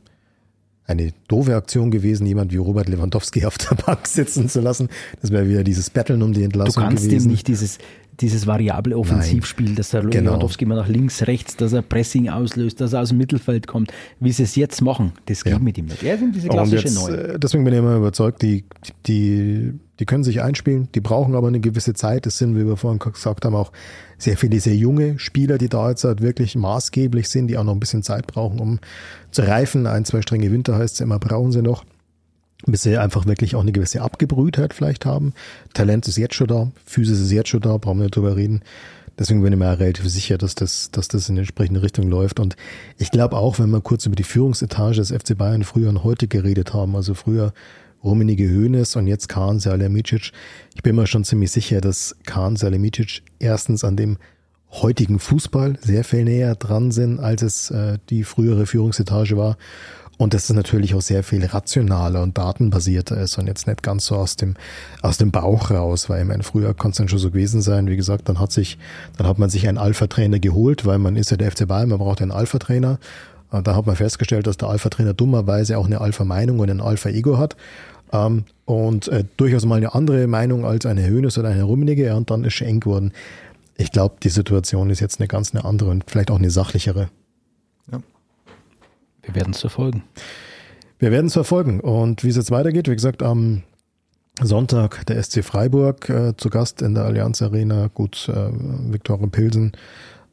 [0.87, 4.89] eine doofe Aktion gewesen, jemand wie Robert Lewandowski auf der Bank sitzen zu lassen.
[5.21, 7.25] Das wäre wieder dieses Betteln um die Du Entlassung kannst gewesen.
[7.29, 7.79] dem nicht dieses,
[8.21, 10.31] dieses variable Offensivspiel, dass der Genau.
[10.31, 13.93] Lewandowski immer nach links, rechts, dass er Pressing auslöst, dass er aus dem Mittelfeld kommt,
[14.21, 15.59] wie sie es jetzt machen, das geht Ja.
[15.59, 16.03] mit ihm nicht.
[16.03, 17.15] Er ist diese klassische Neun.
[17.15, 18.65] äh, deswegen bin ich immer überzeugt, die,
[19.07, 22.27] die, die können sich einspielen, die brauchen aber eine gewisse Zeit.
[22.27, 23.73] Das sind, wie wir vorhin gesagt haben, auch
[24.19, 27.75] sehr viele sehr junge Spieler, die da jetzt halt wirklich maßgeblich sind, die auch noch
[27.75, 28.79] ein bisschen Zeit brauchen, um
[29.31, 29.87] zu reifen.
[29.87, 31.85] Ein, zwei strenge Winter heißt es immer, brauchen sie noch.
[32.65, 35.35] Bis sie einfach wirklich auch eine gewisse Abgebrühtheit vielleicht haben.
[35.75, 38.63] Talent ist jetzt schon da, Physis ist jetzt schon da, brauchen wir nicht drüber reden.
[39.19, 42.39] Deswegen bin ich mir relativ sicher, dass das, dass das in die entsprechende Richtung läuft.
[42.41, 42.57] Und
[42.99, 46.29] ich glaube auch, wenn wir kurz über die Führungsetage des FC Bayern früher und heute
[46.29, 47.53] geredet haben, also früher
[48.07, 50.31] Rummenige Hoeneß und jetzt Kahn Salihamidzic,
[50.77, 54.17] ich bin mir schon ziemlich sicher, dass Kahn Salihamidzic erstens an dem
[54.71, 59.57] heutigen Fußball sehr viel näher dran sind, als es äh, die frühere Führungsetage war.
[60.19, 64.07] Und dass es natürlich auch sehr viel rationaler und datenbasierter ist und jetzt nicht ganz
[64.07, 64.55] so aus dem,
[65.03, 67.87] aus dem Bauch raus, weil ich meine, früher kann es dann schon so gewesen sein,
[67.89, 68.79] wie gesagt, dann hat sich,
[69.19, 71.99] dann hat man sich einen Alpha-Trainer geholt, weil man ist ja der FC Bayern, man
[71.99, 72.99] braucht einen Alpha-Trainer.
[73.51, 77.57] Da hat man festgestellt, dass der Alpha-Trainer dummerweise auch eine Alpha-Meinung und ein Alpha-Ego hat.
[78.13, 82.17] Ähm, und äh, durchaus mal eine andere Meinung als eine Hönes oder eine Rummenige, ja,
[82.17, 83.13] und dann ist schon eng geworden.
[83.77, 87.09] Ich glaube, die Situation ist jetzt eine ganz eine andere und vielleicht auch eine sachlichere.
[89.27, 90.05] Wir werden es verfolgen.
[90.99, 91.81] Wir werden es verfolgen.
[91.81, 93.63] Und wie es jetzt weitergeht, wie gesagt, am
[94.41, 97.89] Sonntag der SC Freiburg äh, zu Gast in der Allianz Arena.
[97.93, 98.51] Gut, äh,
[98.93, 99.73] Viktoria Pilsen.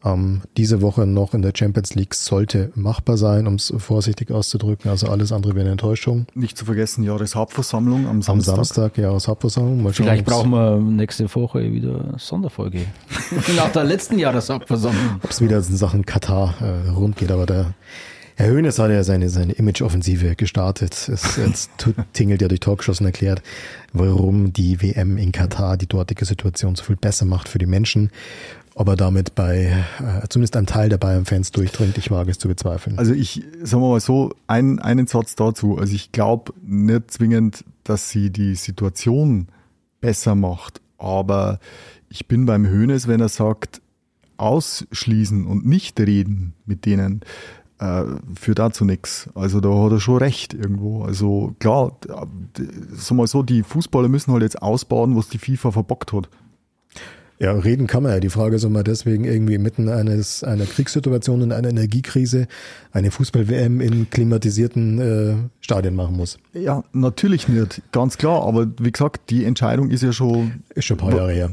[0.05, 4.91] Ähm, diese Woche noch in der Champions League sollte machbar sein, um es vorsichtig auszudrücken.
[4.91, 6.27] Also alles andere wäre eine Enttäuschung.
[6.35, 8.55] Nicht zu vergessen, Jahreshauptversammlung am Am Samstag.
[8.55, 9.81] Samstag, ja, aus Hauptversammlung.
[9.81, 12.85] Mal schauen, Vielleicht brauchen wir nächste Woche wieder eine Sonderfolge.
[13.55, 15.19] Nach der letzten Jahreshauptversammlung.
[15.23, 17.73] ob es wieder in Sachen Katar äh, rund geht, aber der
[18.35, 21.07] Herr Höhnes hat ja seine, seine Image-Offensive gestartet.
[21.07, 21.69] Es, jetzt
[22.13, 23.43] tingelt ja durch Talkshows und erklärt,
[23.93, 28.09] warum die WM in Katar die dortige Situation so viel besser macht für die Menschen.
[28.75, 32.47] Ob er damit bei äh, zumindest einem Teil der Bayern-Fans durchdringt, ich wage es zu
[32.47, 32.97] bezweifeln.
[32.97, 35.77] Also ich, sagen wir mal so, ein, einen Satz dazu.
[35.77, 39.47] Also ich glaube nicht zwingend, dass sie die Situation
[40.01, 41.59] besser macht, aber
[42.09, 43.81] ich bin beim Hönes, wenn er sagt,
[44.37, 47.21] ausschließen und nicht reden mit denen,
[47.79, 48.03] äh,
[48.35, 49.29] führt dazu nichts.
[49.35, 51.03] Also da hat er schon recht irgendwo.
[51.03, 55.71] Also klar, sagen wir mal so, die Fußballer müssen halt jetzt ausbauen, was die FIFA
[55.71, 56.29] verbockt hat.
[57.43, 58.19] Ja, reden kann man ja.
[58.21, 62.47] Die Frage ist, ob man deswegen irgendwie mitten eines, einer Kriegssituation und einer Energiekrise
[62.93, 66.39] eine Fußball-WM in klimatisierten äh, Stadien machen muss.
[66.53, 68.47] Ja, natürlich nicht, ganz klar.
[68.47, 71.49] Aber wie gesagt, die Entscheidung ist ja schon Ist schon ein paar Jahre her.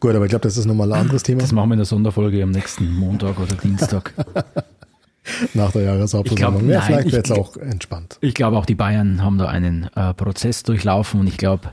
[0.00, 1.86] Gut, aber ich glaube, das ist nochmal ein anderes Thema Das machen wir in der
[1.86, 4.12] Sonderfolge am nächsten Montag oder Dienstag.
[5.54, 6.68] nach der Jahreshauptversammlung.
[6.68, 8.18] Ja, nein, vielleicht ich wird es auch entspannt.
[8.20, 11.70] Ich glaube, auch die Bayern haben da einen äh, Prozess durchlaufen und ich glaube,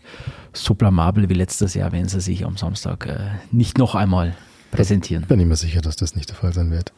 [0.54, 3.18] so blamabel wie letztes Jahr werden sie sich am Samstag äh,
[3.52, 4.36] nicht noch einmal
[4.72, 5.26] präsentieren.
[5.28, 6.94] Bin ich mir sicher, dass das nicht der Fall sein wird.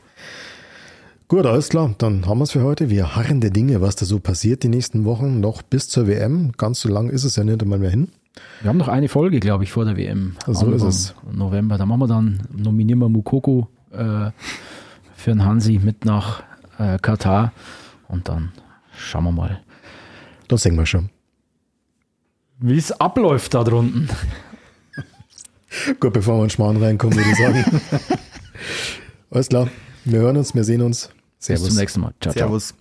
[1.27, 1.95] Gut, alles klar.
[1.97, 2.89] Dann haben wir es für heute.
[2.89, 5.39] Wir harren der Dinge, was da so passiert die nächsten Wochen.
[5.39, 6.51] Noch bis zur WM.
[6.57, 8.09] Ganz so lang ist es ja nicht einmal mehr hin.
[8.61, 10.35] Wir haben noch eine Folge, glaube ich, vor der WM.
[10.47, 11.15] So ist es.
[11.31, 11.77] November.
[11.77, 14.31] Da machen wir dann, nominieren wir Mukoko äh,
[15.15, 16.43] für den Hansi mit nach
[16.77, 17.53] äh, Katar
[18.07, 18.51] und dann
[18.97, 19.61] schauen wir mal,
[20.47, 21.09] Das sehen wir schon.
[22.61, 24.09] Wie es abläuft da drunten.
[25.99, 27.81] Gut, bevor wir in Schmarrn reinkommen, würde ich sagen.
[29.31, 29.67] alles klar.
[30.05, 31.09] Wir hören uns, wir sehen uns.
[31.37, 31.67] Bis Servus.
[31.69, 32.13] zum nächsten Mal.
[32.21, 32.59] Ciao, ciao.
[32.59, 32.73] Servus.